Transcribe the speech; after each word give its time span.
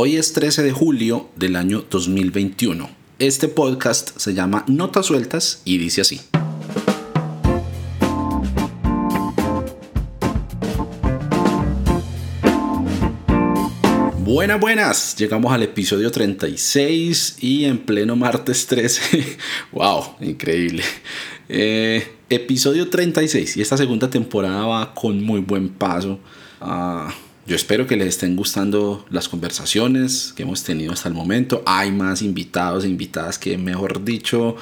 Hoy 0.00 0.14
es 0.14 0.32
13 0.32 0.62
de 0.62 0.70
julio 0.70 1.28
del 1.34 1.56
año 1.56 1.84
2021. 1.90 2.88
Este 3.18 3.48
podcast 3.48 4.16
se 4.16 4.32
llama 4.32 4.64
Notas 4.68 5.06
Sueltas 5.06 5.60
y 5.64 5.76
dice 5.78 6.02
así. 6.02 6.20
Buenas, 14.20 14.60
buenas. 14.60 15.16
Llegamos 15.16 15.52
al 15.52 15.64
episodio 15.64 16.12
36 16.12 17.38
y 17.40 17.64
en 17.64 17.78
pleno 17.78 18.14
martes 18.14 18.68
13. 18.68 19.36
¡Wow! 19.72 20.14
Increíble. 20.20 20.84
Eh, 21.48 22.06
episodio 22.30 22.88
36 22.88 23.56
y 23.56 23.62
esta 23.62 23.76
segunda 23.76 24.08
temporada 24.08 24.64
va 24.64 24.94
con 24.94 25.20
muy 25.24 25.40
buen 25.40 25.68
paso. 25.68 26.20
Ah, 26.60 27.12
yo 27.48 27.56
espero 27.56 27.86
que 27.86 27.96
les 27.96 28.08
estén 28.08 28.36
gustando 28.36 29.06
las 29.08 29.26
conversaciones 29.26 30.34
que 30.36 30.42
hemos 30.42 30.64
tenido 30.64 30.92
hasta 30.92 31.08
el 31.08 31.14
momento. 31.14 31.62
Hay 31.64 31.90
más 31.90 32.20
invitados 32.20 32.84
e 32.84 32.88
invitadas 32.88 33.38
que, 33.38 33.56
mejor 33.56 34.04
dicho, 34.04 34.56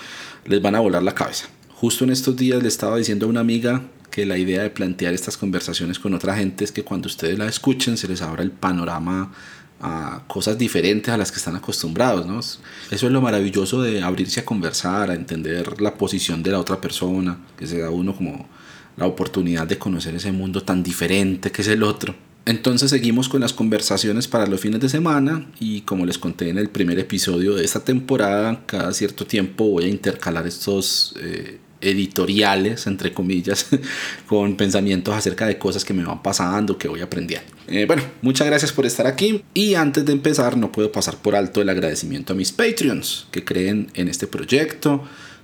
les 0.45 0.63
van 0.63 0.77
a 0.77 0.81
volar 0.81 1.03
la 1.03 1.13
cabeza. 1.13 1.49
Justo 1.75 2.05
en 2.05 2.11
estos 2.11 2.37
días 2.37 2.63
le 2.63 2.69
estaba 2.69 2.97
diciendo 2.97 3.27
a 3.27 3.29
una 3.29 3.41
amiga 3.41 3.83
que 4.13 4.25
la 4.25 4.39
idea 4.39 4.63
de 4.63 4.71
plantear 4.71 5.15
estas 5.15 5.37
conversaciones 5.37 5.99
con 5.99 6.15
otra 6.15 6.37
gente 6.37 6.63
es 6.63 6.71
que 6.71 6.85
cuando 6.85 7.09
ustedes 7.09 7.37
la 7.37 7.49
escuchen 7.49 7.97
se 7.97 8.07
les 8.07 8.23
abra 8.23 8.45
el 8.45 8.53
panorama 8.53 9.33
a 9.81 10.23
cosas 10.29 10.57
diferentes 10.57 11.13
a 11.13 11.17
las 11.17 11.33
que 11.33 11.39
están 11.39 11.57
acostumbrados, 11.57 12.25
¿no? 12.25 12.39
Eso 12.39 12.67
es 12.91 13.03
lo 13.03 13.21
maravilloso 13.21 13.83
de 13.83 14.01
abrirse 14.01 14.39
a 14.41 14.45
conversar, 14.45 15.11
a 15.11 15.15
entender 15.15 15.83
la 15.83 15.95
posición 15.95 16.41
de 16.45 16.53
la 16.53 16.61
otra 16.61 16.81
persona, 16.81 17.37
que 17.59 17.67
se 17.67 17.81
da 17.81 17.91
uno 17.91 18.15
como 18.15 18.49
la 18.97 19.07
oportunidad 19.07 19.67
de 19.67 19.77
conocer 19.77 20.15
ese 20.15 20.31
mundo 20.31 20.63
tan 20.63 20.85
diferente 20.85 21.51
que 21.51 21.63
es 21.63 21.69
el 21.69 21.83
otro. 21.83 22.26
Entonces 22.47 22.91
seguimos 22.91 23.29
con 23.29 23.41
las 23.41 23.53
conversaciones 23.53 24.29
para 24.29 24.47
los 24.47 24.61
fines 24.61 24.81
de 24.81 24.89
semana 24.89 25.45
y 25.59 25.81
como 25.81 26.07
les 26.07 26.17
conté 26.17 26.49
en 26.49 26.59
el 26.59 26.69
primer 26.69 26.97
episodio 27.01 27.57
de 27.57 27.65
esta 27.65 27.81
temporada, 27.81 28.63
cada 28.67 28.93
cierto 28.93 29.27
tiempo 29.27 29.65
voy 29.65 29.87
a 29.87 29.89
intercalar 29.89 30.47
estos 30.47 31.17
eh, 31.21 31.59
editoriales, 31.81 32.87
entre 32.87 33.13
comillas, 33.13 33.67
con 34.29 34.57
pensamientos 34.57 35.13
acerca 35.13 35.49
de 35.49 35.59
cosas 35.59 35.85
que 35.85 35.93
me 35.93 36.05
van 36.05 36.23
pasando, 36.23 36.79
que 36.79 36.87
voy 36.87 37.01
aprendiendo. 37.01 37.49
Eh, 37.67 37.85
bueno, 37.85 38.05
muchas 38.23 38.47
gracias 38.47 38.71
por 38.71 38.87
estar 38.87 39.09
aquí 39.09 39.43
y 39.53 39.75
antes 39.75 40.05
de 40.05 40.13
empezar 40.13 40.57
no 40.57 40.71
puedo 40.71 40.93
pasar 40.93 41.17
por 41.17 41.35
alto 41.35 41.61
el 41.61 41.69
agradecimiento 41.69 42.33
a 42.33 42.37
mis 42.37 42.53
Patreons 42.53 43.27
que 43.33 43.45
creen 43.45 43.91
en 43.95 44.07
este 44.07 44.29
proyecto 44.29 45.03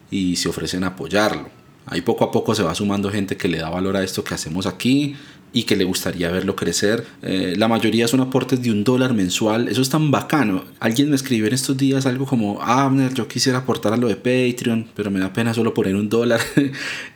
y 0.08 0.36
se 0.36 0.48
ofrecen 0.48 0.84
a 0.84 0.88
apoyarlo. 0.88 1.50
Ahí 1.84 2.00
poco 2.00 2.22
a 2.22 2.30
poco 2.30 2.54
se 2.54 2.62
va 2.62 2.76
sumando 2.76 3.10
gente 3.10 3.36
que 3.36 3.48
le 3.48 3.58
da 3.58 3.70
valor 3.70 3.96
a 3.96 4.04
esto 4.04 4.22
que 4.22 4.34
hacemos 4.34 4.66
aquí 4.66 5.16
y 5.52 5.64
que 5.64 5.76
le 5.76 5.84
gustaría 5.84 6.30
verlo 6.30 6.56
crecer. 6.56 7.04
Eh, 7.22 7.54
la 7.56 7.68
mayoría 7.68 8.08
son 8.08 8.20
aportes 8.20 8.62
de 8.62 8.70
un 8.70 8.84
dólar 8.84 9.12
mensual. 9.12 9.68
Eso 9.68 9.82
es 9.82 9.90
tan 9.90 10.10
bacano. 10.10 10.64
Alguien 10.80 11.10
me 11.10 11.16
escribió 11.16 11.46
en 11.46 11.54
estos 11.54 11.76
días 11.76 12.06
algo 12.06 12.26
como, 12.26 12.58
ah, 12.62 12.90
yo 13.14 13.28
quisiera 13.28 13.58
aportar 13.58 13.92
a 13.92 13.96
lo 13.96 14.08
de 14.08 14.16
Patreon, 14.16 14.88
pero 14.94 15.10
me 15.10 15.20
da 15.20 15.32
pena 15.32 15.52
solo 15.54 15.74
poner 15.74 15.94
un 15.94 16.08
dólar. 16.08 16.40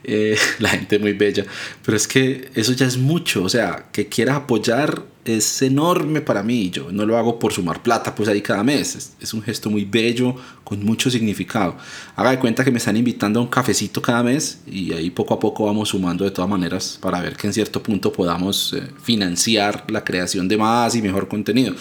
Eh, 0.09 0.37
la 0.61 0.69
gente 0.69 1.01
muy 1.01 1.15
bella. 1.15 1.45
Pero 1.85 1.97
es 1.97 2.07
que 2.07 2.51
eso 2.55 2.73
ya 2.75 2.87
es 2.87 2.97
mucho. 2.97 3.43
O 3.43 3.49
sea, 3.49 3.87
que 3.91 4.07
quieras 4.07 4.37
apoyar 4.37 5.03
es 5.27 5.63
enorme 5.63 6.21
para 6.21 6.43
mí. 6.43 6.71
Yo 6.71 6.91
no 6.93 7.05
lo 7.05 7.17
hago 7.17 7.39
por 7.39 7.53
sumar 7.53 7.83
plata, 7.83 8.15
pues 8.15 8.29
ahí 8.29 8.41
cada 8.41 8.63
mes. 8.63 9.13
Es, 9.21 9.35
un 9.35 9.43
gesto 9.43 9.71
muy 9.71 9.85
bello, 9.85 10.35
con 10.65 10.85
mucho 10.85 11.11
significado. 11.11 11.77
Haga 12.15 12.31
de 12.31 12.39
cuenta 12.39 12.65
que 12.65 12.71
me 12.71 12.79
están 12.79 12.97
invitando 12.97 13.41
a 13.41 13.43
un 13.43 13.49
cafecito 13.49 14.01
cada 14.01 14.23
mes 14.23 14.61
y 14.67 14.93
ahí 14.93 15.11
poco 15.11 15.35
a 15.35 15.41
poco 15.41 15.67
vamos 15.67 15.91
sumando 15.91 16.25
de 16.25 16.31
todas 16.31 16.51
maneras 16.51 16.99
para 17.01 17.21
ver 17.21 17.37
que 17.37 17.47
en 17.47 17.53
cierto 17.53 17.83
punto 17.83 18.13
podamos 18.13 18.73
eh, 18.73 18.83
financiar 19.03 19.85
la 19.91 20.05
creación 20.05 20.49
de 20.49 20.57
más 20.57 20.95
y 20.95 21.03
mejor 21.03 21.29
contenido. 21.29 21.75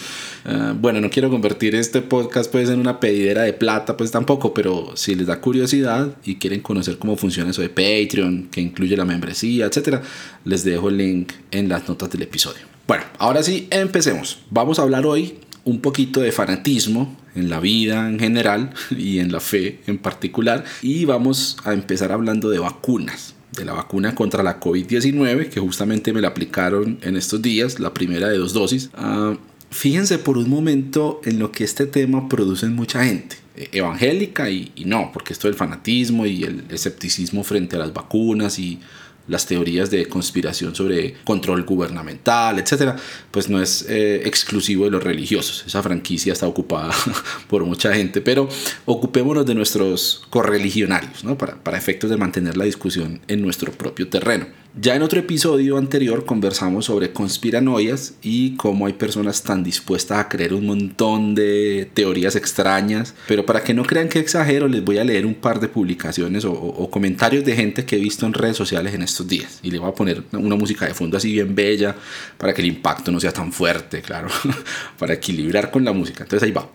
Eh, 0.44 0.74
bueno, 0.78 1.00
no 1.00 1.10
quiero 1.10 1.30
convertir 1.30 1.74
este 1.74 2.02
podcast 2.02 2.50
pues 2.50 2.68
en 2.68 2.80
una 2.80 3.00
pedidera 3.00 3.42
de 3.42 3.52
plata, 3.52 3.96
pues 3.96 4.10
tampoco, 4.10 4.52
pero 4.52 4.92
si 4.94 5.14
les 5.14 5.26
da 5.26 5.40
curiosidad 5.40 6.16
y 6.24 6.36
quieren 6.36 6.60
conocer 6.60 6.98
cómo 6.98 7.16
funciona 7.16 7.50
eso 7.50 7.62
de 7.62 7.68
Patreon, 7.68 8.48
que 8.50 8.60
incluye 8.60 8.96
la 8.96 9.04
membresía, 9.04 9.66
etcétera, 9.66 10.02
les 10.44 10.64
dejo 10.64 10.88
el 10.88 10.98
link 10.98 11.32
en 11.50 11.68
las 11.68 11.88
notas 11.88 12.10
del 12.10 12.22
episodio. 12.22 12.75
Bueno, 12.86 13.02
ahora 13.18 13.42
sí, 13.42 13.66
empecemos. 13.70 14.38
Vamos 14.50 14.78
a 14.78 14.82
hablar 14.82 15.06
hoy 15.06 15.38
un 15.64 15.80
poquito 15.80 16.20
de 16.20 16.30
fanatismo 16.30 17.16
en 17.34 17.50
la 17.50 17.58
vida 17.58 18.08
en 18.08 18.20
general 18.20 18.72
y 18.96 19.18
en 19.18 19.32
la 19.32 19.40
fe 19.40 19.80
en 19.88 19.98
particular. 19.98 20.64
Y 20.82 21.04
vamos 21.04 21.56
a 21.64 21.72
empezar 21.72 22.12
hablando 22.12 22.48
de 22.48 22.60
vacunas. 22.60 23.34
De 23.52 23.64
la 23.64 23.72
vacuna 23.72 24.14
contra 24.14 24.42
la 24.42 24.60
COVID-19, 24.60 25.48
que 25.48 25.60
justamente 25.60 26.12
me 26.12 26.20
la 26.20 26.28
aplicaron 26.28 26.98
en 27.00 27.16
estos 27.16 27.40
días, 27.40 27.80
la 27.80 27.94
primera 27.94 28.28
de 28.28 28.36
dos 28.36 28.52
dosis. 28.52 28.90
Ah, 28.94 29.34
fíjense 29.70 30.18
por 30.18 30.36
un 30.36 30.50
momento 30.50 31.22
en 31.24 31.38
lo 31.38 31.52
que 31.52 31.64
este 31.64 31.86
tema 31.86 32.28
produce 32.28 32.66
en 32.66 32.74
mucha 32.74 33.02
gente 33.04 33.36
eh, 33.56 33.70
evangélica 33.72 34.50
y, 34.50 34.72
y, 34.76 34.84
no, 34.84 35.10
porque 35.10 35.32
esto 35.32 35.48
del 35.48 35.56
fanatismo 35.56 36.26
y 36.26 36.42
el 36.42 36.64
escepticismo 36.68 37.44
frente 37.44 37.76
a 37.76 37.78
las 37.78 37.94
vacunas 37.94 38.58
y 38.58 38.78
las 39.28 39.46
teorías 39.46 39.90
de 39.90 40.06
conspiración 40.06 40.74
sobre 40.74 41.14
control 41.24 41.64
gubernamental, 41.64 42.58
etcétera, 42.58 42.96
pues 43.30 43.48
no 43.48 43.60
es 43.60 43.86
eh, 43.88 44.22
exclusivo 44.24 44.84
de 44.84 44.90
los 44.90 45.02
religiosos. 45.02 45.64
Esa 45.66 45.82
franquicia 45.82 46.32
está 46.32 46.46
ocupada 46.46 46.94
por 47.48 47.64
mucha 47.64 47.94
gente, 47.94 48.20
pero 48.20 48.48
ocupémonos 48.84 49.46
de 49.46 49.54
nuestros 49.54 50.22
correligionarios, 50.30 51.24
¿no? 51.24 51.36
para, 51.36 51.56
para 51.56 51.78
efectos 51.78 52.10
de 52.10 52.16
mantener 52.16 52.56
la 52.56 52.64
discusión 52.64 53.20
en 53.28 53.42
nuestro 53.42 53.72
propio 53.72 54.08
terreno. 54.08 54.46
Ya 54.78 54.94
en 54.94 55.00
otro 55.00 55.18
episodio 55.18 55.78
anterior 55.78 56.26
conversamos 56.26 56.84
sobre 56.84 57.10
conspiranoias 57.10 58.12
y 58.20 58.56
cómo 58.56 58.84
hay 58.84 58.92
personas 58.92 59.42
tan 59.42 59.64
dispuestas 59.64 60.18
a 60.18 60.28
creer 60.28 60.52
un 60.52 60.66
montón 60.66 61.34
de 61.34 61.90
teorías 61.94 62.36
extrañas. 62.36 63.14
Pero 63.26 63.46
para 63.46 63.64
que 63.64 63.72
no 63.72 63.84
crean 63.84 64.10
que 64.10 64.18
exagero, 64.18 64.68
les 64.68 64.84
voy 64.84 64.98
a 64.98 65.04
leer 65.04 65.24
un 65.24 65.32
par 65.32 65.60
de 65.60 65.68
publicaciones 65.68 66.44
o, 66.44 66.90
comentarios 66.90 67.42
de 67.46 67.56
gente 67.56 67.86
que 67.86 67.96
he 67.96 67.98
visto 67.98 68.26
en 68.26 68.34
redes 68.34 68.58
sociales 68.58 68.92
en 68.92 69.00
estos 69.00 69.26
días. 69.26 69.60
Y 69.62 69.70
le 69.70 69.78
voy 69.78 69.88
a 69.88 69.94
poner 69.94 70.22
una 70.32 70.56
música 70.56 70.84
de 70.84 70.92
fondo 70.92 71.16
así 71.16 71.32
bien 71.32 71.54
bella 71.54 71.96
para 72.36 72.52
que 72.52 72.60
el 72.60 72.68
impacto 72.68 73.10
no 73.10 73.18
sea 73.18 73.32
tan 73.32 73.54
fuerte, 73.54 74.02
claro, 74.02 74.28
para 74.98 75.14
equilibrar 75.14 75.70
con 75.70 75.86
la 75.86 75.92
música. 75.94 76.24
Entonces 76.24 76.46
ahí 76.46 76.52
va. 76.52 76.68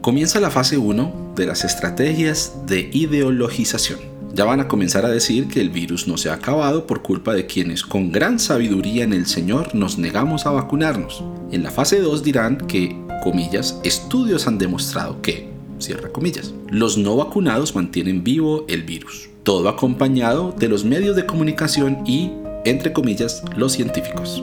Comienza 0.00 0.40
la 0.40 0.50
fase 0.50 0.78
1 0.78 1.34
de 1.36 1.44
las 1.44 1.62
estrategias 1.62 2.54
de 2.66 2.88
ideologización. 2.90 4.11
Ya 4.34 4.46
van 4.46 4.60
a 4.60 4.68
comenzar 4.68 5.04
a 5.04 5.10
decir 5.10 5.48
que 5.48 5.60
el 5.60 5.68
virus 5.68 6.08
no 6.08 6.16
se 6.16 6.30
ha 6.30 6.34
acabado 6.34 6.86
por 6.86 7.02
culpa 7.02 7.34
de 7.34 7.44
quienes 7.44 7.82
con 7.82 8.10
gran 8.10 8.38
sabiduría 8.38 9.04
en 9.04 9.12
el 9.12 9.26
Señor 9.26 9.74
nos 9.74 9.98
negamos 9.98 10.46
a 10.46 10.50
vacunarnos. 10.50 11.22
En 11.50 11.62
la 11.62 11.70
fase 11.70 12.00
2 12.00 12.22
dirán 12.22 12.56
que, 12.56 12.96
comillas, 13.22 13.78
estudios 13.84 14.46
han 14.46 14.56
demostrado 14.56 15.20
que, 15.20 15.50
cierra 15.78 16.08
comillas, 16.08 16.54
los 16.70 16.96
no 16.96 17.14
vacunados 17.16 17.74
mantienen 17.74 18.24
vivo 18.24 18.64
el 18.68 18.84
virus. 18.84 19.28
Todo 19.42 19.68
acompañado 19.68 20.54
de 20.58 20.68
los 20.68 20.82
medios 20.86 21.14
de 21.14 21.26
comunicación 21.26 21.98
y, 22.06 22.30
entre 22.64 22.94
comillas, 22.94 23.42
los 23.54 23.72
científicos. 23.72 24.42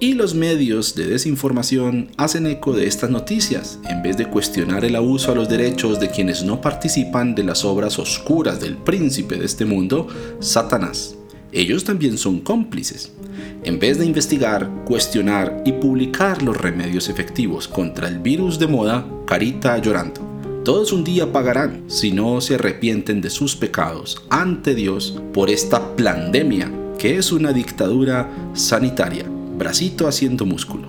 Y 0.00 0.12
los 0.12 0.32
medios 0.32 0.94
de 0.94 1.08
desinformación 1.08 2.12
hacen 2.16 2.46
eco 2.46 2.72
de 2.72 2.86
estas 2.86 3.10
noticias, 3.10 3.80
en 3.88 4.00
vez 4.00 4.16
de 4.16 4.30
cuestionar 4.30 4.84
el 4.84 4.94
abuso 4.94 5.32
a 5.32 5.34
los 5.34 5.48
derechos 5.48 5.98
de 5.98 6.08
quienes 6.08 6.44
no 6.44 6.60
participan 6.60 7.34
de 7.34 7.42
las 7.42 7.64
obras 7.64 7.98
oscuras 7.98 8.60
del 8.60 8.76
príncipe 8.76 9.36
de 9.36 9.44
este 9.44 9.64
mundo, 9.64 10.06
Satanás. 10.38 11.16
Ellos 11.50 11.82
también 11.82 12.16
son 12.16 12.38
cómplices. 12.38 13.10
En 13.64 13.80
vez 13.80 13.98
de 13.98 14.06
investigar, 14.06 14.70
cuestionar 14.84 15.64
y 15.66 15.72
publicar 15.72 16.44
los 16.44 16.56
remedios 16.56 17.08
efectivos 17.08 17.66
contra 17.66 18.06
el 18.06 18.20
virus 18.20 18.60
de 18.60 18.68
moda, 18.68 19.04
carita 19.26 19.78
llorando. 19.78 20.20
Todos 20.64 20.92
un 20.92 21.02
día 21.02 21.32
pagarán 21.32 21.82
si 21.88 22.12
no 22.12 22.40
se 22.40 22.54
arrepienten 22.54 23.20
de 23.20 23.30
sus 23.30 23.56
pecados 23.56 24.22
ante 24.30 24.76
Dios 24.76 25.20
por 25.32 25.50
esta 25.50 25.96
pandemia 25.96 26.70
que 26.98 27.16
es 27.16 27.32
una 27.32 27.52
dictadura 27.52 28.28
sanitaria 28.54 29.24
bracito 29.58 30.08
haciendo 30.08 30.46
músculo. 30.46 30.88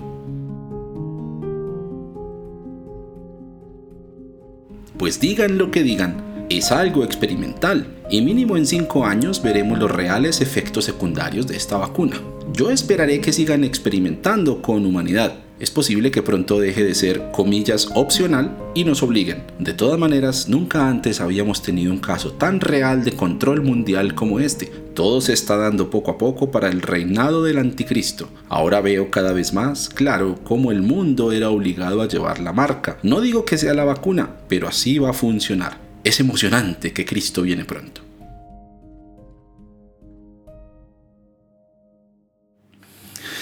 Pues 4.96 5.18
digan 5.18 5.58
lo 5.58 5.70
que 5.70 5.82
digan, 5.82 6.46
es 6.50 6.72
algo 6.72 7.04
experimental 7.04 7.86
y 8.10 8.22
mínimo 8.22 8.56
en 8.56 8.66
5 8.66 9.06
años 9.06 9.42
veremos 9.42 9.78
los 9.78 9.90
reales 9.90 10.40
efectos 10.40 10.84
secundarios 10.84 11.46
de 11.46 11.56
esta 11.56 11.76
vacuna. 11.76 12.20
Yo 12.52 12.70
esperaré 12.70 13.20
que 13.20 13.32
sigan 13.32 13.64
experimentando 13.64 14.60
con 14.60 14.84
humanidad. 14.84 15.34
Es 15.60 15.70
posible 15.70 16.10
que 16.10 16.22
pronto 16.22 16.58
deje 16.58 16.82
de 16.82 16.94
ser, 16.94 17.32
comillas, 17.32 17.90
opcional 17.94 18.56
y 18.74 18.84
nos 18.84 19.02
obliguen. 19.02 19.42
De 19.58 19.74
todas 19.74 19.98
maneras, 19.98 20.48
nunca 20.48 20.88
antes 20.88 21.20
habíamos 21.20 21.60
tenido 21.60 21.92
un 21.92 21.98
caso 21.98 22.32
tan 22.32 22.60
real 22.60 23.04
de 23.04 23.12
control 23.12 23.60
mundial 23.60 24.14
como 24.14 24.40
este. 24.40 24.72
Todo 24.94 25.20
se 25.20 25.34
está 25.34 25.58
dando 25.58 25.90
poco 25.90 26.12
a 26.12 26.16
poco 26.16 26.50
para 26.50 26.70
el 26.70 26.80
reinado 26.80 27.44
del 27.44 27.58
anticristo. 27.58 28.30
Ahora 28.48 28.80
veo 28.80 29.10
cada 29.10 29.34
vez 29.34 29.52
más 29.52 29.90
claro 29.90 30.40
cómo 30.44 30.72
el 30.72 30.80
mundo 30.80 31.30
era 31.30 31.50
obligado 31.50 32.00
a 32.00 32.08
llevar 32.08 32.40
la 32.40 32.54
marca. 32.54 32.96
No 33.02 33.20
digo 33.20 33.44
que 33.44 33.58
sea 33.58 33.74
la 33.74 33.84
vacuna, 33.84 34.36
pero 34.48 34.66
así 34.66 34.98
va 34.98 35.10
a 35.10 35.12
funcionar. 35.12 35.76
Es 36.04 36.20
emocionante 36.20 36.94
que 36.94 37.04
Cristo 37.04 37.42
viene 37.42 37.66
pronto. 37.66 38.00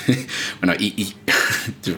bueno, 0.60 0.74
y, 0.78 1.14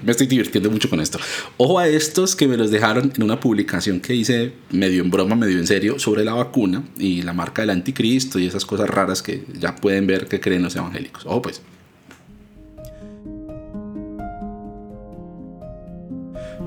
me 0.02 0.12
estoy 0.12 0.26
divirtiendo 0.26 0.70
mucho 0.70 0.88
con 0.88 1.00
esto. 1.00 1.18
Ojo 1.56 1.78
a 1.78 1.88
estos 1.88 2.36
que 2.36 2.48
me 2.48 2.56
los 2.56 2.70
dejaron 2.70 3.12
en 3.14 3.22
una 3.22 3.40
publicación 3.40 4.00
que 4.00 4.14
hice 4.14 4.52
medio 4.70 5.02
en 5.02 5.10
broma, 5.10 5.36
medio 5.36 5.58
en 5.58 5.66
serio, 5.66 5.98
sobre 5.98 6.24
la 6.24 6.34
vacuna 6.34 6.84
y 6.98 7.22
la 7.22 7.32
marca 7.32 7.62
del 7.62 7.70
anticristo 7.70 8.38
y 8.38 8.46
esas 8.46 8.64
cosas 8.64 8.88
raras 8.88 9.22
que 9.22 9.44
ya 9.58 9.76
pueden 9.76 10.06
ver 10.06 10.26
que 10.26 10.40
creen 10.40 10.62
los 10.62 10.76
evangélicos. 10.76 11.24
Ojo 11.26 11.42
pues. 11.42 11.62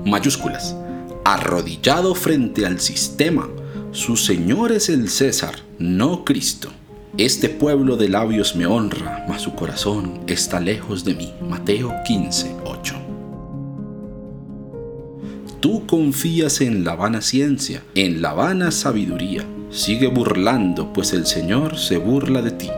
Mayúsculas. 0.04 0.76
Arrodillado 1.24 2.14
frente 2.14 2.66
al 2.66 2.80
sistema. 2.80 3.48
Su 3.92 4.16
Señor 4.16 4.72
es 4.72 4.88
el 4.88 5.08
César, 5.08 5.54
no 5.78 6.24
Cristo. 6.24 6.70
Este 7.16 7.48
pueblo 7.48 7.96
de 7.96 8.08
labios 8.08 8.56
me 8.56 8.66
honra, 8.66 9.24
mas 9.28 9.42
su 9.42 9.54
corazón 9.54 10.22
está 10.26 10.58
lejos 10.58 11.04
de 11.04 11.14
mí. 11.14 11.32
Mateo 11.48 11.92
15, 12.04 12.56
8. 12.64 12.94
Tú 15.60 15.86
confías 15.86 16.60
en 16.60 16.82
la 16.82 16.96
vana 16.96 17.20
ciencia, 17.20 17.84
en 17.94 18.20
la 18.20 18.32
vana 18.32 18.72
sabiduría. 18.72 19.44
Sigue 19.70 20.08
burlando, 20.08 20.92
pues 20.92 21.12
el 21.12 21.24
Señor 21.24 21.78
se 21.78 21.98
burla 21.98 22.42
de 22.42 22.50
ti. 22.50 22.68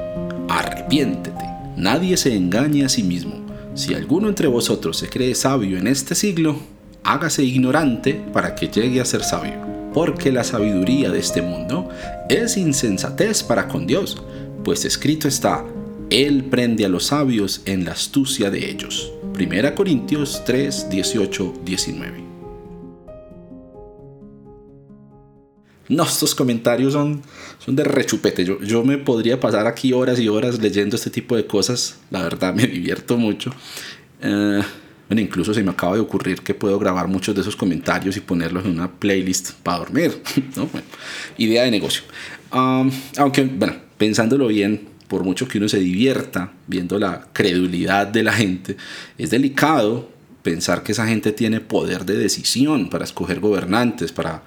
Arrepiéntete. 0.51 1.45
Nadie 1.79 2.19
se 2.19 2.37
engañe 2.37 2.85
a 2.85 2.91
sí 2.91 3.05
mismo. 3.05 3.37
Si 3.73 3.95
alguno 3.95 4.29
entre 4.29 4.49
vosotros 4.49 4.99
se 4.99 5.09
cree 5.09 5.35
sabio 5.35 5.79
en 5.79 5.87
este 5.87 6.15
siglo, 6.15 6.59
hágase 7.05 7.43
ignorante 7.43 8.23
para 8.35 8.55
que 8.55 8.69
llegue 8.69 9.01
a 9.01 9.07
ser 9.07 9.23
sabio 9.23 9.76
porque 9.97 10.31
la 10.31 10.45
sabiduría 10.45 11.11
de 11.11 11.19
este 11.19 11.41
mundo 11.41 11.89
es 12.29 12.59
insensatez 12.59 13.43
para 13.43 13.67
con 13.67 13.87
Dios, 13.87 14.23
pues 14.63 14.85
escrito 14.85 15.27
está, 15.27 15.65
Él 16.11 16.45
prende 16.45 16.85
a 16.85 16.91
los 16.91 17.07
sabios 17.07 17.63
en 17.65 17.87
la 17.87 17.93
astucia 17.93 18.51
de 18.51 18.71
ellos. 18.71 19.11
1 19.41 19.75
Corintios 19.75 20.43
3, 20.45 20.91
18, 20.91 21.55
19. 21.65 22.25
No, 25.89 26.03
estos 26.03 26.35
comentarios 26.35 26.93
son, 26.93 27.23
son 27.59 27.75
de 27.75 27.85
rechupete. 27.85 28.45
Yo, 28.45 28.61
yo 28.61 28.85
me 28.85 28.99
podría 28.99 29.41
pasar 29.41 29.67
aquí 29.67 29.95
horas 29.95 30.21
y 30.21 30.29
horas 30.29 30.61
leyendo 30.61 30.97
este 30.97 31.09
tipo 31.09 31.37
de 31.37 31.47
cosas. 31.47 32.01
La 32.11 32.23
verdad 32.23 32.53
me 32.53 32.67
divierto 32.67 33.17
mucho. 33.17 33.51
Eh, 34.21 34.61
bueno, 35.09 35.21
incluso 35.21 35.55
se 35.55 35.63
me 35.63 35.71
acaba 35.71 35.95
de 35.95 36.01
ocurrir 36.01 36.41
que 36.41 36.55
puedo 36.55 36.79
grabar 36.79 37.07
muchos 37.09 37.35
de 37.35 37.41
esos 37.41 37.55
comentarios 37.55 38.17
y 38.17 38.21
ponerlos 38.21 38.65
en 38.65 38.73
una 38.73 38.91
playlist 38.91 39.53
para 39.63 39.79
dormir. 39.79 40.23
¿no? 40.57 40.69
idea 41.39 41.65
de 41.65 41.71
negocio. 41.71 42.03
aunque, 42.51 43.45
bueno, 43.45 43.75
pensándolo 43.97 44.49
bien, 44.49 44.89
por 45.09 45.23
mucho 45.23 45.47
que 45.47 45.59
uno 45.59 45.69
se 45.69 45.79
divierta 45.79 46.53
viendo 46.67 46.99
la 46.99 47.29
credulidad 47.33 48.07
de 48.09 48.23
la 48.25 48.33
gente, 48.33 48.77
es 49.17 49.31
delicado 49.31 50.11
pensar 50.43 50.83
que 50.83 50.93
esa 50.93 51.07
gente 51.07 51.33
tiene 51.33 51.61
poder 51.61 52.05
de 52.05 52.17
decisión 52.17 52.89
para 52.89 53.05
escoger 53.05 53.41
gobernantes, 53.41 54.13
para 54.13 54.43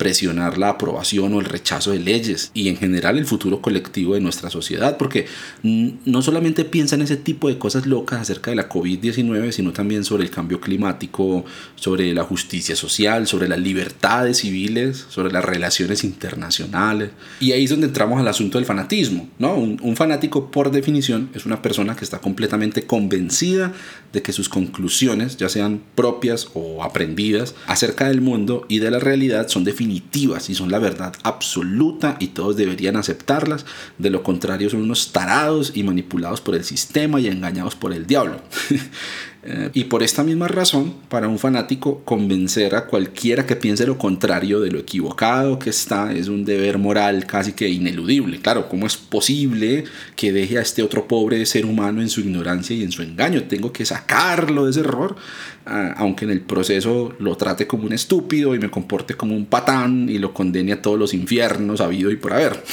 presionar 0.00 0.56
la 0.56 0.70
aprobación 0.70 1.34
o 1.34 1.40
el 1.40 1.44
rechazo 1.44 1.90
de 1.90 1.98
leyes 1.98 2.52
y 2.54 2.70
en 2.70 2.78
general 2.78 3.18
el 3.18 3.26
futuro 3.26 3.60
colectivo 3.60 4.14
de 4.14 4.22
nuestra 4.22 4.48
sociedad, 4.48 4.96
porque 4.96 5.26
no 5.62 6.22
solamente 6.22 6.64
piensa 6.64 6.94
en 6.94 7.02
ese 7.02 7.18
tipo 7.18 7.48
de 7.48 7.58
cosas 7.58 7.84
locas 7.84 8.18
acerca 8.22 8.50
de 8.50 8.56
la 8.56 8.70
COVID-19, 8.70 9.52
sino 9.52 9.74
también 9.74 10.02
sobre 10.04 10.22
el 10.22 10.30
cambio 10.30 10.58
climático, 10.58 11.44
sobre 11.74 12.14
la 12.14 12.24
justicia 12.24 12.74
social, 12.76 13.26
sobre 13.26 13.46
las 13.46 13.58
libertades 13.58 14.38
civiles, 14.38 15.04
sobre 15.10 15.34
las 15.34 15.44
relaciones 15.44 16.02
internacionales. 16.02 17.10
Y 17.38 17.52
ahí 17.52 17.64
es 17.64 17.70
donde 17.70 17.88
entramos 17.88 18.18
al 18.18 18.28
asunto 18.28 18.56
del 18.56 18.64
fanatismo. 18.64 19.28
¿no? 19.38 19.54
Un, 19.54 19.78
un 19.82 19.96
fanático, 19.96 20.50
por 20.50 20.70
definición, 20.70 21.28
es 21.34 21.44
una 21.44 21.60
persona 21.60 21.94
que 21.94 22.06
está 22.06 22.20
completamente 22.20 22.86
convencida 22.86 23.74
de 24.14 24.22
que 24.22 24.32
sus 24.32 24.48
conclusiones, 24.48 25.36
ya 25.36 25.50
sean 25.50 25.82
propias 25.94 26.48
o 26.54 26.82
aprendidas, 26.82 27.54
acerca 27.66 28.08
del 28.08 28.22
mundo 28.22 28.64
y 28.66 28.78
de 28.78 28.90
la 28.90 28.98
realidad 28.98 29.48
son 29.48 29.62
definidas 29.62 29.89
y 29.90 30.54
son 30.54 30.70
la 30.70 30.78
verdad 30.78 31.14
absoluta 31.22 32.16
y 32.20 32.28
todos 32.28 32.56
deberían 32.56 32.96
aceptarlas. 32.96 33.66
De 33.98 34.10
lo 34.10 34.22
contrario 34.22 34.70
son 34.70 34.82
unos 34.82 35.12
tarados 35.12 35.72
y 35.74 35.82
manipulados 35.82 36.40
por 36.40 36.54
el 36.54 36.64
sistema 36.64 37.20
y 37.20 37.28
engañados 37.28 37.76
por 37.76 37.92
el 37.92 38.06
diablo. 38.06 38.40
Eh, 39.42 39.70
y 39.72 39.84
por 39.84 40.02
esta 40.02 40.22
misma 40.22 40.48
razón, 40.48 40.92
para 41.08 41.26
un 41.26 41.38
fanático, 41.38 42.02
convencer 42.04 42.74
a 42.74 42.86
cualquiera 42.86 43.46
que 43.46 43.56
piense 43.56 43.86
lo 43.86 43.96
contrario 43.96 44.60
de 44.60 44.70
lo 44.70 44.78
equivocado 44.78 45.58
que 45.58 45.70
está 45.70 46.12
es 46.12 46.28
un 46.28 46.44
deber 46.44 46.76
moral 46.76 47.26
casi 47.26 47.52
que 47.52 47.68
ineludible. 47.68 48.38
Claro, 48.40 48.68
¿cómo 48.68 48.86
es 48.86 48.98
posible 48.98 49.84
que 50.14 50.32
deje 50.32 50.58
a 50.58 50.60
este 50.60 50.82
otro 50.82 51.08
pobre 51.08 51.44
ser 51.46 51.64
humano 51.64 52.02
en 52.02 52.10
su 52.10 52.20
ignorancia 52.20 52.76
y 52.76 52.82
en 52.82 52.92
su 52.92 53.02
engaño? 53.02 53.44
Tengo 53.44 53.72
que 53.72 53.86
sacarlo 53.86 54.66
de 54.66 54.72
ese 54.72 54.80
error, 54.80 55.16
ah, 55.64 55.94
aunque 55.96 56.26
en 56.26 56.32
el 56.32 56.42
proceso 56.42 57.14
lo 57.18 57.36
trate 57.36 57.66
como 57.66 57.84
un 57.84 57.94
estúpido 57.94 58.54
y 58.54 58.58
me 58.58 58.70
comporte 58.70 59.14
como 59.14 59.34
un 59.34 59.46
patán 59.46 60.10
y 60.10 60.18
lo 60.18 60.34
condene 60.34 60.72
a 60.72 60.82
todos 60.82 60.98
los 60.98 61.14
infiernos 61.14 61.80
habido 61.80 62.10
y 62.10 62.16
por 62.16 62.32
haber. 62.32 62.62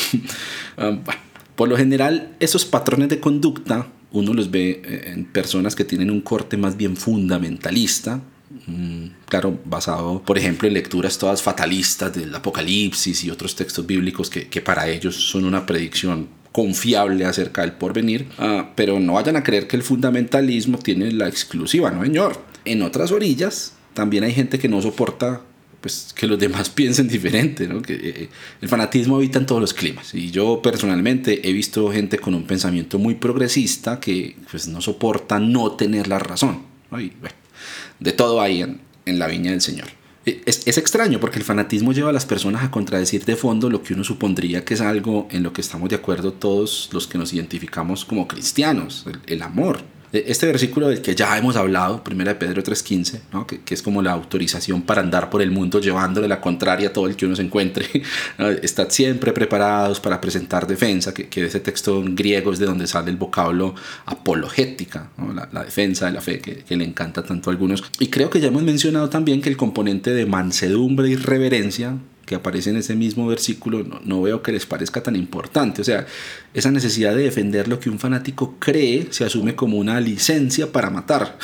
Ah, 0.80 0.96
por 1.56 1.68
lo 1.68 1.76
general, 1.76 2.36
esos 2.40 2.64
patrones 2.64 3.10
de 3.10 3.20
conducta 3.20 3.88
uno 4.12 4.34
los 4.34 4.52
ve 4.52 4.82
eh, 4.84 5.12
en 5.14 5.26
personas 5.26 5.76
que 5.76 5.84
tienen 5.84 6.10
un 6.12 6.22
corte 6.22 6.58
más 6.58 6.78
bien 6.78 6.96
fundamentalista, 6.96 8.22
mm, 8.68 9.06
claro, 9.28 9.60
basado, 9.66 10.22
por 10.24 10.38
ejemplo, 10.38 10.68
en 10.68 10.74
lecturas 10.74 11.18
todas 11.18 11.42
fatalistas 11.42 12.14
del 12.14 12.34
Apocalipsis 12.34 13.24
y 13.24 13.30
otros 13.30 13.56
textos 13.56 13.86
bíblicos 13.86 14.30
que, 14.30 14.48
que 14.48 14.62
para 14.62 14.88
ellos 14.90 15.16
son 15.16 15.46
una 15.46 15.66
predicción 15.66 16.30
confiable 16.58 17.24
acerca 17.24 17.62
del 17.62 17.74
porvenir, 17.74 18.28
ah, 18.40 18.72
pero 18.76 19.00
no 19.00 19.14
vayan 19.14 19.36
a 19.36 19.44
creer 19.44 19.68
que 19.68 19.76
el 19.76 19.84
fundamentalismo 19.84 20.80
tiene 20.80 21.12
la 21.12 21.28
exclusiva, 21.28 21.92
no 21.92 22.04
señor. 22.04 22.42
En 22.66 22.82
otras 22.82 23.12
orillas 23.12 23.74
también 23.94 24.24
hay 24.24 24.34
gente 24.34 24.58
que 24.58 24.68
no 24.68 24.82
soporta 24.82 25.42
pues 25.82 26.14
que 26.16 26.28
los 26.28 26.40
demás 26.40 26.70
piensen 26.78 27.08
diferente, 27.08 27.68
¿no? 27.68 27.82
que 27.82 27.94
eh, 27.94 28.30
el 28.62 28.70
fanatismo 28.70 29.18
habita 29.18 29.40
en 29.40 29.46
todos 29.46 29.62
los 29.62 29.74
climas 29.74 30.14
y 30.14 30.32
yo 30.32 30.62
personalmente 30.62 31.48
he 31.48 31.54
visto 31.54 31.92
gente 31.92 32.18
con 32.18 32.34
un 32.34 32.44
pensamiento 32.44 33.00
muy 33.00 33.16
progresista 33.16 34.00
que 34.00 34.36
pues 34.50 34.68
no 34.68 34.82
soporta 34.82 35.40
no 35.40 35.72
tener 35.72 36.08
la 36.08 36.20
razón, 36.20 36.64
de 38.00 38.12
todo 38.12 38.42
hay 38.42 38.62
en, 38.62 38.82
en, 39.06 39.20
la 39.20 39.28
viña 39.28 39.52
del 39.52 39.62
Señor. 39.62 39.88
E, 40.26 40.42
es, 40.46 40.68
es, 40.68 40.78
extraño 40.78 41.20
porque 41.20 41.38
el 41.38 41.44
fanatismo 41.44 41.92
lleva 41.92 42.10
a 42.10 42.14
las 42.14 42.26
personas 42.26 42.64
a 42.64 42.72
contradecir 42.72 43.26
de 43.26 43.36
fondo 43.36 43.70
lo 43.70 43.84
que 43.84 43.94
uno 43.94 44.04
supondría 44.04 44.64
que 44.64 44.74
es 44.74 44.82
algo 44.82 45.28
en 45.32 45.44
lo 45.44 45.54
que 45.54 45.62
estamos 45.62 45.90
de 45.90 45.96
acuerdo 45.96 46.34
todos 46.34 46.90
los 46.94 47.08
que 47.08 47.18
nos 47.18 47.34
identificamos 47.34 48.06
como 48.06 48.28
cristianos, 48.28 49.06
el, 49.08 49.20
el 49.26 49.42
amor, 49.42 49.82
este 50.14 50.46
versículo 50.46 50.88
del 50.88 51.02
que 51.02 51.16
ya 51.16 51.38
hemos 51.38 51.56
hablado, 51.56 52.02
1 52.10 52.24
de 52.24 52.36
Pedro 52.36 52.64
3.15, 52.64 53.20
¿no? 53.34 53.46
que, 53.46 53.62
que, 53.62 53.74
es 53.74 53.82
como 53.82 54.02
la 54.02 54.14
autorización 54.14 54.82
para 54.82 55.02
andar 55.02 55.30
por 55.30 55.42
el 55.42 55.52
mundo 55.52 55.80
llevándole 55.80 56.28
la 56.28 56.40
contraria 56.40 56.90
a 56.90 56.94
todo 56.94 57.08
el 57.08 57.16
que 57.16 57.26
uno 57.26 57.36
se 57.36 57.42
encuentre. 57.42 57.86
Estad 58.62 58.90
siempre 58.90 59.34
preparados 59.34 60.00
para 60.00 60.22
presentar 60.22 60.66
defensa, 60.66 61.14
que, 61.14 61.28
que 61.28 61.46
ese 61.46 61.60
texto 61.60 62.02
en 62.02 62.16
griego 62.16 62.54
es 62.54 62.60
de 62.60 62.66
donde 62.66 62.88
sale 62.88 63.12
el 63.12 63.18
vocablo 63.18 63.76
apologética, 64.06 65.10
la, 65.36 65.50
la, 65.52 65.64
defensa 65.64 66.06
de 66.06 66.14
la 66.14 66.22
fe, 66.22 66.40
que, 66.40 66.58
que, 66.58 66.78
le 66.78 66.86
encanta 66.86 67.24
tanto 67.24 67.50
a 67.50 67.54
algunos. 67.54 67.84
Y 68.00 68.08
creo 68.08 68.30
que 68.30 68.40
ya 68.40 68.48
hemos 68.48 68.64
mencionado 68.64 69.10
también 69.10 69.42
que 69.42 69.50
el 69.50 69.58
componente 69.58 70.14
de 70.14 70.26
mansedumbre 70.26 71.10
y 71.10 71.16
reverencia 71.16 71.98
que 72.28 72.36
aparece 72.36 72.72
en 72.72 72.76
ese 72.76 72.94
mismo 72.94 73.26
versículo, 73.26 73.86
no, 74.04 74.22
veo 74.22 74.44
que 74.44 74.52
les 74.52 74.66
parezca 74.66 75.02
tan 75.02 75.16
importante. 75.16 75.80
O 75.82 75.84
sea, 75.86 76.06
esa 76.54 76.70
necesidad 76.72 77.16
de 77.16 77.24
defender 77.24 77.70
lo 77.70 77.80
que 77.80 77.90
un 77.90 78.00
fanático 78.00 78.58
cree 78.60 79.08
se 79.12 79.24
asume 79.24 79.56
como 79.56 79.78
una 79.78 80.02
licencia 80.02 80.70
para 80.70 80.90
matar, 80.90 81.40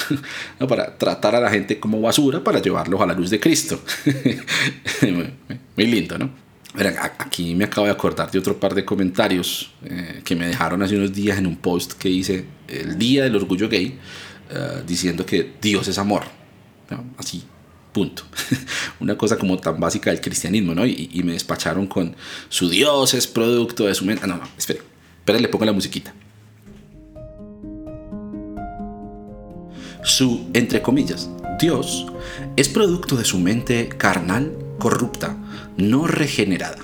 para 0.67 0.97
tratar 0.97 1.35
a 1.35 1.39
la 1.39 1.49
gente 1.49 1.79
como 1.79 2.01
basura, 2.01 2.43
para 2.43 2.61
llevarlos 2.61 2.99
a 2.99 3.05
la 3.05 3.13
luz 3.13 3.29
de 3.29 3.39
Cristo. 3.39 3.81
Muy 5.01 5.87
lindo, 5.87 6.17
¿no? 6.19 6.43
aquí 7.19 7.55
me 7.55 7.65
acabo 7.65 7.85
de 7.85 7.93
acordar 7.93 8.29
de 8.31 8.39
otro 8.39 8.59
par 8.59 8.73
de 8.73 8.83
comentarios 8.83 9.71
eh, 9.85 10.21
que 10.25 10.35
me 10.35 10.47
dejaron 10.47 10.81
hace 10.81 10.97
unos 10.97 11.13
días 11.13 11.37
en 11.37 11.45
un 11.45 11.55
post 11.55 11.93
que 11.93 12.09
hice 12.09 12.45
el 12.67 12.97
día 12.97 13.23
del 13.23 13.35
orgullo 13.37 13.69
gay, 13.69 13.97
eh, 14.49 14.83
diciendo 14.85 15.25
que 15.25 15.53
Dios 15.61 15.87
es 15.87 15.97
amor. 15.97 16.23
Así, 17.17 17.43
Punto. 17.93 18.23
Una 18.99 19.17
cosa 19.17 19.37
como 19.37 19.57
tan 19.57 19.79
básica 19.79 20.09
del 20.09 20.19
cristianismo, 20.19 20.73
¿no? 20.73 20.85
Y, 20.85 21.21
me 21.23 21.33
despacharon 21.33 21.87
con 21.87 22.15
su 22.49 22.69
Dios 22.69 23.13
es 23.13 23.27
producto 23.27 23.85
de 23.85 23.93
su 23.93 24.03
mente. 24.03 24.23
Ah, 24.23 24.27
no, 24.27 24.37
no, 24.37 24.49
espere. 24.57 24.81
Espera, 25.19 25.39
le 25.39 25.47
pongo 25.47 25.63
la 25.63 25.71
musiquita. 25.71 26.13
Su, 30.03 30.49
entre 30.53 30.81
comillas, 30.81 31.29
Dios 31.61 32.07
es 32.57 32.67
producto 32.67 33.15
de 33.15 33.23
su 33.23 33.39
mente 33.39 33.87
carnal, 33.87 34.51
corrupta, 34.79 35.37
no 35.77 36.07
regenerada. 36.07 36.79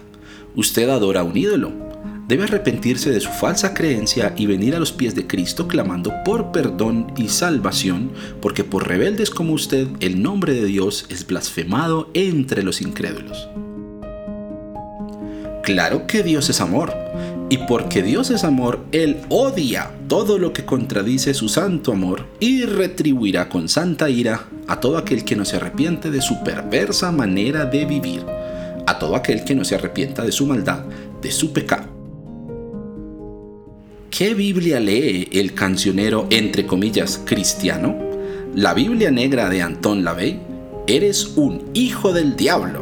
Usted 0.55 0.87
adora 0.89 1.23
un 1.23 1.35
ídolo, 1.35 1.88
debe 2.29 2.43
arrepentirse 2.43 3.09
de 3.09 3.19
su 3.19 3.29
falsa 3.29 3.73
creencia 3.73 4.35
y 4.37 4.45
venir 4.45 4.75
a 4.75 4.79
los 4.79 4.91
pies 4.91 5.15
de 5.15 5.25
Cristo 5.25 5.67
clamando 5.67 6.13
por 6.23 6.51
perdón 6.51 7.11
y 7.17 7.27
salvación, 7.27 8.11
porque 8.39 8.63
por 8.63 8.87
rebeldes 8.87 9.31
como 9.31 9.53
usted 9.53 9.87
el 9.99 10.21
nombre 10.21 10.53
de 10.53 10.65
Dios 10.65 11.07
es 11.09 11.25
blasfemado 11.25 12.11
entre 12.13 12.61
los 12.61 12.81
incrédulos. 12.81 13.49
Claro 15.63 16.05
que 16.05 16.21
Dios 16.21 16.49
es 16.49 16.61
amor, 16.61 16.93
Y 17.51 17.57
porque 17.57 18.03
Dios 18.03 18.29
es 18.29 18.43
amor, 18.43 18.85
Él 18.91 19.17
odia 19.29 19.89
todo 20.07 20.37
lo 20.37 20.53
que 20.53 20.65
contradice 20.65 21.33
su 21.33 21.49
santo 21.49 21.93
amor 21.93 22.27
y 22.39 22.65
retribuirá 22.65 23.49
con 23.49 23.67
santa 23.69 24.07
ira 24.07 24.45
a 24.67 24.79
todo 24.79 24.99
aquel 24.99 25.25
que 25.25 25.35
no 25.35 25.45
se 25.45 25.55
arrepiente 25.55 26.11
de 26.11 26.21
su 26.21 26.43
perversa 26.43 27.11
manera 27.11 27.65
de 27.65 27.85
vivir, 27.85 28.23
a 28.85 28.99
todo 28.99 29.15
aquel 29.15 29.43
que 29.45 29.55
no 29.55 29.65
se 29.65 29.73
arrepienta 29.73 30.23
de 30.23 30.31
su 30.31 30.45
maldad, 30.45 30.83
de 31.23 31.31
su 31.31 31.51
pecado. 31.51 31.98
¿Qué 34.19 34.33
Biblia 34.33 34.81
lee 34.81 35.29
el 35.31 35.53
cancionero 35.53 36.27
entre 36.29 36.65
comillas 36.65 37.21
cristiano? 37.23 37.97
La 38.53 38.73
Biblia 38.73 39.11
negra 39.11 39.47
de 39.47 39.61
Anton 39.61 40.03
LaVey. 40.03 40.41
Eres 40.87 41.23
un 41.37 41.71
hijo 41.73 42.11
del 42.11 42.35
diablo. 42.35 42.81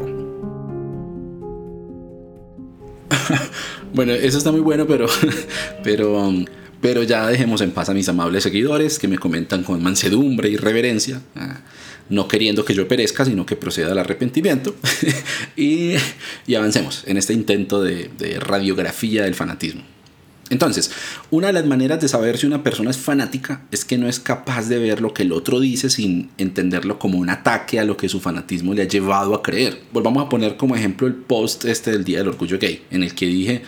bueno, 3.94 4.14
eso 4.14 4.40
está 4.40 4.52
muy 4.52 4.62
bueno, 4.62 4.88
pero, 4.88 5.06
pero, 5.84 6.34
pero 6.82 7.04
ya 7.04 7.28
dejemos 7.28 7.62
en 7.62 7.70
paz 7.70 7.90
a 7.90 7.94
mis 7.94 8.10
amables 8.10 8.42
seguidores 8.42 8.98
que 8.98 9.08
me 9.08 9.20
comentan 9.20 9.62
con 9.62 9.84
mansedumbre 9.84 10.50
y 10.50 10.58
reverencia, 10.58 11.22
ah, 11.36 11.62
no 12.10 12.28
queriendo 12.28 12.66
que 12.66 12.74
yo 12.74 12.88
perezca, 12.88 13.26
sino 13.26 13.46
que 13.46 13.56
proceda 13.56 13.92
al 13.92 14.00
arrepentimiento. 14.00 14.76
y, 15.56 15.94
avancemos 16.56 17.04
en 17.06 17.18
este 17.18 17.34
intento 17.34 17.84
de 17.84 18.40
radiografía 18.40 19.26
del 19.26 19.36
fanatismo. 19.36 19.84
Entonces, 20.50 20.92
una 21.30 21.48
de 21.48 21.54
las 21.54 21.66
maneras 21.66 22.00
de 22.00 22.08
saber 22.08 22.38
si 22.38 22.48
una 22.48 22.64
persona 22.64 22.90
es 22.90 22.98
fanática 22.98 23.62
es 23.72 23.84
que 23.84 23.98
no 23.98 24.08
es 24.08 24.20
capaz 24.20 24.70
de 24.70 24.80
ver 24.80 25.02
lo 25.02 25.14
que 25.14 25.24
el 25.24 25.34
otro 25.34 25.60
dice 25.60 25.90
sin 25.90 26.30
entenderlo 26.38 27.00
como 27.00 27.18
un 27.18 27.30
ataque 27.30 27.80
a 27.80 27.86
lo 27.86 27.98
que 27.98 28.10
su 28.10 28.20
fanatismo 28.20 28.74
le 28.74 28.84
ha 28.84 28.88
llevado 28.88 29.36
a 29.36 29.44
creer. 29.44 29.82
Volvamos 29.92 30.26
a 30.26 30.30
poner 30.30 30.58
como 30.58 30.76
ejemplo 30.76 31.08
el 31.08 31.16
post 31.16 31.66
este 31.66 31.92
del 31.92 32.04
Día 32.04 32.20
del 32.20 32.30
Orgullo 32.30 32.58
Gay, 32.60 32.84
en 32.92 33.04
el 33.04 33.14
que 33.14 33.26
dije 33.26 33.64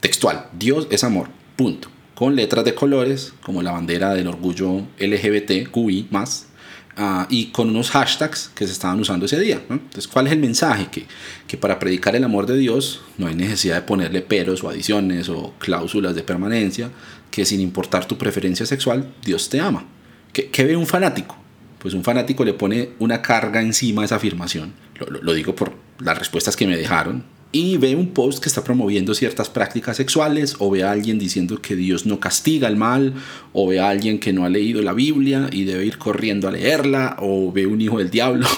textual, 0.00 0.48
Dios 0.58 0.86
es 0.90 1.04
amor, 1.04 1.28
punto. 1.56 1.88
Con 2.14 2.36
letras 2.36 2.64
de 2.64 2.74
colores, 2.74 3.32
como 3.42 3.62
la 3.62 3.72
bandera 3.72 4.14
del 4.14 4.28
orgullo 4.28 4.82
LGBT, 5.00 5.68
QI 5.70 6.06
más, 6.10 6.46
Ah, 6.96 7.26
y 7.28 7.46
con 7.46 7.70
unos 7.70 7.90
hashtags 7.90 8.52
que 8.54 8.66
se 8.66 8.72
estaban 8.72 9.00
usando 9.00 9.26
ese 9.26 9.40
día. 9.40 9.60
Entonces, 9.68 10.06
¿cuál 10.06 10.28
es 10.28 10.32
el 10.32 10.38
mensaje? 10.38 10.86
Que, 10.92 11.06
que 11.48 11.56
para 11.56 11.78
predicar 11.80 12.14
el 12.14 12.22
amor 12.22 12.46
de 12.46 12.56
Dios 12.56 13.00
no 13.18 13.26
hay 13.26 13.34
necesidad 13.34 13.76
de 13.76 13.82
ponerle 13.82 14.22
peros 14.22 14.62
o 14.62 14.68
adiciones 14.68 15.28
o 15.28 15.54
cláusulas 15.58 16.14
de 16.14 16.22
permanencia, 16.22 16.90
que 17.32 17.44
sin 17.44 17.60
importar 17.60 18.06
tu 18.06 18.16
preferencia 18.16 18.64
sexual, 18.64 19.12
Dios 19.24 19.48
te 19.48 19.60
ama. 19.60 19.84
¿Qué, 20.32 20.50
qué 20.50 20.64
ve 20.64 20.76
un 20.76 20.86
fanático? 20.86 21.36
Pues 21.80 21.94
un 21.94 22.04
fanático 22.04 22.44
le 22.44 22.54
pone 22.54 22.90
una 23.00 23.20
carga 23.20 23.60
encima 23.60 24.02
a 24.02 24.04
esa 24.04 24.16
afirmación. 24.16 24.72
Lo, 24.94 25.06
lo 25.20 25.32
digo 25.32 25.56
por 25.56 25.74
las 25.98 26.16
respuestas 26.16 26.54
que 26.54 26.66
me 26.66 26.76
dejaron 26.76 27.24
y 27.54 27.76
ve 27.76 27.94
un 27.94 28.08
post 28.08 28.42
que 28.42 28.48
está 28.48 28.64
promoviendo 28.64 29.14
ciertas 29.14 29.48
prácticas 29.48 29.96
sexuales, 29.96 30.56
o 30.58 30.70
ve 30.70 30.82
a 30.82 30.90
alguien 30.90 31.20
diciendo 31.20 31.62
que 31.62 31.76
Dios 31.76 32.04
no 32.04 32.18
castiga 32.18 32.66
el 32.66 32.76
mal, 32.76 33.14
o 33.52 33.68
ve 33.68 33.78
a 33.78 33.88
alguien 33.88 34.18
que 34.18 34.32
no 34.32 34.44
ha 34.44 34.48
leído 34.48 34.82
la 34.82 34.92
Biblia 34.92 35.48
y 35.52 35.62
debe 35.62 35.86
ir 35.86 35.96
corriendo 35.96 36.48
a 36.48 36.50
leerla, 36.50 37.16
o 37.20 37.52
ve 37.52 37.66
un 37.66 37.80
hijo 37.80 37.98
del 37.98 38.10
diablo. 38.10 38.46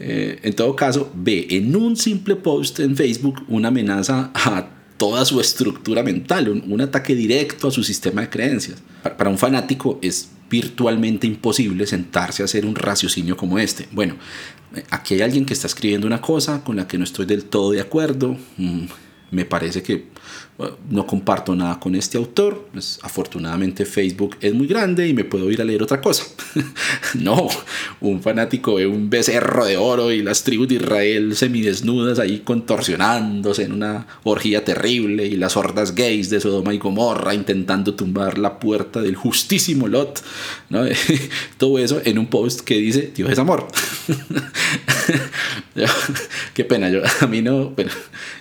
Eh, 0.00 0.38
en 0.42 0.54
todo 0.54 0.76
caso, 0.76 1.10
ve 1.14 1.46
en 1.50 1.74
un 1.74 1.96
simple 1.96 2.36
post 2.36 2.78
en 2.80 2.96
Facebook 2.96 3.42
una 3.48 3.68
amenaza 3.68 4.30
a 4.34 4.68
toda 4.96 5.24
su 5.24 5.40
estructura 5.40 6.02
mental, 6.02 6.48
un, 6.48 6.80
ataque 6.80 7.14
directo 7.14 7.68
a 7.68 7.70
su 7.70 7.82
sistema 7.82 8.20
de 8.22 8.28
creencias. 8.28 8.82
Para, 9.02 9.30
un 9.30 9.38
fanático 9.38 9.98
es 10.02 10.30
virtualmente 10.50 11.26
imposible 11.26 11.86
sentarse 11.86 12.42
a 12.42 12.46
hacer 12.46 12.66
un 12.66 12.74
raciocinio 12.74 13.36
como 13.36 13.58
este. 13.58 13.88
Bueno, 13.92 14.16
aquí 14.90 15.14
hay 15.14 15.22
alguien 15.22 15.44
que 15.44 15.54
está 15.54 15.66
escribiendo 15.66 16.06
una 16.06 16.20
cosa 16.20 16.62
con 16.64 16.76
la 16.76 16.86
que 16.86 16.98
no 16.98 17.04
estoy 17.04 17.26
del 17.26 17.44
todo 17.44 17.72
de 17.72 17.80
acuerdo. 17.80 18.36
Mm, 18.56 18.86
me 19.30 19.44
parece 19.44 19.82
que 19.82 20.06
no 20.90 21.06
comparto 21.06 21.54
nada 21.54 21.78
con 21.78 21.94
este 21.94 22.18
autor. 22.18 22.68
Pues, 22.72 22.98
afortunadamente 23.02 23.84
Facebook 23.84 24.36
es 24.40 24.52
muy 24.54 24.66
grande 24.66 25.06
y 25.06 25.14
me 25.14 25.24
puedo 25.24 25.50
ir 25.50 25.60
a 25.60 25.64
leer 25.64 25.82
otra 25.82 26.00
cosa. 26.00 26.24
no, 27.14 27.48
un 28.00 28.20
fanático 28.22 28.74
ve 28.74 28.86
un 28.86 29.08
becerro 29.08 29.64
de 29.64 29.76
oro 29.76 30.10
y 30.10 30.22
las 30.22 30.42
tribus 30.42 30.68
de 30.68 30.76
Israel 30.76 31.36
semidesnudas 31.36 32.18
ahí 32.18 32.40
contorsionándose 32.40 33.64
en 33.64 33.72
una 33.72 34.06
orgía 34.24 34.64
terrible 34.64 35.26
y 35.26 35.36
las 35.36 35.56
hordas 35.56 35.94
gays 35.94 36.30
de 36.30 36.40
Sodoma 36.40 36.74
y 36.74 36.78
Gomorra 36.78 37.34
intentando 37.34 37.94
tumbar 37.94 38.38
la 38.38 38.58
puerta 38.58 39.00
del 39.00 39.14
justísimo 39.14 39.86
Lot. 39.86 40.22
¿no? 40.70 40.84
Todo 41.58 41.78
eso 41.78 42.00
en 42.04 42.18
un 42.18 42.26
post 42.26 42.60
que 42.62 42.78
dice 42.78 43.12
Dios 43.14 43.30
es 43.30 43.38
amor. 43.38 43.68
Qué 46.54 46.64
pena, 46.64 46.90
yo, 46.90 47.02
a 47.20 47.26
mí 47.26 47.42
no, 47.42 47.72
pero 47.76 47.90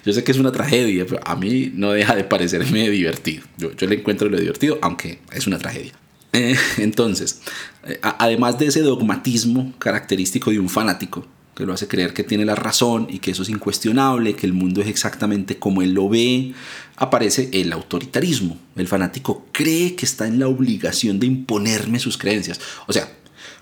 yo 0.05 0.13
sé 0.13 0.23
que 0.23 0.31
es 0.31 0.39
una 0.39 0.51
tragedia, 0.51 1.05
pero 1.07 1.19
a 1.23 1.35
mí 1.35 1.71
no 1.73 1.91
deja 1.91 2.06
de 2.15 2.23
parecerme 2.23 2.89
divertido. 2.89 3.43
Yo, 3.57 3.75
yo 3.75 3.87
le 3.87 3.95
encuentro 3.95 4.29
lo 4.29 4.39
divertido, 4.39 4.77
aunque 4.81 5.19
es 5.31 5.47
una 5.47 5.57
tragedia. 5.57 5.93
Eh, 6.33 6.55
entonces, 6.77 7.41
eh, 7.85 7.99
además 8.01 8.59
de 8.59 8.67
ese 8.67 8.81
dogmatismo 8.81 9.73
característico 9.79 10.51
de 10.51 10.59
un 10.59 10.69
fanático, 10.69 11.25
que 11.55 11.65
lo 11.65 11.73
hace 11.73 11.87
creer 11.87 12.13
que 12.13 12.23
tiene 12.23 12.45
la 12.45 12.53
razón 12.53 13.07
y 13.09 13.17
que 13.17 13.31
eso 13.31 13.41
es 13.41 13.49
incuestionable, 13.49 14.35
que 14.35 14.45
el 14.45 14.53
mundo 14.53 14.81
es 14.81 14.87
exactamente 14.87 15.57
como 15.57 15.81
él 15.81 15.93
lo 15.93 16.07
ve, 16.07 16.53
aparece 16.97 17.49
el 17.51 17.73
autoritarismo. 17.73 18.59
El 18.75 18.87
fanático 18.87 19.47
cree 19.51 19.95
que 19.95 20.05
está 20.05 20.27
en 20.27 20.39
la 20.39 20.47
obligación 20.47 21.19
de 21.19 21.25
imponerme 21.25 21.97
sus 21.97 22.17
creencias. 22.17 22.59
O 22.85 22.93
sea, 22.93 23.11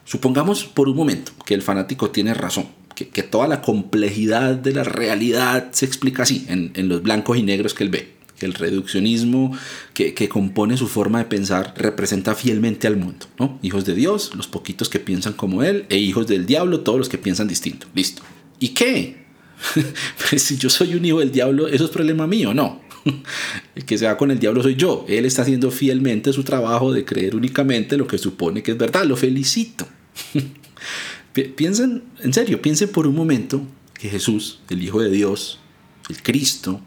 supongamos 0.04 0.66
por 0.66 0.90
un 0.90 0.98
momento 0.98 1.32
que 1.46 1.54
el 1.54 1.62
fanático 1.62 2.12
tiene 2.12 2.34
razón 2.34 2.68
que, 2.96 3.24
toda 3.24 3.48
la 3.48 3.62
complejidad 3.62 4.56
de 4.56 4.74
la 4.74 4.84
realidad 4.84 5.72
se 5.72 5.86
explica 5.86 6.24
así, 6.24 6.46
en, 6.48 6.72
los 6.88 7.04
blancos 7.04 7.38
y 7.38 7.44
negros 7.44 7.74
que 7.74 7.84
él 7.84 7.90
ve. 7.90 8.14
Que 8.38 8.46
el 8.46 8.54
reduccionismo 8.54 9.58
que, 9.94 10.13
compone 10.30 10.77
su 10.77 10.88
forma 10.88 11.20
de 11.20 11.25
pensar 11.25 11.74
representa 11.77 12.36
fielmente 12.36 12.88
al 12.88 12.98
mundo. 12.98 13.27
¿no? 13.39 13.60
Hijos 13.62 13.86
de 13.86 13.96
Dios, 13.96 14.32
los 14.36 14.48
poquitos 14.48 14.89
que 14.89 15.00
piensan 15.00 15.34
como 15.34 15.63
él, 15.63 15.86
e 15.89 15.98
hijos 15.98 16.27
del 16.27 16.46
diablo, 16.46 16.82
todos 16.82 17.00
los 17.00 17.10
que 17.10 17.18
piensan 17.18 17.48
distinto. 17.48 17.88
Listo. 17.94 18.24
¿Y 18.60 18.70
qué? 18.70 19.25
pues 20.30 20.42
si 20.42 20.58
yo 20.58 20.70
soy 20.70 20.96
un 20.96 21.06
hijo 21.06 21.20
del 21.20 21.32
diablo, 21.32 21.68
eso 21.68 21.86
es 21.86 21.92
problema 21.92 22.27
mío, 22.27 22.54
no. 22.54 22.82
El 23.75 23.86
que 23.86 23.98
se 23.98 24.06
va 24.06 24.18
con 24.18 24.32
el 24.32 24.39
diablo 24.39 24.63
soy 24.63 24.75
yo. 24.75 25.06
Él 25.08 25.25
está 25.25 25.44
haciendo 25.44 25.72
fielmente 25.72 26.34
su 26.34 26.44
trabajo 26.44 26.92
de 26.92 27.06
creer 27.06 27.36
únicamente 27.36 27.98
lo 27.98 28.08
que 28.08 28.18
supone 28.18 28.63
que 28.63 28.72
es 28.72 28.77
verdad. 28.77 29.06
Lo 29.06 29.15
felicito. 29.15 29.88
Piensen, 31.56 32.04
en 32.22 32.34
serio, 32.34 32.62
piensen 32.62 32.89
por 32.89 33.08
un 33.08 33.15
momento 33.15 33.62
que 33.94 34.10
Jesús, 34.10 34.62
el 34.70 34.82
Hijo 34.82 35.01
de 35.01 35.10
Dios, 35.10 35.60
el 36.10 36.24
Cristo, 36.24 36.80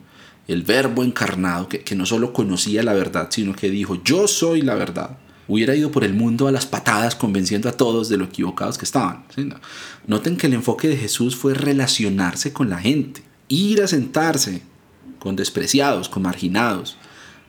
el 0.49 0.63
Verbo 0.63 1.05
encarnado, 1.05 1.69
que, 1.69 1.95
no 1.95 2.07
solo 2.07 2.33
conocía 2.33 2.83
la 2.83 2.95
verdad, 2.95 3.29
sino 3.31 3.55
que 3.55 3.71
dijo, 3.71 4.03
yo 4.03 4.27
soy 4.27 4.63
la 4.63 4.75
verdad, 4.75 5.19
hubiera 5.47 5.77
ido 5.77 5.93
por 5.93 6.05
el 6.05 6.15
mundo 6.15 6.49
a 6.49 6.53
las 6.53 6.67
patadas 6.67 7.15
convenciendo 7.15 7.69
a 7.69 7.73
todos 7.73 8.09
de 8.09 8.17
lo 8.17 8.25
equivocados 8.25 8.79
que 8.79 8.85
estaban. 8.85 9.25
Noten 10.07 10.37
que 10.37 10.47
el 10.47 10.55
enfoque 10.55 10.89
de 10.89 10.97
Jesús 10.97 11.37
fue 11.37 11.55
relacionarse 11.55 12.53
con 12.53 12.71
la 12.71 12.79
gente, 12.79 13.23
ir 13.49 13.83
a 13.83 13.87
sentarse 13.87 14.63
con 15.19 15.37
despreciados, 15.37 16.09
con 16.09 16.23
marginados, 16.23 16.97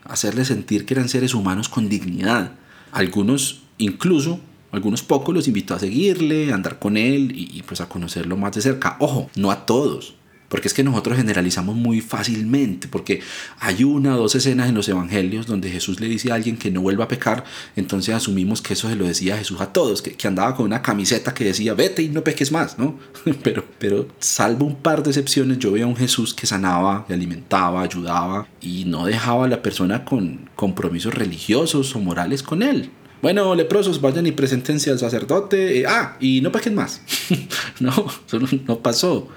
hacerles 0.04 0.50
sentir 0.50 0.86
que 0.86 0.94
eran 0.94 1.10
seres 1.10 1.34
humanos 1.34 1.70
con 1.70 1.88
dignidad. 1.88 2.54
Algunos 2.92 3.64
incluso 3.78 4.42
algunos 4.72 5.02
pocos 5.02 5.34
los 5.34 5.48
invitó 5.48 5.74
a 5.74 5.80
seguirle, 5.80 6.52
a 6.52 6.56
andar 6.56 6.78
con 6.78 6.96
él 6.96 7.32
y, 7.36 7.64
pues 7.64 7.82
a 7.82 7.90
conocerlo 7.90 8.38
más 8.38 8.54
de 8.54 8.62
cerca. 8.62 8.98
Ojo, 9.00 9.30
no 9.36 9.50
a 9.50 9.66
todos. 9.66 10.16
Porque 10.50 10.68
es 10.68 10.74
que 10.74 10.84
nosotros 10.84 11.18
generalizamos 11.18 11.76
muy 11.76 12.02
fácilmente, 12.02 12.88
porque 12.88 13.22
hay 13.60 13.84
una 13.84 14.16
o 14.16 14.20
dos 14.20 14.36
escenas 14.36 14.68
en 14.68 14.76
los 14.76 14.90
evangelios 14.90 15.46
donde 15.46 15.70
Jesús 15.70 16.00
le 16.00 16.08
dice 16.08 16.32
a 16.32 16.36
alguien 16.36 16.58
que 16.58 16.72
no 16.72 16.82
vuelva 16.82 17.06
a 17.06 17.08
pecar, 17.08 17.44
entonces 17.76 18.14
asumimos 18.14 18.62
que 18.62 18.74
eso 18.74 18.90
se 18.90 18.96
lo 18.96 19.06
decía 19.06 19.38
Jesús 19.38 19.62
a 19.62 19.72
todos, 19.72 20.02
que, 20.02 20.12
que 20.12 20.28
andaba 20.28 20.56
con 20.56 20.66
una 20.66 20.82
camiseta 20.82 21.34
que 21.34 21.46
decía, 21.46 21.74
vete 21.74 22.02
y 22.02 22.10
no 22.10 22.24
peques 22.24 22.52
más, 22.52 22.78
¿no? 22.78 23.00
Pero, 23.44 23.64
pero 23.78 24.08
salvo 24.20 24.66
un 24.66 24.76
par 24.76 25.04
de 25.04 25.12
excepciones, 25.12 25.60
yo 25.60 25.72
veo 25.72 25.86
a 25.86 25.90
un 25.90 25.96
Jesús 25.96 26.34
que 26.34 26.46
sanaba, 26.46 27.06
que 27.08 27.14
alimentaba, 27.14 27.82
ayudaba 27.82 28.48
y 28.62 28.86
no 28.86 29.06
dejaba 29.06 29.46
a 29.46 29.48
la 29.48 29.62
persona 29.62 30.04
con 30.04 30.50
compromisos 30.56 31.14
religiosos 31.14 31.96
o 31.96 32.00
morales 32.00 32.44
con 32.44 32.64
él. 32.64 32.92
Bueno, 33.22 33.54
leprosos, 33.54 34.00
vayan 34.00 34.28
y 34.28 34.32
presentense 34.32 34.92
al 34.92 35.00
sacerdote. 35.00 35.80
Eh, 35.80 35.86
ah, 35.88 36.16
y 36.20 36.40
no 36.42 36.52
pequen 36.52 36.76
más. 36.76 37.02
no, 37.80 37.92
eso 38.26 38.40
no 38.66 38.80
pasó. 38.80 39.28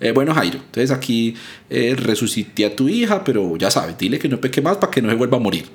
Eh, 0.00 0.12
bueno, 0.12 0.32
Jairo, 0.32 0.58
entonces 0.58 0.90
aquí 0.92 1.34
eh, 1.68 1.96
resucité 1.96 2.66
a 2.66 2.76
tu 2.76 2.88
hija, 2.88 3.24
pero 3.24 3.56
ya 3.56 3.70
sabes, 3.70 3.98
dile 3.98 4.18
que 4.18 4.28
no 4.28 4.40
peque 4.40 4.62
más 4.62 4.76
para 4.76 4.90
que 4.90 5.02
no 5.02 5.08
se 5.08 5.16
vuelva 5.16 5.38
a 5.38 5.40
morir. 5.40 5.66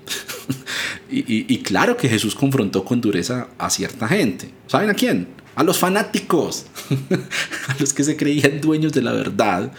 y, 1.11 1.53
y, 1.53 1.57
claro 1.59 1.97
que 1.97 2.07
Jesús 2.07 2.33
confrontó 2.33 2.85
con 2.85 3.01
dureza 3.01 3.47
a 3.57 3.69
cierta 3.69 4.07
gente. 4.07 4.49
¿Saben 4.67 4.89
a 4.89 4.93
quién? 4.93 5.27
A 5.55 5.63
los 5.63 5.77
fanáticos, 5.77 6.65
a 7.67 7.75
los 7.79 7.93
que 7.93 8.03
se 8.03 8.15
creían 8.15 8.61
dueños 8.61 8.93
de 8.93 9.01
la 9.01 9.11
verdad, 9.11 9.71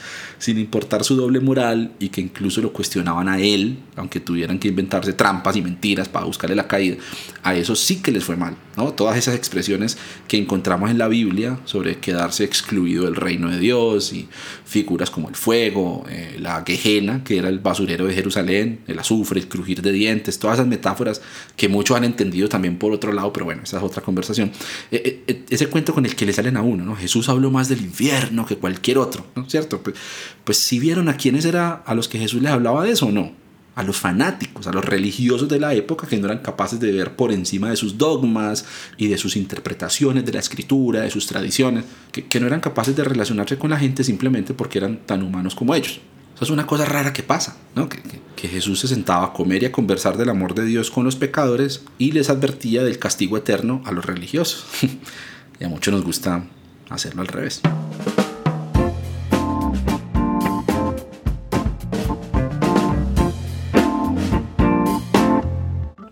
sin 0.45 0.59
importar 0.59 1.05
su 1.05 1.17
doble 1.17 1.41
moral 1.41 1.93
y 1.99 2.11
que 2.11 2.21
incluso 2.21 2.61
lo 2.61 2.71
cuestionaban 2.71 3.31
a 3.31 3.41
él, 3.41 3.79
aunque 3.97 4.21
tuvieran 4.21 4.59
que 4.59 4.69
inventarse 4.69 5.15
trampas 5.15 5.57
y 5.57 5.63
mentiras 5.63 6.07
para 6.07 6.27
buscarle 6.27 6.55
la 6.55 6.69
caída, 6.69 6.99
a 7.43 7.55
eso 7.55 7.75
sí 7.75 8.03
que 8.03 8.13
les 8.13 8.25
fue 8.25 8.37
mal. 8.37 8.55
¿no? 8.77 8.93
Todas 8.93 9.17
esas 9.17 9.37
expresiones 9.37 9.97
que 10.29 10.37
encontramos 10.37 10.91
en 10.91 10.99
la 10.99 11.09
Biblia 11.09 11.61
sobre 11.65 11.97
quedarse 11.97 12.45
excluido 12.45 13.07
del 13.07 13.17
reino 13.17 13.51
de 13.51 13.59
Dios 13.59 14.13
y 14.13 14.29
figuras 14.67 15.09
como 15.09 15.31
el 15.31 15.35
fuego, 15.35 16.05
eh, 16.11 16.37
la 16.39 16.63
quejena, 16.63 17.25
que 17.25 17.39
era 17.39 17.49
el 17.49 17.61
basurero 17.61 18.05
de 18.07 18.13
Jerusalén, 18.13 18.81
el 18.87 18.99
azufre, 18.99 19.41
el 19.41 19.49
crujir 19.49 19.81
de 19.81 19.93
dientes, 19.93 20.39
todas 20.39 20.59
esas 20.59 20.67
metáforas 20.67 21.23
que 21.57 21.71
muchos 21.71 21.97
han 21.97 22.05
entendido 22.05 22.51
también 22.51 22.77
por 22.77 22.93
otro 22.93 23.15
lado, 23.15 23.33
pero 23.33 23.47
bueno, 23.47 23.63
esa 23.63 23.79
es 23.79 23.83
otra 23.83 24.03
conversación. 24.03 24.53
Eh, 24.91 25.23
eh, 25.27 25.45
ese 25.49 25.69
cuento 25.69 25.95
con 25.95 26.05
el 26.05 26.15
que 26.15 26.27
le 26.27 26.35
salen 26.35 26.59
a 26.59 26.63
uno, 26.63 26.85
¿no? 26.85 26.95
Jesús 26.97 27.31
habló 27.31 27.51
más 27.51 27.71
del 27.71 27.81
infierno 27.81 28.45
que 28.45 28.57
cualquier 28.57 28.99
otro, 28.99 29.25
¿no? 29.35 29.49
¿Cierto? 29.49 29.83
Pues, 29.83 29.97
pues 30.45 30.59
si 30.59 30.79
vieron 30.79 31.09
a 31.09 31.17
quiénes 31.17 31.45
era 31.45 31.83
a 31.87 31.95
los 31.95 32.09
que 32.09 32.19
Jesús 32.19 32.43
les 32.43 32.53
hablaba 32.53 32.85
de 32.85 32.93
eso 32.93 33.11
no. 33.11 33.33
A 33.77 33.83
los 33.83 33.97
fanáticos, 33.97 34.69
a 34.69 34.73
los 34.73 34.85
religiosos 34.85 35.49
de 35.49 35.59
la 35.59 35.75
época 35.75 36.07
que 36.07 36.17
no 36.17 36.27
eran 36.27 36.39
capaces 36.39 36.79
de 36.79 36.93
ver 36.93 37.17
por 37.17 37.33
encima 37.33 37.71
de 37.71 37.77
sus 37.77 37.99
dogmas 37.99 38.65
y 38.97 39.09
de 39.09 39.19
sus 39.19 39.37
interpretaciones 39.37 40.25
de 40.25 40.33
la 40.33 40.39
escritura, 40.39 41.01
de 41.01 41.11
sus 41.11 41.27
tradiciones, 41.27 41.85
que, 42.13 42.25
que 42.25 42.39
no 42.39 42.47
eran 42.47 42.61
capaces 42.61 42.95
de 42.95 43.03
relacionarse 43.03 43.59
con 43.59 43.71
la 43.71 43.79
gente 43.79 44.05
simplemente 44.05 44.55
porque 44.55 44.79
eran 44.79 44.99
tan 45.07 45.23
humanos 45.23 45.57
como 45.57 45.75
ellos. 45.75 46.01
Eso 46.35 46.45
es 46.45 46.51
una 46.51 46.67
cosa 46.67 46.85
rara 46.85 47.13
que 47.13 47.23
pasa, 47.23 47.57
¿no? 47.77 47.89
Que, 47.89 48.03
que, 48.03 48.21
que, 48.35 48.49
Jesús 48.49 48.81
se 48.81 48.89
sentaba 48.89 49.27
a 49.27 49.33
comer 49.33 49.63
y 49.63 49.67
a 49.67 49.73
conversar 49.73 50.17
del 50.17 50.31
amor 50.31 50.55
de 50.55 50.65
Dios 50.65 50.91
con 50.91 51.05
los 51.05 51.15
pecadores 51.15 51.83
y 51.97 52.13
les 52.13 52.29
advertía 52.29 52.83
del 52.83 52.99
castigo 52.99 53.37
eterno 53.37 53.83
a 53.85 53.93
los 53.93 54.05
religiosos. 54.05 54.67
y 55.61 55.65
a 55.65 55.69
muchos 55.69 55.95
nos 55.95 56.05
gusta 56.05 56.45
hacerlo 56.91 57.23
al 57.23 57.29
revés. 57.29 57.61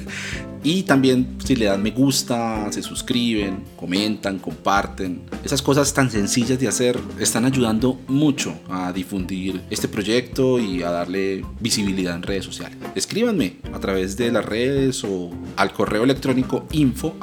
Y 0.64 0.82
también 0.82 1.36
si 1.44 1.54
le 1.54 1.66
dan 1.66 1.82
me 1.82 1.92
gusta, 1.92 2.70
se 2.72 2.82
suscriben, 2.82 3.62
comentan, 3.76 4.40
comparten. 4.40 5.22
Esas 5.44 5.62
cosas 5.62 5.94
tan 5.94 6.10
sencillas 6.10 6.58
de 6.58 6.66
hacer 6.66 6.98
están 7.20 7.44
ayudando 7.44 8.00
mucho 8.08 8.54
a 8.68 8.92
difundir 8.92 9.62
este 9.70 9.86
proyecto 9.86 10.58
y 10.58 10.82
a 10.82 10.90
darle 10.90 11.44
visibilidad 11.60 12.16
en 12.16 12.22
redes 12.22 12.44
sociales. 12.44 12.76
Escríbanme 12.96 13.58
a 13.72 13.78
través 13.78 14.16
de 14.16 14.32
las 14.32 14.44
redes 14.44 15.04
o 15.04 15.30
al 15.56 15.72
correo 15.72 16.02
electrónico 16.02 16.66
info 16.72 17.14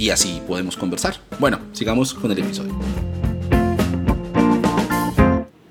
y 0.00 0.08
así 0.08 0.40
podemos 0.46 0.78
conversar. 0.78 1.20
Bueno, 1.38 1.60
sigamos 1.72 2.14
con 2.14 2.32
el 2.32 2.38
episodio. 2.38 2.74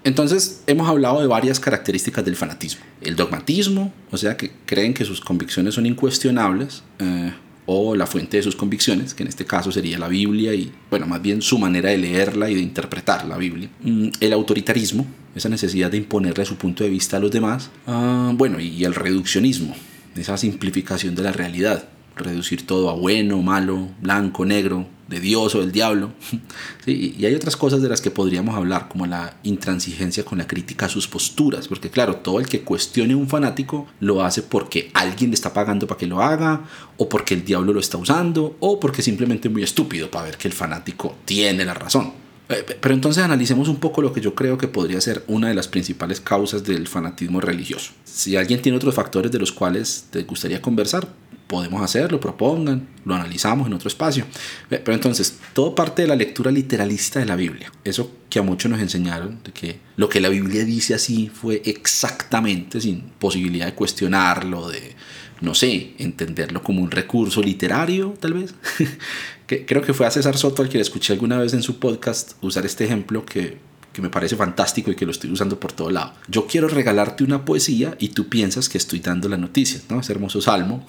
Entonces 0.04 0.62
hemos 0.68 0.88
hablado 0.88 1.20
de 1.20 1.26
varias 1.26 1.60
características 1.60 2.24
del 2.24 2.36
fanatismo. 2.36 2.82
El 3.02 3.16
dogmatismo, 3.16 3.92
o 4.12 4.18
sea, 4.18 4.38
que 4.38 4.52
creen 4.68 4.94
que 4.94 5.04
sus 5.04 5.20
convicciones 5.20 5.74
son 5.74 5.88
incuestionables, 5.88 6.84
eh, 7.00 7.34
o 7.66 7.96
la 7.96 8.06
fuente 8.06 8.38
de 8.38 8.44
sus 8.44 8.56
convicciones, 8.56 9.16
que 9.16 9.24
en 9.24 9.30
este 9.30 9.46
caso 9.46 9.72
sería 9.72 9.98
la 9.98 10.08
Biblia 10.08 10.54
y, 10.54 10.72
bueno, 10.92 11.08
más 11.08 11.22
bien 11.22 11.42
su 11.42 11.58
manera 11.58 11.90
de 11.90 11.98
leerla 11.98 12.52
y 12.52 12.56
de 12.56 12.62
interpretar 12.62 13.26
la 13.26 13.38
Biblia. 13.38 13.70
Mm, 13.82 14.10
el 14.20 14.34
autoritarismo, 14.34 15.08
esa 15.36 15.50
necesidad 15.50 15.90
de 15.90 15.98
imponerle 15.98 16.46
su 16.46 16.56
punto 16.56 16.84
de 16.84 16.92
vista 16.92 17.18
a 17.18 17.20
los 17.20 17.32
demás. 17.32 17.72
Ah, 17.88 18.32
bueno, 18.36 18.60
y 18.60 18.84
el 18.84 18.94
reduccionismo, 18.94 19.76
esa 20.16 20.38
simplificación 20.38 21.16
de 21.16 21.24
la 21.24 21.32
realidad 21.32 21.84
reducir 22.20 22.66
todo 22.66 22.90
a 22.90 22.94
bueno, 22.94 23.42
malo, 23.42 23.88
blanco, 24.02 24.46
negro, 24.46 24.88
de 25.10 25.20
Dios 25.20 25.56
o 25.56 25.60
del 25.60 25.72
diablo. 25.72 26.12
Sí, 26.86 27.14
y 27.20 27.26
hay 27.26 27.36
otras 27.36 27.58
cosas 27.58 27.82
de 27.82 27.90
las 27.90 28.02
que 28.02 28.10
podríamos 28.10 28.56
hablar, 28.56 28.88
como 28.88 29.06
la 29.06 29.36
intransigencia 29.44 30.24
con 30.24 30.38
la 30.38 30.48
crítica 30.48 30.86
a 30.86 30.90
sus 30.90 31.08
posturas, 31.08 31.68
porque 31.68 31.90
claro, 31.90 32.16
todo 32.16 32.40
el 32.40 32.48
que 32.48 32.62
cuestione 32.62 33.14
a 33.14 33.18
un 33.18 33.28
fanático 33.28 33.86
lo 34.00 34.24
hace 34.24 34.42
porque 34.42 34.90
alguien 34.94 35.30
le 35.30 35.36
está 35.36 35.54
pagando 35.54 35.86
para 35.86 36.00
que 36.00 36.08
lo 36.08 36.22
haga, 36.22 36.62
o 36.98 37.10
porque 37.10 37.34
el 37.36 37.44
diablo 37.44 37.74
lo 37.74 37.80
está 37.80 37.98
usando, 37.98 38.56
o 38.60 38.80
porque 38.80 39.02
simplemente 39.02 39.50
es 39.50 39.54
muy 39.54 39.62
estúpido 39.62 40.10
para 40.10 40.26
ver 40.26 40.38
que 40.38 40.48
el 40.48 40.54
fanático 40.54 41.18
tiene 41.26 41.66
la 41.66 41.74
razón. 41.74 42.14
Pero 42.50 42.96
entonces 42.96 43.24
analicemos 43.24 43.68
un 43.68 43.76
poco 43.76 44.02
lo 44.02 44.12
que 44.12 44.22
yo 44.22 44.34
creo 44.34 44.58
que 44.58 44.68
podría 44.68 45.00
ser 45.02 45.24
una 45.28 45.50
de 45.50 45.54
las 45.54 45.68
principales 45.68 46.20
causas 46.20 46.64
del 46.64 46.88
fanatismo 46.88 47.40
religioso. 47.40 47.92
Si 48.06 48.36
alguien 48.36 48.60
tiene 48.60 48.76
otros 48.76 48.96
factores 48.96 49.32
de 49.32 49.38
los 49.38 49.52
cuales 49.52 50.08
te 50.10 50.24
gustaría 50.24 50.60
conversar, 50.60 51.08
podemos 51.46 51.84
hacerlo, 51.84 52.20
propongan, 52.20 52.88
lo 53.06 53.14
analizamos 53.14 53.68
en 53.68 53.74
otro 53.74 53.88
espacio. 53.88 54.26
Pero 54.68 54.94
entonces, 54.94 55.38
todo 55.54 55.76
parte 55.76 56.02
de 56.02 56.08
la 56.08 56.16
lectura 56.16 56.52
literalista 56.52 57.20
de 57.20 57.26
la 57.26 57.36
Biblia. 57.36 57.72
Eso 57.84 58.12
que 58.30 58.40
a 58.40 58.44
muchos 58.44 58.72
nos 58.72 58.80
enseñaron, 58.80 59.42
de 59.44 59.52
que 59.52 59.80
lo 59.96 60.10
que 60.10 60.20
la 60.20 60.30
Biblia 60.30 60.66
dice 60.66 60.96
así 60.96 61.30
fue 61.32 61.62
exactamente, 61.66 62.82
sin 62.82 63.02
posibilidad 63.20 63.68
de 63.68 63.74
cuestionarlo, 63.74 64.70
de, 64.70 64.96
no 65.42 65.54
sé, 65.54 65.94
entenderlo 66.00 66.64
como 66.64 66.82
un 66.82 66.90
recurso 66.90 67.42
literario, 67.42 68.16
tal 68.20 68.34
vez. 68.34 68.56
que, 69.50 69.66
creo 69.66 69.82
que 69.82 69.96
fue 69.96 70.06
a 70.06 70.12
César 70.12 70.38
Soto 70.38 70.62
al 70.62 70.70
que 70.70 70.78
le 70.78 70.84
escuché 70.84 71.12
alguna 71.12 71.40
vez 71.40 71.56
en 71.56 71.64
su 71.64 71.80
podcast 71.80 72.34
usar 72.42 72.68
este 72.68 72.86
ejemplo 72.86 73.26
que 73.26 73.58
que 73.92 74.04
me 74.04 74.10
parece 74.10 74.36
fantástico 74.36 74.92
y 74.92 74.96
que 74.96 75.04
lo 75.04 75.12
estoy 75.12 75.32
usando 75.32 75.60
por 75.60 75.74
todo 75.74 75.90
lado. 75.90 76.14
Yo 76.28 76.46
quiero 76.46 76.68
regalarte 76.68 77.24
una 77.24 77.44
poesía 77.44 77.96
y 78.00 78.10
tú 78.10 78.30
piensas 78.30 78.70
que 78.70 78.78
estoy 78.78 79.00
dando 79.00 79.28
la 79.28 79.38
noticia, 79.38 79.82
¿no? 79.90 80.00
Ese 80.02 80.14
hermoso 80.14 80.42
salmo 80.42 80.86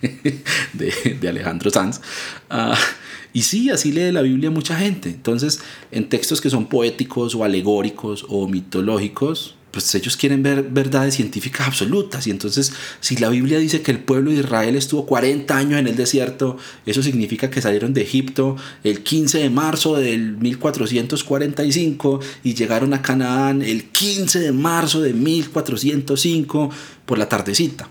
de, 0.72 1.18
de, 1.20 1.28
Alejandro 1.28 1.70
Sanz. 1.70 2.00
Uh, 2.50 2.74
y 3.34 3.42
sí, 3.42 3.68
así 3.68 3.92
lee 3.92 4.12
la 4.12 4.22
Biblia 4.22 4.50
mucha 4.50 4.76
gente. 4.76 5.10
Entonces, 5.10 5.60
en 5.90 6.08
textos 6.08 6.40
que 6.40 6.48
son 6.48 6.70
poéticos 6.70 7.34
o 7.34 7.44
alegóricos 7.44 8.24
o 8.30 8.48
mitológicos, 8.48 9.57
pues 9.78 9.94
ellos 9.94 10.16
quieren 10.16 10.42
ver 10.42 10.64
verdades 10.64 11.14
científicas 11.14 11.68
absolutas. 11.68 12.26
Y 12.26 12.30
entonces, 12.30 12.72
si 13.00 13.16
la 13.16 13.28
Biblia 13.28 13.58
dice 13.58 13.80
que 13.80 13.92
el 13.92 14.00
pueblo 14.00 14.32
de 14.32 14.38
Israel 14.38 14.74
estuvo 14.74 15.06
40 15.06 15.56
años 15.56 15.78
en 15.78 15.86
el 15.86 15.94
desierto, 15.94 16.56
eso 16.84 17.00
significa 17.02 17.48
que 17.48 17.62
salieron 17.62 17.94
de 17.94 18.02
Egipto 18.02 18.56
el 18.82 19.04
15 19.04 19.38
de 19.38 19.50
marzo 19.50 19.96
del 19.96 20.36
1445 20.38 22.20
y 22.42 22.54
llegaron 22.54 22.92
a 22.92 23.02
Canaán 23.02 23.62
el 23.62 23.84
15 23.84 24.40
de 24.40 24.52
marzo 24.52 25.00
de 25.00 25.12
1405 25.12 26.70
por 27.08 27.18
la 27.18 27.26
tardecita. 27.26 27.88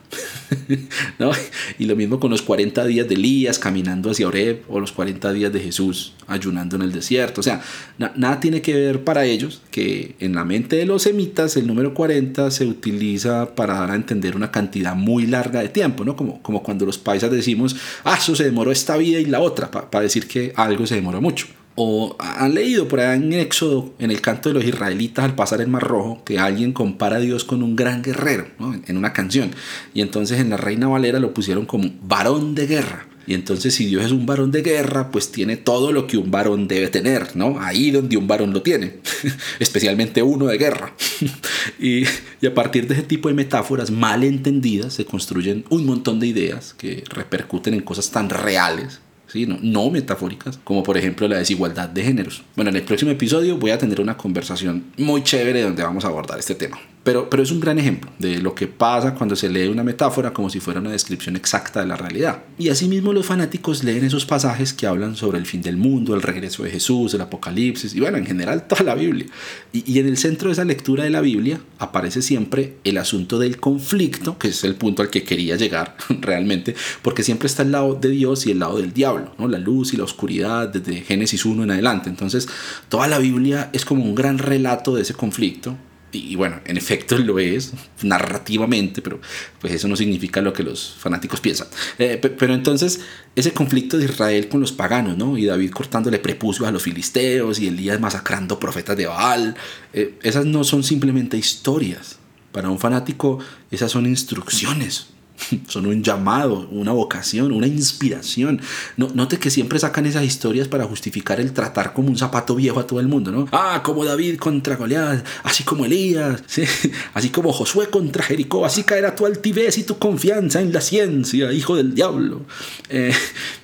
¿no? 1.19 1.32
Y 1.80 1.86
lo 1.86 1.95
mismo 1.95 2.19
con 2.19 2.30
los 2.30 2.43
40 2.43 2.86
días 2.86 3.10
de 3.10 3.15
Elías 3.15 3.58
caminando 3.58 4.12
hacia 4.12 4.27
Oreb 4.27 4.62
o 4.69 4.80
los 4.80 4.91
40 4.91 5.34
días 5.34 5.51
de 5.51 5.60
Jesús 5.60 6.13
ayunando 6.27 6.75
en 6.75 6.84
el 6.84 6.91
desierto. 6.91 7.41
O 7.41 7.43
sea, 7.43 7.62
nada 7.97 8.39
tiene 8.39 8.62
que 8.62 8.75
ver 8.75 9.03
para 9.03 9.25
ellos 9.25 9.63
que 9.71 10.15
en 10.19 10.36
la 10.36 10.45
mente 10.45 10.75
de 10.75 10.86
los 10.86 11.01
semitas 11.01 11.58
el 11.58 11.65
número 11.65 11.95
40 11.95 12.51
se 12.51 12.67
utiliza 12.67 13.56
para 13.56 13.73
dar 13.73 13.89
a 13.91 13.95
entender 13.95 14.36
una 14.36 14.51
cantidad 14.51 14.95
muy 14.95 15.25
larga 15.25 15.62
de 15.62 15.69
tiempo, 15.69 16.06
¿no? 16.06 16.15
Como, 16.15 16.41
como 16.43 16.62
cuando 16.62 16.86
los 16.86 16.99
paisas 16.99 17.32
decimos, 17.32 17.75
ah, 18.03 18.17
eso 18.21 18.36
se 18.36 18.43
demoró 18.43 18.71
esta 18.71 18.97
vida 18.97 19.19
y 19.19 19.25
la 19.25 19.39
otra, 19.39 19.71
para 19.71 20.03
decir 20.03 20.27
que 20.27 20.53
algo 20.56 20.86
se 20.86 20.93
demoró 20.93 21.21
mucho 21.21 21.47
o 21.79 22.15
han 22.17 22.55
leído 22.55 22.87
por 22.87 22.99
ahí 22.99 23.17
en 23.17 23.31
Éxodo, 23.33 23.93
en 23.99 24.09
el 24.09 24.19
canto 24.19 24.49
de 24.49 24.55
los 24.55 24.65
israelitas 24.65 25.23
al 25.23 25.35
pasar 25.35 25.61
el 25.61 25.67
Mar 25.67 25.83
Rojo, 25.83 26.23
que 26.25 26.39
alguien 26.39 26.73
compara 26.73 27.17
a 27.17 27.19
Dios 27.19 27.43
con 27.43 27.61
un 27.61 27.75
gran 27.75 28.01
guerrero, 28.01 28.47
¿no? 28.57 28.75
en 28.87 28.97
una 28.97 29.13
canción. 29.13 29.51
Y 29.93 30.01
entonces 30.01 30.39
en 30.39 30.49
la 30.49 30.57
Reina 30.57 30.87
Valera 30.87 31.19
lo 31.19 31.35
pusieron 31.35 31.67
como 31.67 31.91
varón 32.01 32.55
de 32.55 32.65
guerra. 32.65 33.05
Y 33.27 33.35
entonces 33.35 33.75
si 33.75 33.85
Dios 33.85 34.05
es 34.05 34.11
un 34.11 34.25
varón 34.25 34.51
de 34.51 34.63
guerra, 34.63 35.11
pues 35.11 35.31
tiene 35.31 35.55
todo 35.55 35.91
lo 35.91 36.07
que 36.07 36.17
un 36.17 36.31
varón 36.31 36.67
debe 36.67 36.87
tener, 36.87 37.35
¿no? 37.35 37.59
Ahí 37.59 37.91
donde 37.91 38.17
un 38.17 38.25
varón 38.25 38.53
lo 38.53 38.63
tiene, 38.63 38.93
especialmente 39.59 40.23
uno 40.23 40.47
de 40.47 40.57
guerra. 40.57 40.95
y, 41.79 42.05
y 42.41 42.47
a 42.47 42.55
partir 42.55 42.87
de 42.87 42.95
ese 42.95 43.03
tipo 43.03 43.27
de 43.27 43.35
metáforas 43.35 43.91
mal 43.91 44.23
entendidas 44.23 44.93
se 44.93 45.05
construyen 45.05 45.63
un 45.69 45.85
montón 45.85 46.19
de 46.19 46.25
ideas 46.25 46.73
que 46.73 47.03
repercuten 47.07 47.75
en 47.75 47.81
cosas 47.81 48.09
tan 48.09 48.29
reales 48.29 49.01
¿sí? 49.27 49.45
no, 49.45 49.57
no, 49.61 49.89
metafóricas, 49.89 50.59
como 50.63 50.83
por 50.83 50.97
ejemplo 50.97 51.27
la 51.27 51.37
desigualdad 51.37 51.89
de 51.89 52.03
géneros. 52.03 52.43
Bueno, 52.55 52.69
en 52.69 52.77
el 52.77 52.83
próximo 52.83 53.11
episodio 53.11 53.57
voy 53.57 53.71
a 53.71 53.77
tener 53.77 54.01
una 54.01 54.17
conversación 54.17 54.85
muy 54.97 55.23
chévere 55.23 55.61
donde 55.61 55.83
vamos 55.83 56.05
a 56.05 56.07
abordar 56.07 56.39
este 56.39 56.55
tema. 56.55 56.79
Pero, 57.07 57.29
pero 57.29 57.41
es 57.41 57.51
un 57.51 57.61
gran 57.61 57.79
ejemplo 57.79 58.11
de 58.19 58.41
lo 58.41 58.53
que 58.53 58.67
pasa 58.67 59.13
cuando 59.13 59.33
se 59.37 59.47
lee 59.47 59.69
una 59.69 59.81
metáfora 59.81 60.33
como 60.33 60.49
si 60.49 60.59
fuera 60.59 60.81
una 60.81 60.91
descripción 60.91 61.37
exacta 61.37 61.79
de 61.79 61.87
la 61.87 61.95
realidad. 61.95 62.43
Y 62.59 62.67
asimismo 62.67 63.13
los 63.13 63.25
fanáticos 63.25 63.85
leen 63.85 64.03
esos 64.03 64.25
pasajes 64.25 64.73
que 64.73 64.87
hablan 64.87 65.15
sobre 65.15 65.37
el 65.37 65.45
fin 65.45 65.61
del 65.61 65.77
mundo, 65.77 66.15
el 66.15 66.21
regreso 66.21 66.63
de 66.63 66.69
Jesús, 66.69 67.13
el 67.13 67.21
apocalipsis 67.21 67.95
y 67.95 68.01
bueno, 68.01 68.17
en 68.17 68.25
general 68.25 68.67
toda 68.67 68.83
la 68.83 68.93
Biblia. 68.93 69.25
Y, 69.71 69.89
y 69.89 69.99
en 69.99 70.07
el 70.07 70.17
centro 70.17 70.49
de 70.49 70.53
esa 70.53 70.65
lectura 70.65 71.05
de 71.05 71.09
la 71.09 71.21
Biblia 71.21 71.61
aparece 71.79 72.21
siempre 72.21 72.73
el 72.83 72.97
asunto 72.97 73.39
del 73.39 73.55
conflicto, 73.55 74.37
que 74.37 74.49
es 74.49 74.65
el 74.65 74.75
punto 74.75 75.01
al 75.01 75.09
que 75.09 75.23
quería 75.23 75.55
llegar 75.55 75.95
realmente, 76.19 76.75
porque 77.03 77.23
siempre 77.23 77.47
está 77.47 77.63
el 77.63 77.71
lado 77.71 77.95
de 77.95 78.09
Dios 78.09 78.45
y 78.47 78.51
el 78.51 78.59
lado 78.59 78.79
del 78.79 78.91
diablo, 78.91 79.33
¿no? 79.37 79.47
la 79.47 79.59
luz 79.59 79.93
y 79.93 79.95
la 79.95 80.03
oscuridad 80.03 80.67
desde 80.67 81.03
Génesis 81.03 81.45
1 81.45 81.63
en 81.63 81.71
adelante. 81.71 82.09
Entonces, 82.09 82.49
toda 82.89 83.07
la 83.07 83.17
Biblia 83.17 83.69
es 83.71 83.85
como 83.85 84.03
un 84.03 84.13
gran 84.13 84.39
relato 84.39 84.93
de 84.93 85.03
ese 85.03 85.13
conflicto 85.13 85.77
y 86.11 86.35
bueno, 86.35 86.61
en 86.65 86.77
efecto 86.77 87.17
lo 87.17 87.39
es 87.39 87.73
narrativamente, 88.01 89.01
pero 89.01 89.19
pues 89.59 89.73
eso 89.73 89.87
no 89.87 89.95
significa 89.95 90.41
lo 90.41 90.53
que 90.53 90.63
los 90.63 90.95
fanáticos 90.97 91.41
piensan. 91.41 91.67
Eh, 91.99 92.17
pero 92.17 92.53
entonces 92.53 93.01
ese 93.35 93.51
conflicto 93.51 93.97
de 93.97 94.05
Israel 94.05 94.47
con 94.47 94.61
los 94.61 94.71
paganos, 94.71 95.17
¿no? 95.17 95.37
Y 95.37 95.45
David 95.45 95.71
cortándole 95.71 96.19
prepucios 96.19 96.67
a 96.67 96.71
los 96.71 96.83
filisteos 96.83 97.59
y 97.59 97.67
Elías 97.67 97.99
masacrando 97.99 98.59
profetas 98.59 98.95
de 98.95 99.07
Baal, 99.07 99.55
eh, 99.93 100.17
esas 100.23 100.45
no 100.45 100.63
son 100.63 100.83
simplemente 100.83 101.37
historias. 101.37 102.19
Para 102.51 102.69
un 102.69 102.79
fanático 102.79 103.39
esas 103.69 103.91
son 103.91 104.05
instrucciones, 104.05 105.07
son 105.67 105.86
un 105.86 106.04
llamado, 106.04 106.67
una 106.71 106.91
vocación, 106.91 107.52
una 107.52 107.67
inspiración. 107.67 108.62
No, 108.95 109.10
note 109.13 109.38
que 109.38 109.50
siempre 109.50 109.80
sacan 109.80 110.06
esas 110.06 110.23
historias 110.23 110.67
para 110.67 110.86
justificar 110.86 111.39
el 111.39 111.54
tratar 111.54 111.93
como 111.93 112.10
un 112.10 112.17
zapato 112.17 112.56
viejo 112.56 112.80
a 112.80 112.88
todo 112.88 113.00
el 113.00 113.08
mundo, 113.08 113.32
¿no? 113.32 113.47
Ah, 113.52 113.82
como 113.84 114.06
David 114.06 114.38
contra 114.38 114.76
Goliat, 114.76 115.26
así 115.43 115.63
como 115.63 115.86
Elías, 115.86 116.43
así 117.13 117.30
como 117.30 117.52
Josué 117.52 117.88
contra 117.89 118.23
Jericó, 118.23 118.65
así 118.65 118.84
caerá 118.84 119.15
tu 119.15 119.26
altivez 119.26 119.78
y 119.78 119.84
tu 119.84 119.97
confianza 119.97 120.62
en 120.62 120.73
la 120.73 120.82
ciencia, 120.82 121.52
hijo 121.52 121.76
del 121.76 121.93
diablo. 121.93 122.41
Eh, 122.89 123.13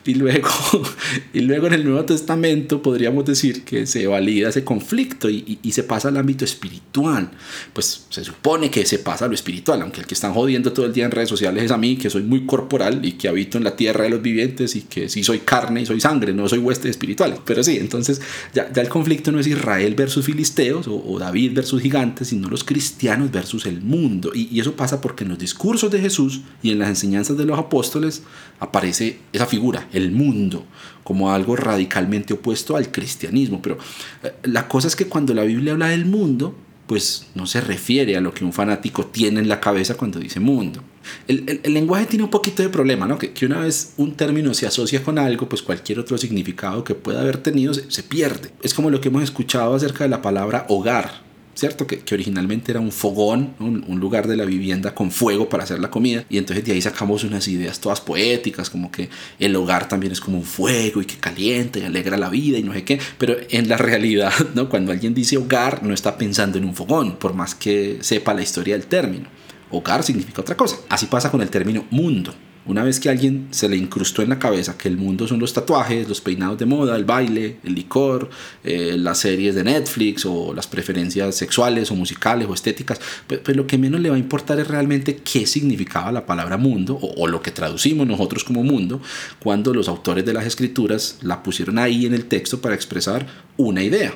y, 0.06 0.16
luego, 0.16 0.50
y 1.34 1.42
luego 1.42 1.68
en 1.68 1.74
el 1.74 1.84
Nuevo 1.86 2.06
Testamento 2.06 2.82
podríamos 2.82 3.26
decir 3.26 3.64
que 3.64 3.86
se 3.88 4.08
valida 4.08 4.50
ese 4.50 4.64
conflicto 4.64 5.30
y, 5.30 5.60
y, 5.62 5.72
se 5.72 5.84
pasa 5.84 6.10
al 6.10 6.18
ámbito 6.18 6.46
espiritual. 6.46 7.32
Pues 7.74 8.06
se 8.10 8.24
supone 8.24 8.70
que 8.70 8.86
se 8.86 9.00
pasa 9.00 9.26
a 9.26 9.28
lo 9.28 9.34
espiritual, 9.34 9.82
aunque 9.82 10.02
el 10.02 10.08
que 10.08 10.14
están 10.14 10.34
jodiendo 10.34 10.72
todo 10.72 10.86
el 10.86 10.94
día 10.94 11.06
en 11.06 11.12
redes 11.12 11.30
sociales 11.30 11.62
es 11.65 11.71
a 11.71 11.78
mí, 11.78 11.95
que 11.95 12.10
soy 12.10 12.23
muy 12.23 12.45
corporal 12.45 13.04
y 13.04 13.13
que 13.13 13.28
habito 13.28 13.58
en 13.58 13.63
la 13.63 13.76
tierra 13.76 14.04
de 14.04 14.10
los 14.10 14.21
vivientes 14.21 14.76
y 14.76 14.82
que 14.82 15.10
sí 15.10 15.23
soy 15.23 15.39
carne 15.39 15.82
y 15.82 15.86
soy 15.86 15.99
sangre, 15.99 16.34
no 16.34 16.47
soy 16.47 16.60
hueste 16.60 16.89
espiritual. 16.89 17.39
Pero 17.45 17.63
sí, 17.63 17.78
entonces 17.78 18.21
ya, 18.54 18.69
el 18.76 18.89
conflicto 18.89 19.32
no 19.32 19.39
es 19.39 19.47
Israel 19.47 19.95
versus 19.95 20.26
filisteos 20.26 20.88
o, 20.88 21.17
David 21.19 21.54
versus 21.54 21.82
gigantes, 21.82 22.30
sino 22.30 22.49
los 22.49 22.63
cristianos 22.63 23.32
versus 23.32 23.65
el 23.65 23.82
mundo. 23.82 24.32
Y, 24.34 24.49
y 24.52 24.60
eso 24.60 24.76
pasa 24.76 25.02
porque 25.02 25.23
en 25.23 25.30
los 25.30 25.39
discursos 25.39 25.91
de 25.91 25.99
Jesús 25.99 26.41
y 26.62 26.71
en 26.71 26.80
las 26.80 26.89
enseñanzas 26.89 27.38
de 27.38 27.45
los 27.45 27.58
apóstoles 27.58 28.23
aparece 28.60 29.19
esa 29.32 29.45
figura, 29.45 29.88
el 29.93 30.12
mundo, 30.12 30.65
como 31.04 31.32
algo 31.32 31.56
radicalmente 31.56 32.34
opuesto 32.34 32.76
al 32.76 32.91
cristianismo. 32.91 33.62
Pero 33.62 33.78
eh, 34.23 34.34
la 34.43 34.67
cosa 34.67 34.88
es 34.88 34.95
que 34.95 35.08
cuando 35.08 35.34
la 35.34 35.43
Biblia 35.43 35.73
habla 35.73 35.89
del 35.89 36.06
mundo, 36.06 36.56
pues 36.88 37.28
no 37.36 37.47
se 37.47 37.62
refiere 37.62 38.17
a 38.17 38.21
lo 38.21 38.34
que 38.34 38.45
un 38.45 38.54
fanático 38.54 39.06
tiene 39.06 39.39
en 39.39 39.49
la 39.49 39.60
cabeza 39.60 39.95
cuando 39.95 40.19
dice 40.19 40.39
mundo. 40.39 40.84
El, 41.28 41.62
lenguaje 41.66 42.06
tiene 42.06 42.24
un 42.24 42.30
poquito 42.30 42.62
de 42.63 42.70
problema, 42.70 43.06
¿no? 43.06 43.18
Que, 43.18 43.32
que, 43.32 43.46
una 43.46 43.60
vez 43.60 43.94
un 43.98 44.13
término 44.13 44.54
se 44.54 44.68
asocia 44.68 45.04
con 45.04 45.18
algo, 45.20 45.48
pues 45.48 45.62
cualquier 45.62 46.00
otro 46.00 46.18
significado 46.18 46.84
que 46.84 46.96
pueda 46.96 47.22
haber 47.22 47.38
tenido 47.38 47.74
se, 47.74 48.04
pierde. 48.04 48.52
Es 48.62 48.74
como 48.74 48.89
lo 48.89 49.02
que 49.02 49.10
hemos 49.10 49.24
escuchado 49.24 49.76
acerca 49.76 50.04
de 50.04 50.10
la 50.10 50.22
palabra 50.22 50.66
hogar. 50.70 51.24
¿cierto? 51.56 51.86
Que, 51.86 52.02
originalmente 52.12 52.72
era 52.72 52.80
un 52.80 52.92
fogón, 52.92 53.54
un, 53.60 53.86
un, 53.88 54.00
lugar 54.00 54.28
de 54.28 54.36
la 54.36 54.44
vivienda 54.44 54.96
con 54.96 55.12
fuego 55.12 55.50
para 55.50 55.63
hacer 55.63 55.80
la 55.80 55.92
comida. 55.92 56.26
Y 56.28 56.39
entonces 56.39 56.66
de 56.66 56.72
ahí 56.72 56.82
sacamos 56.82 57.24
unas 57.24 57.48
ideas 57.48 57.80
todas 57.80 58.02
poéticas, 58.02 58.72
como 58.72 58.92
que 58.92 59.08
el 59.38 59.56
hogar 59.56 59.88
también 59.88 60.12
es 60.12 60.20
como 60.20 60.39
un 60.39 60.44
fuego 60.44 61.00
y 61.02 61.06
que 61.06 61.18
calienta 61.18 61.78
y 61.78 61.84
alegra 61.84 62.18
la 62.18 62.30
vida 62.30 62.58
y 62.58 62.63
no 62.63 62.74
sé 62.74 62.84
qué. 62.84 63.00
Pero 63.20 63.36
en 63.50 63.70
la 63.70 63.78
realidad, 63.78 64.34
¿no? 64.56 64.68
Cuando 64.68 64.92
alguien 64.92 65.13
dice 65.13 65.38
hogar, 65.38 65.84
no 65.84 65.94
está 65.94 66.18
pensando 66.18 66.58
en 66.58 66.66
un 66.66 66.74
fogón, 66.74 67.18
por 67.18 67.36
más 67.36 67.54
que 67.54 68.00
sepa 68.02 68.34
la 68.34 68.42
historia 68.42 68.76
del 68.76 68.88
término. 68.88 69.28
Hogar 69.74 70.04
significa 70.04 70.42
otra 70.42 70.56
cosa. 70.56 70.78
Así 70.90 71.08
pasa 71.08 71.32
con 71.32 71.42
el 71.42 71.50
término 71.50 71.86
mundo. 71.90 72.34
Una 72.66 72.82
vez 72.82 73.02
que 73.02 73.10
alguien 73.10 73.48
se 73.52 73.68
le 73.68 73.76
incrustó 73.76 74.22
en 74.22 74.30
la 74.30 74.40
cabeza 74.40 74.78
que 74.78 74.88
el 74.88 74.96
mundo 74.96 75.28
son 75.28 75.38
los 75.40 75.52
tatuajes, 75.52 76.08
los 76.08 76.22
peinados 76.22 76.58
de 76.58 76.66
moda, 76.66 76.96
el 76.96 77.04
baile, 77.04 77.58
el 77.66 77.76
licor, 77.76 78.30
eh, 78.64 78.96
las 78.98 79.18
series 79.18 79.54
de 79.56 79.66
Netflix 79.66 80.26
o 80.26 80.54
las 80.54 80.68
preferencias 80.68 81.36
sexuales 81.36 81.92
o 81.92 81.96
musicales 81.96 82.48
o 82.48 82.54
estéticas, 82.54 83.02
pues, 83.28 83.42
pues, 83.42 83.58
lo 83.58 83.68
que 83.68 83.78
menos 83.78 84.00
le 84.00 84.10
va 84.10 84.16
a 84.16 84.20
importar 84.20 84.60
es 84.62 84.68
realmente 84.70 85.18
qué 85.18 85.46
significaba 85.46 86.14
la 86.14 86.26
palabra 86.26 86.56
mundo 86.56 86.98
o, 87.02 87.28
lo 87.28 87.42
que 87.42 87.52
traducimos 87.52 88.08
nosotros 88.08 88.46
como 88.46 88.64
mundo 88.64 89.02
cuando 89.40 89.74
los 89.74 89.90
autores 89.90 90.26
de 90.26 90.34
las 90.34 90.46
escrituras 90.46 91.18
la 91.22 91.44
pusieron 91.44 91.80
ahí 91.80 92.06
en 92.06 92.14
el 92.14 92.26
texto 92.26 92.62
para 92.62 92.76
expresar 92.76 93.28
una 93.58 93.84
idea. 93.84 94.14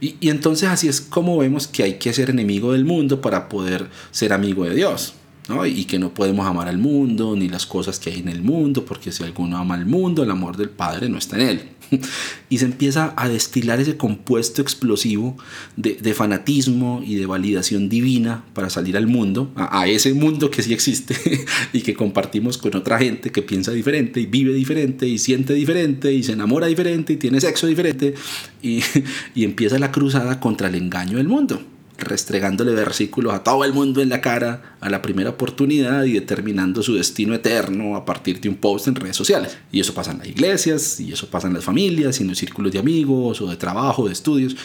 Y, 0.00 0.16
y 0.20 0.30
entonces 0.30 0.68
así 0.68 0.88
es 0.88 1.00
como 1.00 1.38
vemos 1.38 1.66
que 1.66 1.82
hay 1.82 1.94
que 1.94 2.12
ser 2.12 2.30
enemigo 2.30 2.72
del 2.72 2.84
mundo 2.84 3.20
para 3.20 3.48
poder 3.48 3.88
ser 4.10 4.32
amigo 4.32 4.64
de 4.64 4.74
Dios. 4.74 5.14
¿No? 5.48 5.66
y 5.66 5.84
que 5.84 5.98
no 5.98 6.12
podemos 6.14 6.46
amar 6.46 6.68
al 6.68 6.78
mundo 6.78 7.34
ni 7.36 7.48
las 7.48 7.66
cosas 7.66 7.98
que 7.98 8.10
hay 8.10 8.20
en 8.20 8.28
el 8.28 8.42
mundo, 8.42 8.84
porque 8.84 9.12
si 9.12 9.22
alguno 9.24 9.56
ama 9.58 9.74
al 9.74 9.86
mundo, 9.86 10.22
el 10.22 10.30
amor 10.30 10.56
del 10.56 10.70
Padre 10.70 11.08
no 11.08 11.18
está 11.18 11.36
en 11.36 11.48
él. 11.48 11.62
y 12.50 12.58
se 12.58 12.64
empieza 12.64 13.14
a 13.16 13.28
destilar 13.28 13.80
ese 13.80 13.96
compuesto 13.96 14.62
explosivo 14.62 15.36
de, 15.76 15.94
de 15.94 16.14
fanatismo 16.14 17.02
y 17.04 17.14
de 17.14 17.26
validación 17.26 17.88
divina 17.88 18.44
para 18.52 18.70
salir 18.70 18.96
al 18.96 19.06
mundo, 19.06 19.50
a, 19.54 19.80
a 19.80 19.88
ese 19.88 20.12
mundo 20.14 20.50
que 20.50 20.62
sí 20.62 20.72
existe 20.72 21.16
y 21.72 21.80
que 21.80 21.94
compartimos 21.94 22.58
con 22.58 22.76
otra 22.76 22.98
gente 22.98 23.30
que 23.30 23.42
piensa 23.42 23.72
diferente 23.72 24.20
y 24.20 24.26
vive 24.26 24.52
diferente 24.52 25.06
y 25.06 25.18
siente 25.18 25.54
diferente 25.54 26.12
y 26.12 26.22
se 26.22 26.32
enamora 26.32 26.66
diferente 26.66 27.14
y 27.14 27.16
tiene 27.16 27.40
sexo 27.40 27.66
diferente 27.66 28.14
y, 28.62 28.82
y 29.34 29.44
empieza 29.44 29.78
la 29.78 29.92
cruzada 29.92 30.40
contra 30.40 30.68
el 30.68 30.74
engaño 30.74 31.18
del 31.18 31.28
mundo 31.28 31.77
restregándole 31.98 32.72
versículos 32.72 33.34
a 33.34 33.42
todo 33.42 33.64
el 33.64 33.72
mundo 33.72 34.00
en 34.00 34.08
la 34.08 34.20
cara 34.20 34.76
a 34.80 34.88
la 34.88 35.02
primera 35.02 35.30
oportunidad 35.30 36.04
y 36.04 36.12
determinando 36.12 36.82
su 36.82 36.94
destino 36.94 37.34
eterno 37.34 37.96
a 37.96 38.04
partir 38.04 38.40
de 38.40 38.48
un 38.48 38.54
post 38.54 38.86
en 38.86 38.94
redes 38.94 39.16
sociales. 39.16 39.58
Y 39.72 39.80
eso 39.80 39.92
pasa 39.92 40.12
en 40.12 40.18
las 40.18 40.28
iglesias, 40.28 41.00
y 41.00 41.12
eso 41.12 41.28
pasa 41.28 41.48
en 41.48 41.54
las 41.54 41.64
familias, 41.64 42.20
y 42.20 42.22
en 42.22 42.28
los 42.28 42.38
círculos 42.38 42.72
de 42.72 42.78
amigos, 42.78 43.40
o 43.40 43.50
de 43.50 43.56
trabajo, 43.56 44.06
de 44.06 44.12
estudios. 44.12 44.56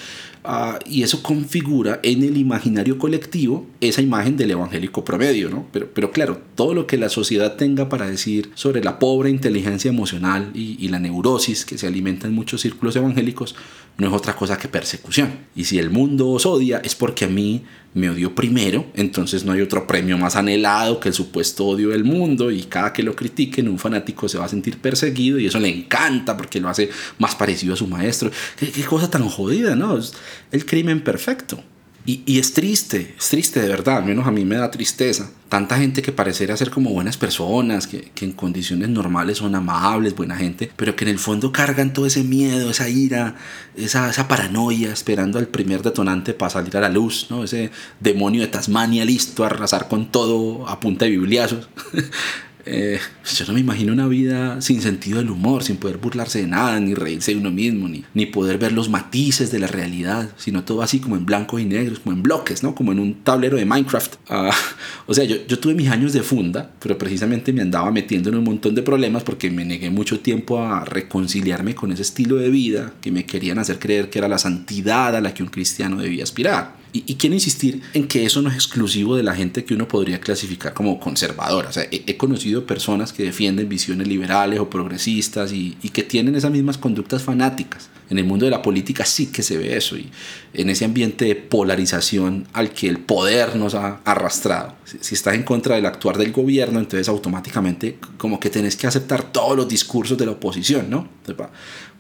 Uh, 0.45 0.77
y 0.85 1.03
eso 1.03 1.23
configura 1.23 2.01
en 2.03 2.21
el 2.21 2.35
imaginario 2.35 2.97
colectivo 2.97 3.65
esa 3.79 4.01
imagen 4.01 4.35
del 4.35 4.51
evangélico 4.51 5.05
promedio, 5.05 5.49
¿no? 5.49 5.67
Pero, 5.71 5.89
pero 5.93 6.11
claro, 6.11 6.41
todo 6.55 6.73
lo 6.73 6.85
que 6.85 6.97
la 6.97 7.07
sociedad 7.07 7.55
tenga 7.55 7.87
para 7.87 8.07
decir 8.07 8.51
sobre 8.53 8.83
la 8.83 8.99
pobre 8.99 9.29
inteligencia 9.29 9.87
emocional 9.87 10.51
y, 10.53 10.75
y 10.83 10.89
la 10.89 10.99
neurosis 10.99 11.63
que 11.63 11.77
se 11.77 11.87
alimenta 11.87 12.27
en 12.27 12.33
muchos 12.33 12.59
círculos 12.59 12.93
evangélicos 12.97 13.55
no 13.97 14.07
es 14.07 14.13
otra 14.13 14.35
cosa 14.35 14.57
que 14.57 14.67
persecución. 14.67 15.29
Y 15.55 15.63
si 15.63 15.79
el 15.79 15.89
mundo 15.89 16.29
os 16.29 16.45
odia 16.45 16.81
es 16.83 16.93
porque 16.93 17.23
a 17.23 17.29
mí 17.29 17.63
me 17.93 18.09
odió 18.09 18.33
primero, 18.33 18.85
entonces 18.95 19.45
no 19.45 19.51
hay 19.51 19.61
otro 19.61 19.85
premio 19.85 20.17
más 20.17 20.35
anhelado 20.35 20.99
que 20.99 21.09
el 21.09 21.13
supuesto 21.13 21.65
odio 21.65 21.89
del 21.89 22.03
mundo 22.03 22.51
y 22.51 22.63
cada 22.63 22.91
que 22.91 23.03
lo 23.03 23.15
critiquen 23.15 23.67
un 23.67 23.77
fanático 23.77 24.27
se 24.27 24.37
va 24.37 24.45
a 24.45 24.49
sentir 24.49 24.79
perseguido 24.79 25.39
y 25.39 25.45
eso 25.45 25.59
le 25.59 25.69
encanta 25.69 26.35
porque 26.35 26.59
lo 26.59 26.69
hace 26.69 26.89
más 27.19 27.35
parecido 27.35 27.73
a 27.73 27.77
su 27.77 27.87
maestro. 27.87 28.31
Qué, 28.57 28.71
qué 28.71 28.83
cosa 28.83 29.09
tan 29.09 29.27
jodida, 29.29 29.75
¿no? 29.75 29.97
Es 29.97 30.13
el 30.51 30.65
crimen 30.65 31.03
perfecto. 31.03 31.63
Y, 32.05 32.37
es 32.37 32.53
triste, 32.53 33.15
es 33.17 33.29
triste 33.29 33.61
de 33.61 33.69
verdad, 33.69 33.97
al 33.97 34.05
menos 34.05 34.27
a 34.27 34.31
mí 34.31 34.43
me 34.43 34.57
da 34.57 34.69
tristeza. 34.69 35.29
Tanta 35.47 35.77
gente 35.77 36.01
que 36.01 36.11
pareciera 36.11 36.57
ser 36.57 36.69
como 36.69 36.89
buenas 36.89 37.15
personas, 37.15 37.87
que, 37.87 38.11
que, 38.13 38.25
en 38.25 38.33
condiciones 38.33 38.89
normales 38.89 39.37
son 39.37 39.55
amables, 39.55 40.13
buena 40.13 40.35
gente, 40.35 40.69
pero 40.75 40.97
que 40.97 41.05
en 41.05 41.11
el 41.11 41.19
fondo 41.19 41.53
cargan 41.53 41.93
todo 41.93 42.05
ese 42.05 42.23
miedo, 42.23 42.69
esa 42.69 42.89
ira, 42.89 43.35
esa, 43.77 44.09
esa 44.09 44.27
paranoia, 44.27 44.91
esperando 44.91 45.39
al 45.39 45.47
primer 45.47 45.81
detonante 45.81 46.33
para 46.33 46.49
salir 46.49 46.75
a 46.75 46.81
la 46.81 46.89
luz, 46.89 47.27
¿no? 47.29 47.45
Ese 47.45 47.71
demonio 48.01 48.41
de 48.41 48.47
Tasmania 48.47 49.05
listo 49.05 49.43
a 49.43 49.47
arrasar 49.47 49.87
con 49.87 50.11
todo 50.11 50.67
a 50.67 50.81
punta 50.81 51.05
de 51.05 51.11
bibliazos. 51.11 51.69
Eh, 52.65 52.99
yo 53.37 53.45
no 53.45 53.53
me 53.53 53.59
imagino 53.59 53.91
una 53.91 54.07
vida 54.07 54.61
sin 54.61 54.81
sentido 54.81 55.19
del 55.19 55.29
humor, 55.29 55.63
sin 55.63 55.77
poder 55.77 55.97
burlarse 55.97 56.39
de 56.39 56.47
nada, 56.47 56.79
ni 56.79 56.93
reírse 56.93 57.33
de 57.33 57.37
uno 57.37 57.51
mismo, 57.51 57.87
ni, 57.87 58.03
ni 58.13 58.25
poder 58.25 58.57
ver 58.57 58.71
los 58.71 58.89
matices 58.89 59.51
de 59.51 59.59
la 59.59 59.67
realidad, 59.67 60.29
sino 60.37 60.63
todo 60.63 60.81
así 60.81 60.99
como 60.99 61.17
en 61.17 61.25
blancos 61.25 61.61
y 61.61 61.65
negros, 61.65 61.99
como 61.99 62.15
en 62.15 62.23
bloques, 62.23 62.63
¿no? 62.63 62.73
Como 62.73 62.91
en 62.91 62.99
un 62.99 63.23
tablero 63.23 63.57
de 63.57 63.65
Minecraft. 63.65 64.15
Uh, 64.29 64.49
o 65.07 65.13
sea, 65.13 65.25
yo, 65.25 65.37
yo 65.47 65.59
tuve 65.59 65.73
mis 65.73 65.89
años 65.89 66.13
de 66.13 66.23
funda, 66.23 66.71
pero 66.79 66.97
precisamente 66.97 67.51
me 67.51 67.61
andaba 67.61 67.91
metiendo 67.91 68.29
en 68.29 68.35
un 68.35 68.43
montón 68.43 68.75
de 68.75 68.81
problemas 68.81 69.23
porque 69.23 69.51
me 69.51 69.65
negué 69.65 69.89
mucho 69.89 70.19
tiempo 70.19 70.61
a 70.61 70.85
reconciliarme 70.85 71.75
con 71.75 71.91
ese 71.91 72.03
estilo 72.03 72.37
de 72.37 72.49
vida 72.49 72.93
que 73.01 73.11
me 73.11 73.25
querían 73.25 73.59
hacer 73.59 73.79
creer 73.79 74.09
que 74.09 74.19
era 74.19 74.27
la 74.27 74.37
santidad 74.37 75.15
a 75.15 75.21
la 75.21 75.33
que 75.33 75.43
un 75.43 75.49
cristiano 75.49 75.97
debía 75.97 76.23
aspirar. 76.23 76.82
Y, 76.95 77.15
quiero 77.15 77.33
insistir 77.33 77.81
en 77.95 78.07
que 78.07 78.23
eso 78.23 78.43
no 78.43 78.49
es 78.49 78.55
exclusivo 78.55 79.15
de 79.15 79.23
la 79.23 79.33
gente 79.33 79.65
que 79.65 79.73
uno 79.73 79.87
podría 79.87 80.19
clasificar 80.19 80.75
como 80.75 80.99
conservadora. 80.99 81.69
O 81.69 81.73
sea, 81.73 81.87
he, 81.89 82.17
conocido 82.17 82.67
personas 82.67 83.11
que 83.11 83.23
defienden 83.23 83.67
visiones 83.67 84.07
liberales 84.07 84.59
o 84.59 84.69
progresistas 84.69 85.51
y, 85.53 85.71
que 85.91 86.03
tienen 86.03 86.35
esas 86.35 86.51
mismas 86.51 86.77
conductas 86.77 87.23
fanáticas. 87.23 87.89
En 88.11 88.19
el 88.19 88.25
mundo 88.25 88.45
de 88.45 88.51
la 88.51 88.61
política 88.61 89.05
sí 89.05 89.27
que 89.27 89.41
se 89.41 89.57
ve 89.57 89.75
eso 89.75 89.97
y 89.97 90.11
en 90.53 90.69
ese 90.69 90.85
ambiente 90.85 91.25
de 91.25 91.35
polarización 91.35 92.47
al 92.53 92.71
que 92.71 92.87
el 92.87 92.99
poder 92.99 93.55
nos 93.55 93.73
ha 93.73 94.01
arrastrado. 94.05 94.75
Si 94.85 95.15
estás 95.15 95.33
en 95.33 95.41
contra 95.41 95.75
del 95.75 95.87
actuar 95.87 96.17
del 96.19 96.31
gobierno, 96.31 96.79
entonces 96.79 97.09
automáticamente 97.09 97.97
como 98.17 98.39
que 98.39 98.51
tenés 98.51 98.75
que 98.75 98.85
aceptar 98.85 99.31
todos 99.31 99.57
los 99.57 99.67
discursos 99.67 100.15
de 100.15 100.27
la 100.27 100.33
oposición, 100.33 100.91
¿no? 100.91 101.07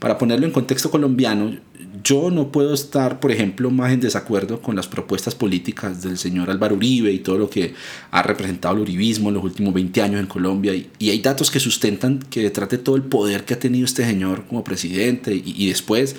Para 0.03 0.17
ponerlo 0.17 0.45
en 0.45 0.51
contexto 0.51 0.91
colombiano, 0.91 1.55
yo 2.03 2.29
no 2.29 2.51
puedo 2.51 2.73
estar, 2.73 3.21
por 3.21 3.31
ejemplo, 3.31 3.71
más 3.71 3.93
en 3.93 4.01
desacuerdo 4.01 4.61
con 4.61 4.75
las 4.75 4.85
propuestas 4.85 5.33
políticas 5.33 6.01
del 6.03 6.17
señor 6.17 6.49
Álvaro 6.49 6.75
Uribe 6.75 7.13
y 7.13 7.19
todo 7.19 7.37
lo 7.37 7.49
que 7.49 7.73
ha 8.11 8.21
representado 8.21 8.75
el 8.75 8.81
uribismo 8.81 9.29
en 9.29 9.35
los 9.35 9.45
últimos 9.45 9.73
20 9.73 10.01
años 10.01 10.19
en 10.19 10.25
Colombia. 10.25 10.73
Y, 10.75 11.09
hay 11.09 11.19
datos 11.21 11.49
que 11.49 11.61
sustentan 11.61 12.19
que 12.19 12.41
detrás 12.41 12.67
de 12.67 12.79
todo 12.79 12.97
el 12.97 13.03
poder 13.03 13.45
que 13.45 13.53
ha 13.53 13.59
tenido 13.59 13.85
este 13.85 14.03
señor 14.03 14.43
como 14.45 14.61
presidente 14.61 15.33
y, 15.33 15.55
y 15.55 15.69
después 15.69 16.17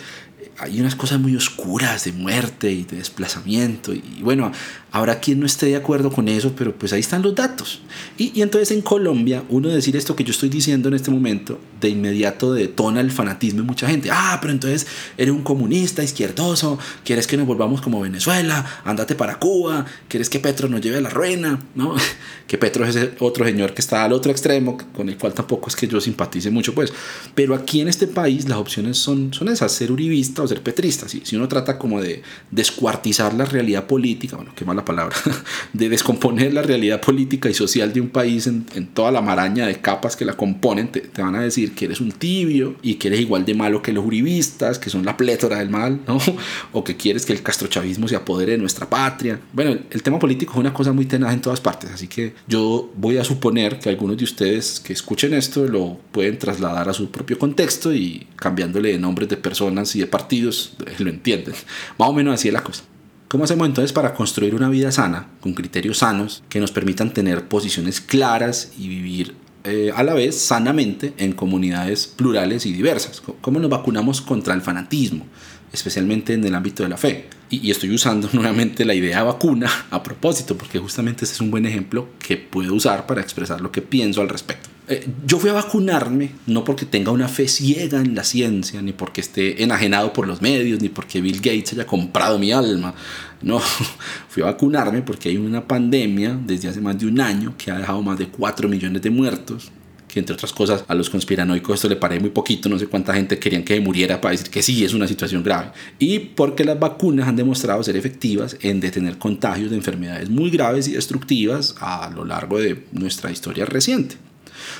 hay 0.58 0.80
unas 0.80 0.94
cosas 0.94 1.20
muy 1.20 1.34
oscuras 1.36 2.04
de 2.04 2.12
muerte 2.12 2.72
y 2.72 2.84
de 2.84 2.96
desplazamiento. 2.96 3.92
Y, 3.92 4.20
bueno, 4.22 4.52
habrá 4.94 5.18
quien 5.18 5.40
no 5.40 5.46
esté 5.46 5.66
de 5.66 5.74
acuerdo 5.74 6.08
con 6.12 6.28
eso, 6.28 6.52
pero 6.56 6.72
pues 6.72 6.92
ahí 6.92 7.00
están 7.00 7.20
los 7.20 7.34
datos. 7.34 7.80
Y, 8.16 8.40
entonces 8.40 8.70
en 8.70 8.80
Colombia, 8.80 9.42
uno 9.48 9.68
decir 9.68 9.96
esto 9.96 10.14
que 10.14 10.22
yo 10.22 10.30
estoy 10.30 10.48
diciendo 10.48 10.86
en 10.86 10.94
este 10.94 11.10
momento, 11.10 11.58
de 11.80 11.88
inmediato 11.88 12.52
detona 12.52 13.00
el 13.00 13.10
fanatismo 13.10 13.60
en 13.60 13.66
mucha 13.66 13.88
gente. 13.88 14.10
Ah, 14.12 14.38
pero 14.40 14.52
entonces 14.52 14.86
eres 15.18 15.34
un 15.34 15.42
comunista, 15.42 16.04
izquierdoso, 16.04 16.78
quieres 17.04 17.26
que 17.26 17.36
nos 17.36 17.44
volvamos 17.44 17.80
como 17.80 18.00
Venezuela, 18.00 18.82
andate 18.84 19.16
para 19.16 19.40
Cuba, 19.40 19.84
quieres 20.06 20.30
que 20.30 20.38
Petro 20.38 20.68
nos 20.68 20.80
lleve 20.80 20.98
a 20.98 21.00
la 21.00 21.10
ruina, 21.10 21.58
¿no? 21.74 21.96
Que 22.46 22.58
Petro 22.58 22.84
es 22.84 22.96
otro 23.20 23.46
señor 23.46 23.72
que 23.72 23.80
está 23.80 24.04
al 24.04 24.12
otro 24.12 24.30
extremo, 24.30 24.76
con 24.94 25.08
el 25.08 25.16
cual 25.16 25.32
tampoco 25.32 25.70
es 25.70 25.74
que 25.74 25.88
yo 25.88 25.98
simpatice 25.98 26.50
mucho, 26.50 26.74
pues. 26.74 26.92
Pero 27.34 27.54
aquí 27.54 27.80
en 27.80 27.88
este 27.88 28.06
país 28.06 28.46
las 28.48 28.58
opciones 28.58 28.98
son, 28.98 29.32
son 29.32 29.48
esas, 29.48 29.72
ser 29.72 29.90
uribista 29.90 30.42
o 30.42 30.46
ser 30.46 30.62
petrista. 30.62 31.08
Si 31.08 31.34
uno 31.34 31.48
trata 31.48 31.78
como 31.78 32.02
de 32.02 32.22
descuartizar 32.50 33.32
la 33.32 33.46
realidad 33.46 33.86
política, 33.86 34.36
bueno, 34.36 34.52
qué 34.54 34.64
mala 34.66 34.83
palabra, 34.84 35.16
de 35.72 35.88
descomponer 35.88 36.52
la 36.52 36.62
realidad 36.62 37.00
política 37.00 37.48
y 37.48 37.54
social 37.54 37.92
de 37.92 38.00
un 38.00 38.10
país 38.10 38.46
en, 38.46 38.64
toda 38.94 39.10
la 39.10 39.20
maraña 39.20 39.66
de 39.66 39.80
capas 39.80 40.16
que 40.16 40.24
la 40.24 40.34
componen, 40.34 40.88
te, 40.88 41.00
te, 41.00 41.22
van 41.22 41.34
a 41.34 41.40
decir 41.40 41.74
que 41.74 41.86
eres 41.86 42.00
un 42.00 42.12
tibio 42.12 42.76
y 42.82 42.94
que 42.94 43.08
eres 43.08 43.20
igual 43.20 43.44
de 43.44 43.54
malo 43.54 43.82
que 43.82 43.92
los 43.92 44.04
uribistas, 44.04 44.78
que 44.78 44.90
son 44.90 45.04
la 45.04 45.16
plétora 45.16 45.58
del 45.58 45.70
mal. 45.70 46.00
O 46.72 46.82
que 46.82 46.96
quieres 46.96 47.24
que 47.24 47.32
el 47.32 47.42
castrochavismo 47.42 48.08
se 48.08 48.16
apodere 48.16 48.52
de 48.52 48.58
nuestra 48.58 48.88
patria. 48.88 49.38
Bueno, 49.52 49.78
el 49.90 50.02
tema 50.02 50.18
político 50.18 50.52
es 50.54 50.58
una 50.58 50.72
cosa 50.72 50.92
muy 50.92 51.06
tenaz 51.06 51.32
en 51.32 51.40
todas 51.40 51.60
partes, 51.60 51.90
así 51.90 52.08
que 52.08 52.34
yo 52.48 52.90
voy 52.96 53.18
a 53.18 53.24
suponer 53.24 53.78
que 53.78 53.88
algunos 53.88 54.16
de 54.16 54.24
ustedes 54.24 54.80
que 54.80 54.92
escuchen 54.92 55.34
esto 55.34 55.66
lo 55.66 55.98
pueden 56.12 56.38
trasladar 56.38 56.88
a 56.88 56.94
su 56.94 57.10
propio 57.10 57.38
contexto 57.38 57.92
y 57.92 58.26
cambiándole 58.36 58.92
de 58.92 58.98
nombres 58.98 59.28
de 59.28 59.36
personas 59.36 59.94
y 59.96 60.00
de 60.00 60.06
partidos 60.06 60.72
eh, 60.86 60.94
lo 60.98 61.10
entienden. 61.10 61.54
Más 61.98 62.08
o 62.08 62.12
menos 62.12 62.34
así 62.34 62.48
es 62.48 62.54
la 62.54 62.62
cosa. 62.62 62.82
¿Cómo 63.28 63.44
hacemos 63.44 63.66
entonces 63.66 63.92
para 63.92 64.14
construir 64.14 64.54
una 64.54 64.68
vida 64.68 64.92
sana, 64.92 65.28
con 65.40 65.54
criterios 65.54 65.98
sanos, 65.98 66.42
que 66.48 66.60
nos 66.60 66.70
permitan 66.70 67.12
tener 67.12 67.48
posiciones 67.48 68.00
claras 68.00 68.72
y 68.78 68.88
vivir 68.88 69.34
eh, 69.64 69.92
a 69.94 70.02
la 70.04 70.14
vez 70.14 70.38
sanamente 70.38 71.14
en 71.16 71.32
comunidades 71.32 72.06
plurales 72.06 72.66
y 72.66 72.72
diversas? 72.72 73.22
¿Cómo 73.40 73.58
nos 73.58 73.70
vacunamos 73.70 74.20
contra 74.20 74.54
el 74.54 74.60
fanatismo, 74.60 75.26
especialmente 75.72 76.34
en 76.34 76.44
el 76.44 76.54
ámbito 76.54 76.82
de 76.82 76.88
la 76.90 76.96
fe? 76.96 77.28
Y, 77.54 77.68
y 77.68 77.70
estoy 77.70 77.90
usando 77.90 78.28
nuevamente 78.32 78.84
la 78.84 78.94
idea 78.94 79.22
vacuna 79.22 79.70
a 79.90 80.02
propósito, 80.02 80.56
porque 80.56 80.78
justamente 80.78 81.24
este 81.24 81.34
es 81.34 81.40
un 81.40 81.50
buen 81.50 81.66
ejemplo 81.66 82.08
que 82.18 82.36
puedo 82.36 82.74
usar 82.74 83.06
para 83.06 83.20
expresar 83.20 83.60
lo 83.60 83.70
que 83.70 83.82
pienso 83.82 84.20
al 84.20 84.28
respecto. 84.28 84.68
Eh, 84.86 85.06
yo 85.26 85.38
fui 85.38 85.48
a 85.48 85.54
vacunarme 85.54 86.32
no 86.46 86.62
porque 86.62 86.84
tenga 86.84 87.10
una 87.10 87.26
fe 87.28 87.48
ciega 87.48 88.00
en 88.00 88.14
la 88.14 88.22
ciencia, 88.22 88.82
ni 88.82 88.92
porque 88.92 89.22
esté 89.22 89.62
enajenado 89.62 90.12
por 90.12 90.26
los 90.26 90.42
medios, 90.42 90.82
ni 90.82 90.90
porque 90.90 91.22
Bill 91.22 91.36
Gates 91.36 91.72
haya 91.72 91.86
comprado 91.86 92.38
mi 92.38 92.52
alma. 92.52 92.94
No, 93.40 93.60
fui 94.28 94.42
a 94.42 94.46
vacunarme 94.46 95.00
porque 95.00 95.30
hay 95.30 95.38
una 95.38 95.66
pandemia 95.66 96.38
desde 96.44 96.68
hace 96.68 96.80
más 96.80 96.98
de 96.98 97.06
un 97.06 97.20
año 97.20 97.54
que 97.56 97.70
ha 97.70 97.78
dejado 97.78 98.02
más 98.02 98.18
de 98.18 98.28
4 98.28 98.68
millones 98.68 99.00
de 99.00 99.10
muertos. 99.10 99.70
Que 100.14 100.20
entre 100.20 100.34
otras 100.34 100.52
cosas 100.52 100.84
a 100.86 100.94
los 100.94 101.10
conspiranoicos 101.10 101.74
esto 101.74 101.88
le 101.88 101.96
parece 101.96 102.20
muy 102.20 102.30
poquito, 102.30 102.68
no 102.68 102.78
sé 102.78 102.86
cuánta 102.86 103.12
gente 103.14 103.36
querían 103.40 103.64
que 103.64 103.80
muriera 103.80 104.20
para 104.20 104.30
decir 104.30 104.48
que 104.48 104.62
sí, 104.62 104.84
es 104.84 104.94
una 104.94 105.08
situación 105.08 105.42
grave. 105.42 105.72
Y 105.98 106.20
porque 106.20 106.62
las 106.62 106.78
vacunas 106.78 107.26
han 107.26 107.34
demostrado 107.34 107.82
ser 107.82 107.96
efectivas 107.96 108.56
en 108.60 108.78
detener 108.78 109.18
contagios 109.18 109.70
de 109.70 109.76
enfermedades 109.76 110.30
muy 110.30 110.50
graves 110.50 110.86
y 110.86 110.92
destructivas 110.92 111.74
a 111.80 112.12
lo 112.14 112.24
largo 112.24 112.60
de 112.60 112.84
nuestra 112.92 113.32
historia 113.32 113.64
reciente. 113.64 114.14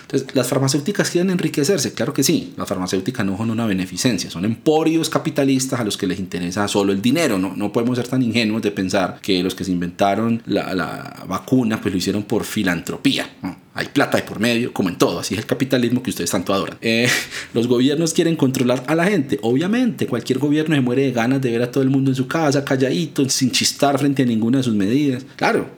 Entonces, 0.03 0.35
¿las 0.35 0.49
farmacéuticas 0.49 1.11
quieren 1.11 1.31
enriquecerse? 1.31 1.93
Claro 1.93 2.13
que 2.13 2.23
sí. 2.23 2.55
Las 2.57 2.69
farmacéuticas 2.69 3.25
no 3.25 3.37
son 3.37 3.51
una 3.51 3.67
beneficencia, 3.67 4.31
son 4.31 4.45
emporios 4.45 5.11
capitalistas 5.11 5.81
a 5.81 5.85
los 5.85 5.97
que 5.97 6.07
les 6.07 6.19
interesa 6.19 6.67
solo 6.69 6.93
el 6.93 7.03
dinero. 7.03 7.39
No, 7.39 7.55
no 7.57 7.73
podemos 7.73 7.97
ser 7.97 8.09
tan 8.09 8.23
ingenuos 8.23 8.63
de 8.63 8.71
pensar 8.71 9.19
que 9.23 9.43
los 9.43 9.55
que 9.55 9.65
se 9.65 9.73
inventaron 9.73 10.43
la, 10.47 10.75
la 10.75 11.25
vacuna 11.29 11.81
pues 11.81 11.93
lo 11.93 11.99
hicieron 11.99 12.25
por 12.25 12.45
filantropía. 12.45 13.29
Hay 13.77 13.89
plata 13.89 14.17
de 14.19 14.23
por 14.23 14.39
medio, 14.39 14.73
como 14.73 14.89
en 14.89 14.97
todo. 14.97 15.19
Así 15.19 15.35
es 15.35 15.41
el 15.41 15.47
capitalismo 15.47 16.03
que 16.03 16.11
ustedes 16.11 16.31
tanto 16.31 16.55
adoran. 16.55 16.79
Eh, 16.81 17.09
los 17.55 17.67
gobiernos 17.67 18.13
quieren 18.13 18.37
controlar 18.37 18.85
a 18.87 18.95
la 18.95 19.05
gente. 19.05 19.39
Obviamente, 19.43 20.07
cualquier 20.07 20.39
gobierno 20.39 20.77
se 20.77 20.81
muere 20.81 21.03
de 21.03 21.13
ganas 21.13 21.41
de 21.43 21.51
ver 21.51 21.63
a 21.63 21.71
todo 21.71 21.83
el 21.83 21.91
mundo 21.91 22.13
en 22.13 22.15
su 22.15 22.29
casa, 22.29 22.65
calladito, 22.65 23.29
sin 23.29 23.51
chistar 23.51 23.99
frente 23.99 24.23
a 24.23 24.27
ninguna 24.27 24.59
de 24.59 24.65
sus 24.65 24.75
medidas. 24.75 25.25
Claro, 25.35 25.69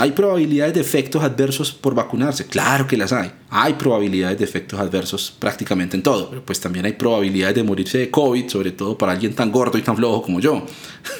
¿Hay 0.00 0.10
probabilidades 0.10 0.74
de 0.74 0.80
efectos 0.80 1.22
adversos 1.22 1.70
por 1.70 1.94
vacunarse? 1.94 2.46
Claro 2.46 2.84
que 2.84 2.96
las 2.96 3.12
hay. 3.12 3.30
Hay 3.48 3.74
probabilidades 3.74 4.36
de 4.38 4.44
efectos 4.44 4.80
adversos 4.80 5.32
prácticamente 5.38 5.96
en 5.96 6.02
todo, 6.02 6.30
pero 6.30 6.44
pues 6.44 6.58
también 6.58 6.84
hay 6.84 6.94
probabilidades 6.94 7.54
de 7.54 7.62
morirse 7.62 7.98
de 7.98 8.10
COVID, 8.10 8.48
sobre 8.48 8.72
todo 8.72 8.98
para 8.98 9.12
alguien 9.12 9.34
tan 9.34 9.52
gordo 9.52 9.78
y 9.78 9.82
tan 9.82 9.96
flojo 9.96 10.22
como 10.22 10.40
yo. 10.40 10.66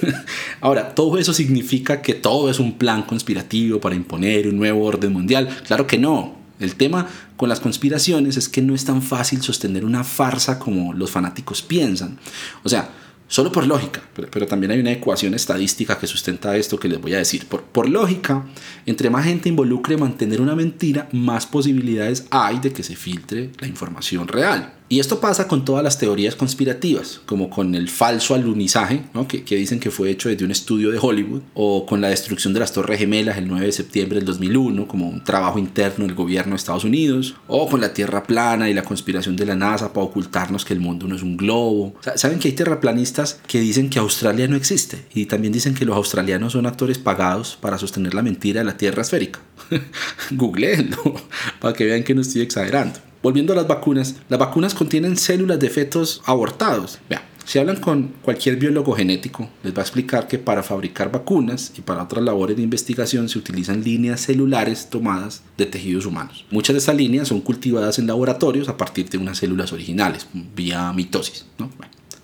Ahora, 0.61 0.93
¿todo 0.93 1.19
eso 1.19 1.33
significa 1.33 2.03
que 2.03 2.15
todo 2.15 2.51
es 2.51 2.59
un 2.59 2.77
plan 2.77 3.03
conspirativo 3.03 3.81
para 3.81 3.95
imponer 3.95 4.49
un 4.49 4.57
nuevo 4.57 4.85
orden 4.85 5.13
mundial? 5.13 5.49
Claro 5.65 5.87
que 5.87 5.97
no. 5.97 6.35
El 6.59 6.75
tema 6.75 7.07
con 7.37 7.49
las 7.49 7.61
conspiraciones 7.61 8.37
es 8.37 8.49
que 8.49 8.61
no 8.61 8.75
es 8.75 8.85
tan 8.85 9.03
fácil 9.03 9.41
sostener 9.41 9.85
una 9.85 10.03
farsa 10.03 10.59
como 10.59 10.93
los 10.93 11.13
fanáticos 11.13 11.63
piensan. 11.63 12.19
O 12.65 12.69
sea, 12.69 12.91
Solo 13.35 13.51
por 13.51 13.67
lógica, 13.67 14.01
pero, 14.31 14.47
también 14.47 14.71
hay 14.71 14.79
una 14.79 14.93
ecuación 14.93 15.35
estadística 15.35 15.99
que 15.99 16.07
sustenta 16.07 16.57
esto 16.57 16.79
que 16.79 16.87
les 16.87 17.01
voy 17.01 17.15
a 17.15 17.19
decir. 17.19 17.47
Por, 17.47 17.65
por 17.65 17.89
lógica, 17.89 18.45
entre 18.87 19.11
más 19.11 19.25
gente 19.25 19.49
involucre 19.49 19.97
mantener 19.97 20.41
una 20.41 20.55
mentira, 20.55 21.09
más 21.11 21.45
posibilidades 21.45 22.29
hay 22.31 22.61
de 22.61 22.73
que 22.73 22.85
se 22.85 22.95
filtre 22.95 23.51
la 23.59 23.67
información 23.67 24.29
real. 24.29 24.75
Y 24.87 25.01
esto 25.01 25.19
pasa 25.19 25.49
con 25.49 25.65
todas 25.65 25.83
las 25.83 25.99
teorías 25.99 26.37
conspirativas, 26.37 27.21
como 27.25 27.49
con 27.49 27.75
el 27.75 27.89
falso 27.89 28.35
alunizaje, 28.35 29.03
¿no? 29.15 29.27
que, 29.27 29.43
que, 29.43 29.57
dicen 29.57 29.81
que 29.81 29.91
fue 29.91 30.11
hecho 30.11 30.29
desde 30.29 30.45
un 30.45 30.51
estudio 30.51 30.91
de 30.91 30.99
Hollywood, 31.01 31.41
o 31.55 31.87
con 31.87 32.03
la 32.03 32.09
destrucción 32.09 32.53
de 32.53 32.61
las 32.61 32.73
Torres 32.73 32.99
Gemelas 32.99 33.39
el 33.39 33.49
9 33.49 33.65
de 33.65 33.73
septiembre 33.73 34.19
del 34.19 34.27
2001, 34.27 34.87
como 34.87 35.09
un 35.09 35.25
trabajo 35.25 35.59
interno 35.59 36.05
del 36.05 36.15
gobierno 36.15 36.51
de 36.51 36.57
Estados 36.57 36.85
Unidos, 36.85 37.35
o 37.49 37.67
con 37.69 37.81
la 37.81 37.95
Tierra 37.95 38.25
plana 38.25 38.69
y 38.69 38.75
la 38.75 38.85
conspiración 38.85 39.37
de 39.37 39.47
la 39.47 39.57
NASA 39.57 39.93
para 39.93 40.05
ocultarnos 40.05 40.67
que 40.67 40.75
el 40.75 40.81
mundo 40.81 41.09
no 41.09 41.17
es 41.17 41.23
un 41.23 41.39
globo. 41.39 41.95
¿Saben 42.17 42.39
que 42.39 42.49
hay 42.49 42.55
terraplanistas 42.55 43.41
que 43.47 43.61
dicen 43.61 43.89
que 43.89 43.99
Australia 43.99 44.47
no 44.49 44.57
existe? 44.57 45.07
Y 45.15 45.27
también 45.27 45.53
dicen 45.55 45.75
que 45.75 45.87
los 45.87 45.97
australianos 45.97 46.53
son 46.53 46.67
actores 46.67 46.99
pagados 46.99 47.57
para 47.59 47.79
sostener 47.79 48.13
la 48.13 48.23
mentira 48.23 48.61
de 48.61 48.67
la 48.67 48.77
Tierra 48.77 49.01
esférica. 49.01 49.41
Googleenlo, 50.33 51.15
para 51.61 51.73
que 51.73 51.87
vean 51.87 52.05
que 52.05 52.15
no 52.15 52.21
estoy 52.21 52.43
exagerando. 52.43 53.01
Volviendo 53.25 53.55
a 53.55 53.57
las 53.57 53.67
vacunas, 53.67 54.17
las 54.29 54.39
vacunas 54.39 54.75
contienen 54.75 55.17
células 55.17 55.59
de 55.59 55.71
fetos 55.71 56.21
abortados. 56.27 56.99
Vean, 57.09 57.23
si 57.47 57.59
hablan 57.59 57.77
con 57.77 58.09
cualquier 58.21 58.57
biólogo 58.57 58.93
genético, 58.93 59.49
les 59.63 59.73
va 59.73 59.79
a 59.79 59.81
explicar 59.81 60.29
que 60.29 60.39
para 60.39 60.63
fabricar 60.63 61.11
vacunas 61.11 61.73
y 61.75 61.81
para 61.81 62.03
otras 62.03 62.23
labores 62.23 62.55
de 62.55 62.63
investigación 62.63 63.31
se 63.31 63.39
utilizan 63.39 63.83
líneas 63.83 64.21
celulares 64.21 64.91
tomadas 64.91 65.43
de 65.57 65.65
tejidos 65.65 66.05
humanos. 66.05 66.45
Muchas 66.51 66.75
de 66.75 66.81
estas 66.81 66.97
líneas 66.97 67.29
son 67.29 67.41
cultivadas 67.41 67.99
en 67.99 68.07
laboratorios 68.07 68.69
a 68.69 68.77
partir 68.77 69.09
de 69.09 69.17
unas 69.17 69.39
células 69.39 69.73
originales, 69.73 70.29
vía 70.55 70.93
mitosis. 70.93 71.47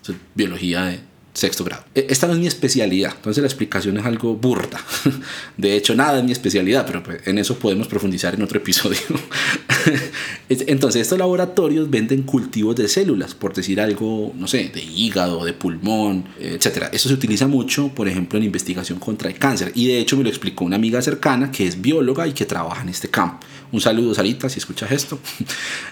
es 0.07 0.15
biología 0.35 0.83
de, 0.83 1.01
sexto 1.33 1.65
grado. 1.65 1.85
E, 1.95 2.07
esta 2.09 2.27
no 2.27 2.35
es 2.35 2.39
mi 2.39 2.47
especialidad, 2.47 3.13
entonces 3.17 3.43
la 3.43 3.49
explicación 3.49 3.97
es 3.99 4.05
algo 4.05 4.35
burda. 4.37 4.81
De 5.57 5.77
hecho, 5.77 5.95
nada 5.95 6.19
es 6.19 6.25
mi 6.25 6.33
especialidad, 6.33 6.87
pero 6.87 7.03
pues, 7.03 7.27
en 7.27 7.39
eso 7.39 7.59
podemos 7.59 7.89
profundizar 7.89 8.35
en 8.35 8.43
otro 8.43 8.59
episodio. 8.59 9.01
Entonces, 10.49 11.03
estos 11.03 11.19
laboratorios 11.19 11.89
venden 11.89 12.23
cultivos 12.23 12.77
de 12.77 12.89
células, 12.89 13.35
por 13.35 13.55
decir 13.55 13.81
algo, 13.81 14.35
no 14.37 14.47
sé, 14.47 14.71
de 14.75 14.83
hígado, 14.83 15.45
de 15.45 15.53
pulmón, 15.53 16.25
etc. 16.39 16.89
Eso 16.93 17.09
se 17.09 17.15
utiliza 17.15 17.47
mucho, 17.47 17.89
por 17.89 18.09
ejemplo, 18.09 18.39
en 18.39 18.45
investigación 18.45 18.99
contra 18.99 19.29
el 19.29 19.39
cáncer. 19.39 19.73
Y 19.75 19.87
de 19.87 20.01
hecho 20.01 20.17
me 20.17 20.25
lo 20.25 20.29
explicó 20.29 20.65
una 20.65 20.77
amiga 20.77 21.01
cercana 21.01 21.51
que 21.51 21.67
es 21.67 21.81
bióloga 21.81 22.27
y 22.27 22.33
que 22.33 22.45
trabaja 22.45 22.83
en 22.83 22.89
este 22.91 23.09
campo. 23.09 23.47
Un 23.73 23.81
saludo, 23.81 24.15
Sarita, 24.15 24.49
si 24.49 24.59
escuchas 24.59 24.91
esto. 24.91 25.19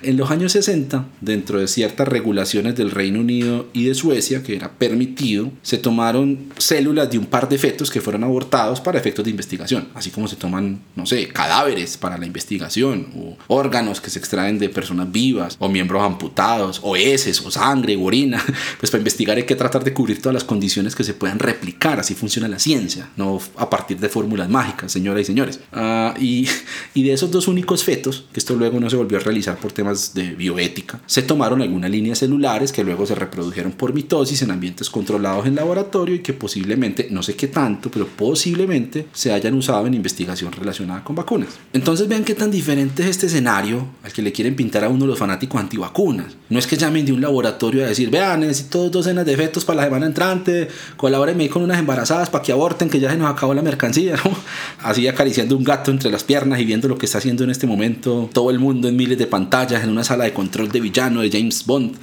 En 0.03 0.17
los 0.17 0.31
años 0.31 0.53
60, 0.53 1.07
dentro 1.21 1.59
de 1.59 1.67
ciertas 1.69 2.07
regulaciones 2.07 2.77
del 2.77 2.91
Reino 2.91 3.21
Unido 3.21 3.67
y 3.73 3.85
de 3.85 3.95
Suecia, 3.95 4.43
que 4.43 4.57
era 4.57 4.71
permitido 4.73 5.51
se 5.63 5.77
tomaron 5.77 6.53
células 6.57 7.11
de 7.11 7.19
un 7.19 7.27
par 7.27 7.49
de 7.49 7.59
fetos 7.59 7.91
que 7.91 8.01
fueron 8.01 8.25
abortados 8.25 8.81
para 8.81 8.99
efectos 8.99 9.25
de 9.25 9.31
investigación, 9.31 9.89
así 9.95 10.11
como 10.11 10.29
se 10.29 10.37
toman, 10.37 10.81
no 10.95 11.05
sé, 11.05 11.29
cadáveres 11.29 11.97
para 11.97 12.17
la 12.17 12.27
investigación, 12.27 13.09
o 13.17 13.37
órganos 13.49 14.01
que 14.01 14.11
se 14.11 14.19
extraen 14.19 14.59
de 14.59 14.69
personas 14.69 15.11
vivas, 15.11 15.57
o 15.59 15.69
miembros 15.69 16.03
amputados, 16.03 16.81
o 16.83 16.97
heces, 16.97 17.41
o 17.45 17.51
sangre, 17.51 17.97
o 17.97 18.05
orina, 18.05 18.43
pues 18.81 18.91
para 18.91 19.01
investigar 19.01 19.37
hay 19.37 19.45
que 19.45 19.57
tratar 19.57 19.85
de 19.85 19.93
cubrir 19.93 20.23
todas 20.23 20.35
las 20.35 20.45
condiciones 20.45 20.95
que 20.95 21.05
se 21.05 21.15
puedan 21.15 21.39
replicar, 21.39 22.01
así 22.01 22.15
funciona 22.15 22.49
la 22.49 22.59
ciencia, 22.59 23.11
no 23.17 23.41
a 23.57 23.69
partir 23.69 23.99
de 23.99 24.09
fórmulas 24.09 24.49
mágicas, 24.49 24.93
señoras 24.93 25.23
y 25.23 25.25
señores. 25.25 25.61
Ah, 25.73 26.15
y, 26.19 26.49
y 26.95 27.03
de 27.03 27.13
esos 27.13 27.31
dos 27.31 27.49
únicos 27.49 27.68
fetos, 27.77 28.25
que 28.33 28.41
esto 28.41 28.55
luego 28.55 28.81
no 28.81 28.91
se 28.91 28.97
volvió 28.97 29.19
a 29.19 29.21
realizar 29.21 29.59
por 29.59 29.73
temas 29.73 30.15
de 30.15 30.31
bioética, 30.35 31.01
se 31.07 31.23
tomaron 31.23 31.63
algunas 31.63 31.91
líneas 31.91 32.19
celulares 32.19 32.73
que 32.73 32.85
luego 32.85 33.07
se 33.07 33.15
reprodujeron 33.15 33.73
por 33.73 33.93
mitosis 33.93 34.43
en 34.43 34.51
ambientes 34.51 34.91
controlados 34.91 35.47
en 35.47 35.55
laboratorio 35.55 36.15
y 36.15 36.21
que 36.21 36.33
posiblemente, 36.33 37.09
no 37.11 37.23
sé 37.23 37.35
qué 37.35 37.49
tanto, 37.49 37.91
pero 37.91 38.07
posiblemente 38.07 39.07
se 39.13 39.33
hayan 39.33 39.55
usado 39.55 39.87
en 39.87 39.95
investigación 39.95 40.53
relacionada 40.53 41.05
con 41.05 41.17
vacunas. 41.17 41.51
Entonces 41.73 42.09
vean 42.09 42.25
qué 42.25 42.35
tan 42.35 42.51
diferente 42.51 43.03
es 43.03 43.11
este 43.11 43.27
escenario 43.27 43.87
al 44.03 44.13
que 44.13 44.23
le 44.23 44.33
quieren 44.33 44.57
pintar 44.57 44.85
a 44.85 44.89
uno 44.89 45.07
los 45.07 45.19
fanáticos 45.19 45.61
antivacunas. 45.61 46.37
No 46.49 46.59
es 46.59 46.67
que 46.67 46.77
llamen 46.77 47.05
de 47.05 47.13
un 47.13 47.21
laboratorio 47.21 47.85
a 47.85 47.89
decir, 47.89 48.11
vean, 48.11 48.41
necesito 48.41 48.85
dos 48.85 48.93
docenas 48.93 49.27
de 49.27 49.37
fetos 49.37 49.65
para 49.65 49.79
la 49.79 49.85
semana 49.85 50.07
entrante, 50.07 50.69
colabórenme 50.97 51.49
con 51.49 51.63
unas 51.63 51.79
embarazadas 51.79 52.31
para 52.31 52.43
que 52.43 52.53
aborten, 52.53 52.89
que 52.89 53.01
ya 53.01 53.11
se 53.11 53.17
nos 53.17 53.31
acabó 53.31 53.55
la 53.55 53.63
mercancía, 53.63 54.17
Así 54.83 55.07
acariciando 55.09 55.57
un 55.57 55.65
gato 55.65 55.91
entre 55.91 56.11
las 56.11 56.25
piernas 56.25 56.61
y 56.61 56.65
viendo 56.65 56.89
lo 56.89 56.99
que 56.99 57.07
está 57.07 57.19
haciendo 57.19 57.45
en 57.45 57.51
este 57.51 57.58
momento 57.67 58.29
todo 58.33 58.51
el 58.51 58.59
mundo 58.59 58.89
en 58.89 58.97
miles 58.97 59.19
de 59.19 59.27
pantallas, 59.27 59.83
en 59.83 59.91
una 59.91 60.05
sala 60.05 60.25
de 60.25 60.33
control 60.33 60.71
de 60.71 60.81
villano 60.81 61.21
de 61.21 61.31
James 61.31 61.65
Bond. 61.67 61.97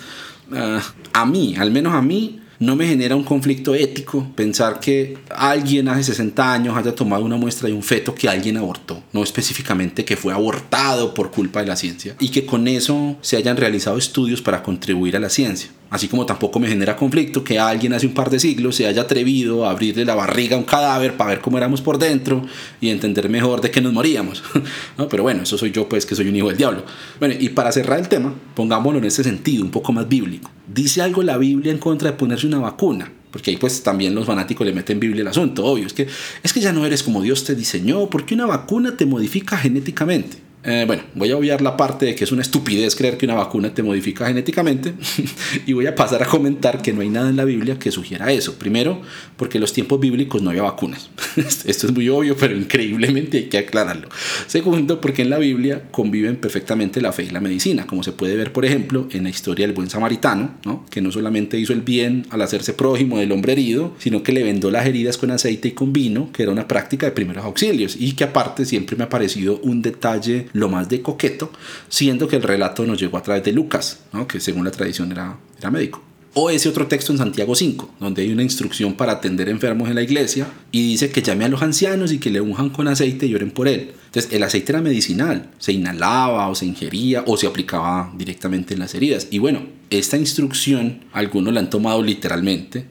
Ah, 0.54 0.82
a 1.14 1.26
mí, 1.26 1.56
al 1.58 1.72
menos 1.72 1.94
a 1.94 2.02
mí, 2.02 2.40
no 2.60 2.76
me 2.76 2.88
genera 2.88 3.16
un 3.16 3.24
conflicto 3.24 3.76
ético 3.76 4.28
pensar 4.36 4.80
que 4.80 5.18
alguien 5.30 5.90
hace 5.90 6.04
60 6.04 6.54
años 6.54 6.78
haya 6.78 6.96
tomado 6.96 7.24
una 7.26 7.36
muestra 7.36 7.68
de 7.68 7.74
un 7.74 7.84
feto 7.84 8.16
que 8.16 8.30
alguien 8.30 8.58
abortó, 8.58 9.04
no 9.12 9.24
específicamente 9.24 10.06
que 10.06 10.16
fue 10.16 10.34
abortado 10.34 11.14
por 11.14 11.32
culpa 11.32 11.62
de 11.62 11.68
la 11.68 11.76
ciencia, 11.76 12.16
y 12.20 12.30
que 12.30 12.46
con 12.46 12.68
eso 12.68 13.18
se 13.22 13.38
hayan 13.38 13.58
realizado 13.58 13.98
estudios 13.98 14.42
para 14.42 14.64
contribuir 14.64 15.18
a 15.18 15.20
la 15.20 15.30
ciencia. 15.30 15.70
Así 15.90 16.08
como 16.08 16.26
tampoco 16.26 16.60
me 16.60 16.68
genera 16.68 16.96
conflicto 16.96 17.44
que 17.44 17.60
alguien 17.60 17.94
hace 17.94 18.08
un 18.08 18.14
par 18.14 18.30
de 18.30 18.40
siglos 18.40 18.76
se 18.76 18.88
haya 18.88 19.04
atrevido 19.04 19.66
a 19.66 19.72
abrirle 19.72 20.04
la 20.04 20.16
barriga 20.16 20.56
a 20.56 20.60
un 20.60 20.66
cadáver 20.66 21.16
para 21.16 21.32
ver 21.32 21.42
cómo 21.42 21.58
éramos 21.58 21.82
por 21.82 22.00
dentro 22.00 22.46
y 22.82 22.90
entender 22.90 23.30
mejor 23.30 23.62
de 23.62 23.72
qué 23.72 23.82
nos 23.82 23.94
moríamos. 23.94 24.44
¿No? 24.98 25.08
Pero 25.08 25.24
bueno, 25.24 25.44
eso 25.44 25.58
soy 25.58 25.72
yo 25.72 25.88
pues 25.88 26.06
que 26.06 26.16
soy 26.16 26.28
un 26.28 26.36
hijo 26.36 26.48
del 26.48 26.58
diablo. 26.58 26.84
Bueno, 27.20 27.36
y 27.40 27.50
para 27.50 27.72
cerrar 27.72 28.00
el 28.00 28.10
tema, 28.10 28.34
pongámoslo 28.56 29.00
en 29.00 29.06
ese 29.06 29.24
sentido, 29.24 29.64
un 29.64 29.72
poco 29.72 29.94
más 29.94 30.08
bíblico. 30.08 30.50
¿Dice 30.68 31.02
algo 31.02 31.22
la 31.22 31.38
Biblia 31.38 31.72
en 31.72 31.78
contra 31.78 32.12
de 32.12 32.18
ponerse 32.18 32.48
una 32.48 32.60
vacuna? 32.60 33.12
porque 33.36 33.52
ahí 33.52 33.58
pues 33.58 33.84
también 33.84 34.16
los 34.16 34.26
fanáticos 34.26 34.66
le 34.66 34.72
meten 34.72 34.98
Biblia 34.98 35.22
al 35.22 35.28
asunto, 35.28 35.66
obvio, 35.66 35.88
es 35.88 35.92
que, 35.92 36.08
es 36.42 36.54
que 36.54 36.62
ya 36.62 36.72
no 36.72 36.86
eres 36.86 37.04
como 37.04 37.22
Dios 37.22 37.44
te 37.44 37.54
diseñó, 37.54 38.10
porque 38.10 38.34
una 38.34 38.46
vacuna 38.46 38.96
te 38.96 39.06
modifica 39.06 39.58
genéticamente. 39.58 40.38
Eh, 40.66 40.86
bueno, 40.88 41.04
voy 41.14 41.30
a 41.30 41.38
obviar 41.38 41.62
la 41.62 41.78
parte 41.78 42.08
de 42.08 42.16
que 42.16 42.24
es 42.24 42.32
una 42.32 42.42
estupidez 42.42 42.96
creer 42.96 43.18
que 43.18 43.26
una 43.26 43.36
vacuna 43.36 43.72
te 43.72 43.84
modifica 43.84 44.26
genéticamente 44.26 44.94
y 45.68 45.74
voy 45.74 45.86
a 45.86 45.94
pasar 45.94 46.24
a 46.24 46.26
comentar 46.26 46.82
que 46.82 46.92
no 46.92 47.02
hay 47.02 47.10
nada 47.10 47.30
en 47.30 47.36
la 47.36 47.46
Biblia 47.46 47.78
que 47.78 47.92
sugiera 47.92 48.32
eso. 48.32 48.56
Primero, 48.56 49.02
porque 49.38 49.58
en 49.58 49.62
los 49.62 49.74
tiempos 49.74 50.00
bíblicos 50.00 50.42
no 50.42 50.50
había 50.50 50.64
vacunas. 50.64 51.10
Esto 51.66 51.88
es 51.88 51.94
muy 51.94 52.10
obvio, 52.10 52.36
pero 52.36 52.58
increíblemente 52.58 53.38
hay 53.38 53.44
que 53.46 53.60
aclararlo. 53.60 54.10
Segundo, 54.48 55.00
porque 55.00 55.22
en 55.22 55.30
la 55.30 55.38
Biblia 55.38 55.84
conviven 55.92 56.38
perfectamente 56.38 57.00
la 57.00 57.12
fe 57.12 57.24
y 57.24 57.30
la 57.30 57.42
medicina, 57.42 57.86
como 57.86 58.02
se 58.02 58.12
puede 58.12 58.36
ver, 58.36 58.52
por 58.52 58.66
ejemplo, 58.66 59.08
en 59.12 59.24
la 59.24 59.30
historia 59.30 59.68
del 59.68 59.76
buen 59.76 59.90
samaritano, 59.90 60.56
¿no? 60.66 60.86
que 60.90 61.02
no 61.02 61.12
solamente 61.12 61.60
hizo 61.60 61.74
el 61.74 61.82
bien 61.82 62.26
al 62.32 62.42
hacerse 62.42 62.74
prójimo 62.74 63.20
del 63.20 63.32
hombre 63.32 63.54
herido, 63.54 63.94
sino 64.00 64.24
que 64.24 64.32
le 64.32 64.44
vendó 64.44 64.72
las 64.72 64.88
heridas 64.88 65.18
con 65.18 65.30
aceite 65.30 65.68
y 65.68 65.72
con 65.72 65.94
vino, 65.94 66.32
que 66.34 66.42
era 66.42 66.52
una 66.52 66.68
práctica 66.68 67.06
de 67.06 67.12
primeros 67.12 67.46
auxilios 67.46 67.96
y 68.00 68.14
que 68.14 68.24
aparte 68.24 68.66
siempre 68.66 68.96
me 68.96 69.04
ha 69.04 69.10
parecido 69.10 69.60
un 69.62 69.84
detalle 69.84 70.48
lo 70.56 70.70
más 70.70 70.88
de 70.88 71.02
coqueto, 71.02 71.52
siendo 71.90 72.28
que 72.28 72.38
el 72.38 72.44
relato 72.44 72.86
nos 72.86 73.00
llegó 73.00 73.18
a 73.18 73.22
través 73.22 73.44
de 73.44 73.52
Lucas, 73.52 74.00
que 74.28 74.40
según 74.40 74.64
la 74.64 74.72
tradición 74.72 75.12
era, 75.12 75.38
era 75.60 75.70
médico. 75.70 76.02
O 76.38 76.50
ese 76.50 76.68
otro 76.68 76.88
texto 76.88 77.14
en 77.14 77.18
Santiago 77.18 77.56
5, 77.56 77.96
donde 77.98 78.24
hay 78.24 78.30
una 78.30 78.44
instrucción 78.44 78.96
para 78.96 79.14
atender 79.14 79.48
enfermos 79.48 79.88
en 79.88 79.96
la 79.96 80.02
iglesia 80.02 80.50
y 80.70 80.86
dice 80.86 81.10
que 81.10 81.22
llame 81.22 81.46
a 81.46 81.48
los 81.48 81.62
ancianos 81.62 82.12
y 82.12 82.20
que 82.20 82.30
le 82.30 82.42
unjan 82.42 82.72
con 82.72 82.90
aceite 82.90 83.26
y 83.26 83.34
oren 83.34 83.52
por 83.52 83.70
él. 83.70 83.94
Entonces, 84.08 84.34
el 84.34 84.44
aceite 84.44 84.74
era 84.74 84.82
medicinal, 84.82 85.50
se 85.60 85.72
inhalaba 85.72 86.50
o 86.50 86.56
se 86.56 86.66
ingería 86.66 87.24
o 87.26 87.38
se 87.38 87.48
aplicaba 87.48 88.14
directamente 88.18 88.74
en 88.74 88.82
las 88.82 88.94
heridas. 88.96 89.30
Y 89.32 89.40
bueno, 89.40 89.66
esta 89.90 90.18
instrucción 90.18 91.06
algunos 91.14 91.54
la 91.54 91.62
han 91.62 91.70
tomado 91.70 92.04
literalmente. 92.04 92.86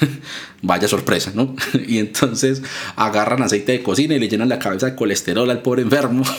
Vaya 0.60 0.86
sorpresa, 0.86 1.32
¿no? 1.34 1.56
y 1.88 1.96
entonces 1.96 2.60
agarran 2.96 3.42
aceite 3.42 3.72
de 3.72 3.82
cocina 3.82 4.14
y 4.14 4.18
le 4.18 4.28
llenan 4.28 4.50
la 4.50 4.58
cabeza 4.58 4.90
de 4.90 4.94
colesterol 4.94 5.48
al 5.50 5.62
pobre 5.62 5.80
enfermo. 5.82 6.22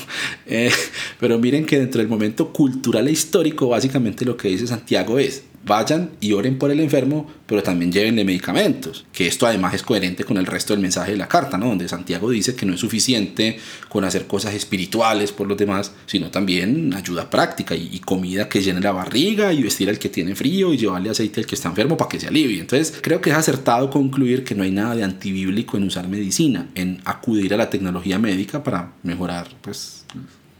Eh, 0.54 0.71
pero 1.17 1.39
miren 1.39 1.65
que 1.65 1.80
dentro 1.80 2.00
del 2.00 2.10
momento 2.10 2.52
cultural 2.52 3.08
e 3.08 3.12
histórico, 3.12 3.69
básicamente 3.69 4.26
lo 4.26 4.36
que 4.36 4.50
dice 4.50 4.67
Santiago 4.67 5.17
es, 5.17 5.43
vayan 5.65 6.12
y 6.19 6.34
oren 6.34 6.58
por 6.58 6.71
el 6.71 6.80
enfermo, 6.80 7.28
pero 7.45 7.62
también 7.62 7.91
llévenle 7.91 8.24
medicamentos, 8.24 9.06
que 9.12 9.28
esto 9.28 9.45
además 9.45 9.74
es 9.74 9.84
coherente 9.84 10.24
con 10.24 10.38
el 10.38 10.45
resto 10.45 10.74
del 10.74 10.82
mensaje 10.82 11.12
de 11.12 11.17
la 11.17 11.28
carta, 11.28 11.58
¿no? 11.58 11.67
donde 11.67 11.88
Santiago 11.88 12.30
dice 12.30 12.56
que 12.56 12.65
no 12.65 12.74
es 12.74 12.80
suficiente 12.80 13.60
con 13.89 14.04
hacer 14.04 14.26
cosas 14.26 14.54
espirituales 14.54 15.32
por 15.32 15.47
los 15.47 15.58
demás, 15.58 15.91
sino 16.06 16.32
también 16.32 16.93
ayuda 16.93 17.30
práctica 17.30 17.76
y, 17.76 18.00
comida 18.00 18.50
que 18.50 18.62
llene 18.62 18.82
la 18.82 18.91
barriga 18.91 19.54
y 19.54 19.62
vestir 19.62 19.89
al 19.89 20.00
que 20.00 20.10
tiene 20.10 20.36
frío 20.36 20.74
y 20.74 20.78
llevarle 20.78 21.12
aceite 21.12 21.39
al 21.39 21.45
que 21.45 21.56
está 21.56 21.69
enfermo 21.69 21.95
para 21.95 22.10
que 22.10 22.19
se 22.19 22.28
alivie. 22.28 22.60
Entonces 22.60 22.97
creo 23.02 23.21
que 23.21 23.30
es 23.30 23.36
acertado 23.36 23.89
concluir 23.89 24.43
que 24.43 24.56
no 24.56 24.63
hay 24.63 24.71
nada 24.71 24.95
de 24.95 25.04
antibíblico 25.04 25.78
en 25.78 25.84
usar 25.84 26.08
medicina, 26.08 26.69
en 26.74 27.00
acudir 27.06 27.54
a 27.54 27.58
la 27.58 27.69
tecnología 27.69 28.17
médica 28.17 28.63
para 28.63 28.93
mejorar 29.04 29.47
pues, 29.62 30.06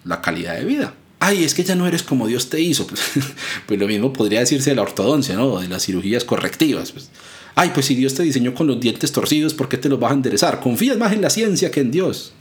la 0.06 0.22
calidad 0.22 0.56
de 0.56 0.66
vida 0.66 0.94
ay, 1.22 1.44
es 1.44 1.54
que 1.54 1.64
ya 1.64 1.76
no 1.76 1.88
eres 1.88 2.04
como 2.04 2.28
Dios 2.28 2.50
te 2.50 2.60
hizo. 2.60 2.86
Pues, 2.92 3.26
pues, 3.68 3.80
lo 3.80 3.88
mismo 3.88 4.12
podría 4.12 4.42
decirse 4.42 4.72
de 4.72 4.76
la 4.76 4.82
ortodoncia, 4.82 5.36
¿no? 5.36 5.60
De 5.60 5.68
las 5.68 5.86
cirugías 5.86 6.24
correctivas. 6.26 6.92
Pues. 6.92 7.10
Ay, 7.56 7.72
pues 7.74 7.86
si 7.86 7.96
Dios 7.96 8.14
te 8.14 8.24
diseñó 8.24 8.54
con 8.54 8.68
los 8.68 8.80
dientes 8.80 9.12
torcidos, 9.12 9.54
¿por 9.54 9.68
qué 9.68 9.78
te 9.78 9.90
los 9.90 10.00
vas 10.00 10.12
a 10.12 10.16
enderezar? 10.16 10.62
Confías 10.62 10.98
más 10.98 11.12
en 11.12 11.22
la 11.22 11.30
ciencia 11.30 11.70
que 11.70 11.82
en 11.82 11.92
Dios. 11.92 12.34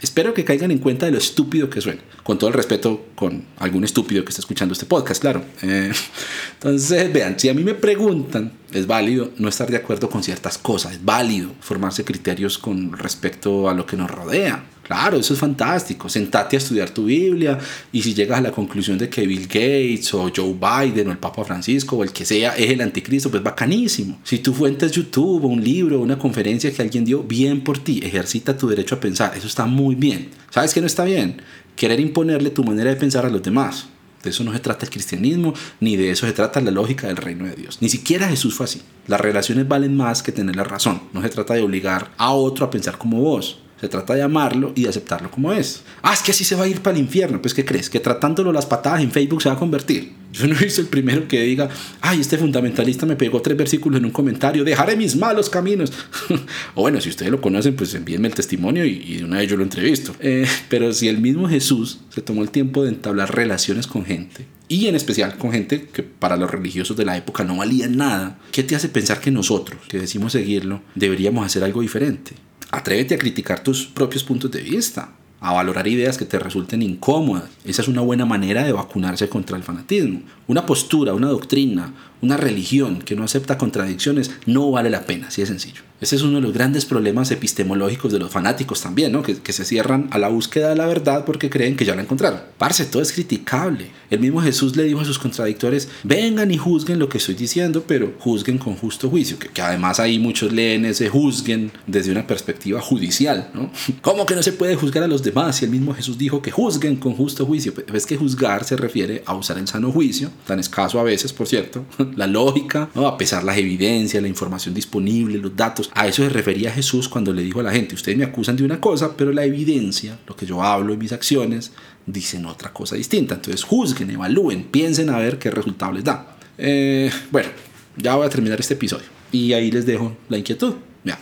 espero 0.00 0.34
que 0.34 0.44
caigan 0.44 0.70
en 0.70 0.78
cuenta 0.78 1.06
de 1.06 1.12
lo 1.12 1.18
estúpido 1.18 1.68
que 1.68 1.80
suena. 1.80 2.00
Con 2.22 2.38
todo 2.38 2.48
el 2.48 2.54
respeto 2.54 3.06
con 3.14 3.44
algún 3.58 3.84
estúpido 3.84 4.24
que 4.24 4.30
está 4.30 4.40
escuchando 4.40 4.72
este 4.72 4.86
podcast, 4.86 5.20
claro. 5.20 5.44
Eh, 5.62 5.92
entonces, 6.54 7.12
vean, 7.12 7.38
si 7.38 7.48
a 7.48 7.54
mí 7.54 7.64
me 7.64 7.74
preguntan, 7.74 8.52
es 8.72 8.86
válido 8.86 9.30
no 9.36 9.48
estar 9.48 9.70
de 9.70 9.76
acuerdo 9.76 10.08
con 10.08 10.22
ciertas 10.22 10.58
cosas. 10.58 10.92
Es 10.92 11.04
válido 11.04 11.50
formarse 11.60 12.04
criterios 12.04 12.56
con 12.56 12.92
respecto 12.92 13.68
a 13.68 13.74
lo 13.74 13.84
que 13.84 13.96
nos 13.96 14.10
rodea. 14.10 14.64
Claro, 14.86 15.18
eso 15.18 15.34
es 15.34 15.40
fantástico. 15.40 16.08
Sentate 16.08 16.54
a 16.56 16.58
estudiar 16.58 16.90
tu 16.90 17.06
Biblia 17.06 17.58
y 17.90 18.02
si 18.02 18.14
llegas 18.14 18.38
a 18.38 18.40
la 18.40 18.52
conclusión 18.52 18.96
de 18.96 19.08
que 19.08 19.26
Bill 19.26 19.48
Gates 19.48 20.14
o 20.14 20.30
Joe 20.34 20.54
Biden 20.54 21.08
o 21.08 21.10
el 21.10 21.18
Papa 21.18 21.44
Francisco 21.44 21.96
o 21.96 22.04
el 22.04 22.12
que 22.12 22.24
sea 22.24 22.56
es 22.56 22.70
el 22.70 22.80
anticristo, 22.80 23.28
pues 23.28 23.42
bacanísimo. 23.42 24.20
Si 24.22 24.38
tu 24.38 24.54
fuente 24.54 24.86
es 24.86 24.92
YouTube 24.92 25.44
o 25.44 25.48
un 25.48 25.62
libro 25.62 25.98
o 25.98 26.02
una 26.02 26.16
conferencia 26.16 26.72
que 26.72 26.82
alguien 26.82 27.04
dio, 27.04 27.24
bien 27.24 27.64
por 27.64 27.78
ti, 27.78 28.00
ejercita 28.00 28.56
tu 28.56 28.68
derecho 28.68 28.94
a 28.94 29.00
pensar. 29.00 29.36
Eso 29.36 29.48
está 29.48 29.66
muy 29.66 29.96
bien. 29.96 30.30
¿Sabes 30.50 30.72
qué 30.72 30.80
no 30.80 30.86
está 30.86 31.04
bien? 31.04 31.42
Querer 31.74 31.98
imponerle 31.98 32.50
tu 32.50 32.62
manera 32.62 32.90
de 32.90 32.96
pensar 32.96 33.26
a 33.26 33.28
los 33.28 33.42
demás. 33.42 33.88
De 34.22 34.30
eso 34.30 34.44
no 34.44 34.52
se 34.52 34.60
trata 34.60 34.86
el 34.86 34.90
cristianismo, 34.92 35.52
ni 35.80 35.96
de 35.96 36.10
eso 36.12 36.26
se 36.26 36.32
trata 36.32 36.60
la 36.60 36.70
lógica 36.70 37.08
del 37.08 37.16
reino 37.16 37.44
de 37.44 37.56
Dios. 37.56 37.78
Ni 37.80 37.88
siquiera 37.88 38.28
Jesús 38.28 38.54
fue 38.54 38.64
así. 38.64 38.82
Las 39.08 39.20
relaciones 39.20 39.66
valen 39.66 39.96
más 39.96 40.22
que 40.22 40.30
tener 40.30 40.54
la 40.54 40.64
razón. 40.64 41.02
No 41.12 41.22
se 41.22 41.28
trata 41.28 41.54
de 41.54 41.62
obligar 41.62 42.12
a 42.16 42.30
otro 42.30 42.66
a 42.66 42.70
pensar 42.70 42.98
como 42.98 43.20
vos. 43.20 43.60
Se 43.80 43.88
trata 43.88 44.14
de 44.14 44.22
amarlo 44.22 44.72
y 44.74 44.84
de 44.84 44.88
aceptarlo 44.88 45.30
como 45.30 45.52
es. 45.52 45.82
Ah, 46.02 46.14
es 46.14 46.22
que 46.22 46.30
así 46.30 46.44
se 46.44 46.54
va 46.54 46.64
a 46.64 46.68
ir 46.68 46.80
para 46.80 46.96
el 46.96 47.02
infierno. 47.02 47.42
Pues, 47.42 47.52
¿qué 47.52 47.64
crees? 47.64 47.90
¿Que 47.90 48.00
tratándolo 48.00 48.52
las 48.52 48.66
patadas 48.66 49.02
en 49.02 49.10
Facebook 49.10 49.42
se 49.42 49.48
va 49.48 49.54
a 49.54 49.58
convertir? 49.58 50.12
Yo 50.32 50.46
no 50.46 50.54
he 50.54 50.64
visto 50.64 50.80
el 50.80 50.86
primero 50.88 51.28
que 51.28 51.42
diga, 51.42 51.68
ay, 52.00 52.20
este 52.20 52.36
fundamentalista 52.36 53.06
me 53.06 53.16
pegó 53.16 53.40
tres 53.40 53.56
versículos 53.56 53.98
en 53.98 54.06
un 54.06 54.10
comentario, 54.10 54.64
dejaré 54.64 54.96
mis 54.96 55.16
malos 55.16 55.48
caminos. 55.48 55.92
o 56.74 56.82
bueno, 56.82 57.00
si 57.00 57.08
ustedes 57.08 57.30
lo 57.30 57.40
conocen, 57.40 57.74
pues 57.74 57.94
envíenme 57.94 58.28
el 58.28 58.34
testimonio 58.34 58.84
y, 58.84 59.16
de 59.16 59.24
una 59.24 59.38
vez 59.38 59.48
yo 59.48 59.56
lo 59.56 59.62
entrevisto. 59.62 60.14
Eh, 60.20 60.46
pero 60.68 60.92
si 60.92 61.08
el 61.08 61.18
mismo 61.18 61.48
Jesús 61.48 62.00
se 62.14 62.22
tomó 62.22 62.42
el 62.42 62.50
tiempo 62.50 62.82
de 62.82 62.90
entablar 62.90 63.34
relaciones 63.34 63.86
con 63.86 64.04
gente, 64.04 64.46
y 64.68 64.86
en 64.86 64.96
especial 64.96 65.36
con 65.38 65.52
gente 65.52 65.86
que 65.92 66.02
para 66.02 66.36
los 66.36 66.50
religiosos 66.50 66.96
de 66.96 67.04
la 67.04 67.16
época 67.16 67.44
no 67.44 67.56
valía 67.56 67.88
nada, 67.88 68.38
¿qué 68.52 68.62
te 68.62 68.74
hace 68.74 68.88
pensar 68.88 69.20
que 69.20 69.30
nosotros, 69.30 69.80
que 69.88 69.98
decimos 69.98 70.32
seguirlo, 70.32 70.82
deberíamos 70.94 71.46
hacer 71.46 71.62
algo 71.62 71.82
diferente? 71.82 72.32
Atrévete 72.70 73.14
a 73.14 73.18
criticar 73.18 73.62
tus 73.62 73.86
propios 73.86 74.24
puntos 74.24 74.50
de 74.50 74.62
vista, 74.62 75.10
a 75.40 75.52
valorar 75.52 75.86
ideas 75.86 76.18
que 76.18 76.24
te 76.24 76.38
resulten 76.38 76.82
incómodas. 76.82 77.44
Esa 77.64 77.82
es 77.82 77.88
una 77.88 78.00
buena 78.00 78.26
manera 78.26 78.64
de 78.64 78.72
vacunarse 78.72 79.28
contra 79.28 79.56
el 79.56 79.62
fanatismo. 79.62 80.22
Una 80.46 80.66
postura, 80.66 81.14
una 81.14 81.28
doctrina, 81.28 81.94
una 82.22 82.36
religión 82.36 83.00
que 83.00 83.14
no 83.14 83.24
acepta 83.24 83.58
contradicciones 83.58 84.30
no 84.46 84.70
vale 84.70 84.90
la 84.90 85.06
pena, 85.06 85.28
así 85.28 85.42
de 85.42 85.46
sencillo. 85.46 85.82
Ese 85.98 86.16
es 86.16 86.22
uno 86.22 86.36
de 86.36 86.42
los 86.42 86.52
grandes 86.52 86.84
problemas 86.84 87.30
epistemológicos 87.30 88.12
de 88.12 88.18
los 88.18 88.30
fanáticos 88.30 88.82
también, 88.82 89.12
¿no? 89.12 89.22
Que, 89.22 89.36
que, 89.36 89.52
se 89.52 89.64
cierran 89.64 90.08
a 90.10 90.18
la 90.18 90.28
búsqueda 90.28 90.68
de 90.68 90.76
la 90.76 90.86
verdad 90.86 91.24
porque 91.24 91.48
creen 91.48 91.74
que 91.74 91.86
ya 91.86 91.94
la 91.94 92.02
encontraron. 92.02 92.40
Parce, 92.58 92.84
todo 92.84 93.00
es 93.00 93.12
criticable. 93.12 93.90
El 94.10 94.20
mismo 94.20 94.42
Jesús 94.42 94.76
le 94.76 94.84
dijo 94.84 95.00
a 95.00 95.04
sus 95.06 95.18
contradictores, 95.18 95.88
vengan 96.04 96.50
y 96.50 96.58
juzguen 96.58 96.98
lo 96.98 97.08
que 97.08 97.16
estoy 97.16 97.34
diciendo, 97.34 97.84
pero 97.86 98.12
juzguen 98.18 98.58
con 98.58 98.76
justo 98.76 99.08
juicio. 99.08 99.38
Que, 99.38 99.48
que 99.48 99.62
además 99.62 99.98
ahí 99.98 100.18
muchos 100.18 100.52
leen 100.52 100.84
ese 100.84 101.08
juzguen 101.08 101.72
desde 101.86 102.12
una 102.12 102.26
perspectiva 102.26 102.80
judicial, 102.82 103.50
¿no? 103.54 103.70
¿Cómo 104.02 104.26
que 104.26 104.34
no 104.34 104.42
se 104.42 104.52
puede 104.52 104.76
juzgar 104.76 105.02
a 105.02 105.08
los 105.08 105.22
demás 105.22 105.56
si 105.56 105.64
el 105.64 105.70
mismo 105.70 105.94
Jesús 105.94 106.18
dijo 106.18 106.42
que 106.42 106.50
juzguen 106.50 106.96
con 106.96 107.14
justo 107.14 107.46
juicio? 107.46 107.72
Pues 107.72 107.86
es 107.90 108.06
que 108.06 108.18
juzgar 108.18 108.64
se 108.64 108.76
refiere 108.76 109.22
a 109.24 109.34
usar 109.34 109.56
el 109.56 109.66
sano 109.66 109.90
juicio, 109.90 110.30
tan 110.46 110.60
escaso 110.60 111.00
a 111.00 111.02
veces, 111.02 111.32
por 111.32 111.46
cierto, 111.46 111.86
la 112.16 112.26
lógica, 112.26 112.90
¿no? 112.94 113.06
a 113.06 113.16
pesar 113.16 113.44
las 113.44 113.56
evidencias, 113.56 114.22
la 114.22 114.28
información 114.28 114.74
disponible, 114.74 115.38
los 115.38 115.56
datos 115.56 115.85
a 115.94 116.06
eso 116.06 116.22
se 116.22 116.28
refería 116.28 116.70
Jesús 116.70 117.08
cuando 117.08 117.32
le 117.32 117.42
dijo 117.42 117.60
a 117.60 117.62
la 117.62 117.72
gente, 117.72 117.94
ustedes 117.94 118.16
me 118.16 118.24
acusan 118.24 118.56
de 118.56 118.64
una 118.64 118.80
cosa, 118.80 119.16
pero 119.16 119.32
la 119.32 119.44
evidencia, 119.44 120.18
lo 120.26 120.36
que 120.36 120.46
yo 120.46 120.62
hablo 120.62 120.92
y 120.92 120.96
mis 120.96 121.12
acciones, 121.12 121.72
dicen 122.06 122.46
otra 122.46 122.72
cosa 122.72 122.96
distinta. 122.96 123.34
Entonces 123.34 123.62
juzguen, 123.64 124.10
evalúen, 124.10 124.64
piensen 124.64 125.10
a 125.10 125.18
ver 125.18 125.38
qué 125.38 125.50
resultado 125.50 125.92
les 125.92 126.04
da. 126.04 126.36
Eh, 126.58 127.10
bueno, 127.30 127.48
ya 127.96 128.14
voy 128.14 128.26
a 128.26 128.30
terminar 128.30 128.60
este 128.60 128.74
episodio 128.74 129.06
y 129.32 129.52
ahí 129.52 129.70
les 129.70 129.86
dejo 129.86 130.16
la 130.28 130.38
inquietud. 130.38 130.74
Ya. 131.04 131.18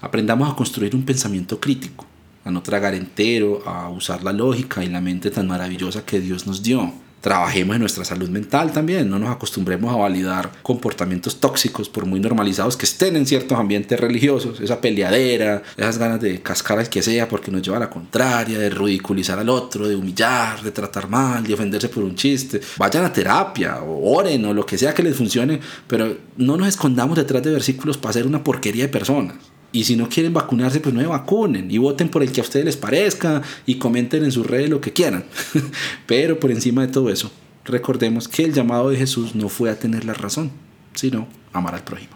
Aprendamos 0.00 0.50
a 0.50 0.56
construir 0.56 0.94
un 0.94 1.04
pensamiento 1.04 1.58
crítico, 1.58 2.06
a 2.44 2.50
no 2.50 2.62
tragar 2.62 2.94
entero, 2.94 3.62
a 3.66 3.90
usar 3.90 4.22
la 4.22 4.32
lógica 4.32 4.84
y 4.84 4.88
la 4.88 5.00
mente 5.00 5.30
tan 5.30 5.46
maravillosa 5.46 6.04
que 6.04 6.20
Dios 6.20 6.46
nos 6.46 6.62
dio 6.62 6.92
trabajemos 7.26 7.74
en 7.74 7.80
nuestra 7.80 8.04
salud 8.04 8.28
mental 8.28 8.70
también, 8.70 9.10
no 9.10 9.18
nos 9.18 9.30
acostumbremos 9.30 9.92
a 9.92 9.96
validar 9.96 10.52
comportamientos 10.62 11.40
tóxicos 11.40 11.88
por 11.88 12.06
muy 12.06 12.20
normalizados 12.20 12.76
que 12.76 12.86
estén 12.86 13.16
en 13.16 13.26
ciertos 13.26 13.58
ambientes 13.58 13.98
religiosos, 13.98 14.60
esa 14.60 14.80
peleadera, 14.80 15.60
esas 15.76 15.98
ganas 15.98 16.20
de 16.20 16.40
cascar 16.40 16.78
al 16.78 16.88
que 16.88 17.02
sea 17.02 17.26
porque 17.26 17.50
nos 17.50 17.62
lleva 17.62 17.78
a 17.78 17.80
la 17.80 17.90
contraria, 17.90 18.60
de 18.60 18.70
ridiculizar 18.70 19.40
al 19.40 19.48
otro, 19.48 19.88
de 19.88 19.96
humillar, 19.96 20.62
de 20.62 20.70
tratar 20.70 21.08
mal, 21.08 21.42
de 21.42 21.54
ofenderse 21.54 21.88
por 21.88 22.04
un 22.04 22.14
chiste. 22.14 22.60
Vayan 22.76 23.04
a 23.04 23.12
terapia 23.12 23.80
o 23.82 24.16
oren 24.16 24.44
o 24.44 24.54
lo 24.54 24.64
que 24.64 24.78
sea 24.78 24.94
que 24.94 25.02
les 25.02 25.16
funcione, 25.16 25.58
pero 25.88 26.16
no 26.36 26.56
nos 26.56 26.68
escondamos 26.68 27.16
detrás 27.16 27.42
de 27.42 27.50
versículos 27.50 27.98
para 27.98 28.12
ser 28.12 28.28
una 28.28 28.44
porquería 28.44 28.84
de 28.84 28.88
personas. 28.88 29.34
Y 29.76 29.84
si 29.84 29.94
no 29.94 30.08
quieren 30.08 30.32
vacunarse, 30.32 30.80
pues 30.80 30.94
no 30.94 31.02
se 31.02 31.06
vacunen 31.06 31.70
y 31.70 31.76
voten 31.76 32.08
por 32.08 32.22
el 32.22 32.32
que 32.32 32.40
a 32.40 32.44
ustedes 32.44 32.64
les 32.64 32.78
parezca 32.78 33.42
y 33.66 33.74
comenten 33.74 34.24
en 34.24 34.32
sus 34.32 34.46
redes 34.46 34.70
lo 34.70 34.80
que 34.80 34.94
quieran. 34.94 35.26
Pero 36.06 36.40
por 36.40 36.50
encima 36.50 36.80
de 36.86 36.90
todo 36.90 37.10
eso, 37.10 37.30
recordemos 37.62 38.26
que 38.26 38.44
el 38.44 38.54
llamado 38.54 38.88
de 38.88 38.96
Jesús 38.96 39.34
no 39.34 39.50
fue 39.50 39.68
a 39.68 39.78
tener 39.78 40.06
la 40.06 40.14
razón, 40.14 40.50
sino 40.94 41.28
amar 41.52 41.74
al 41.74 41.84
prójimo. 41.84 42.15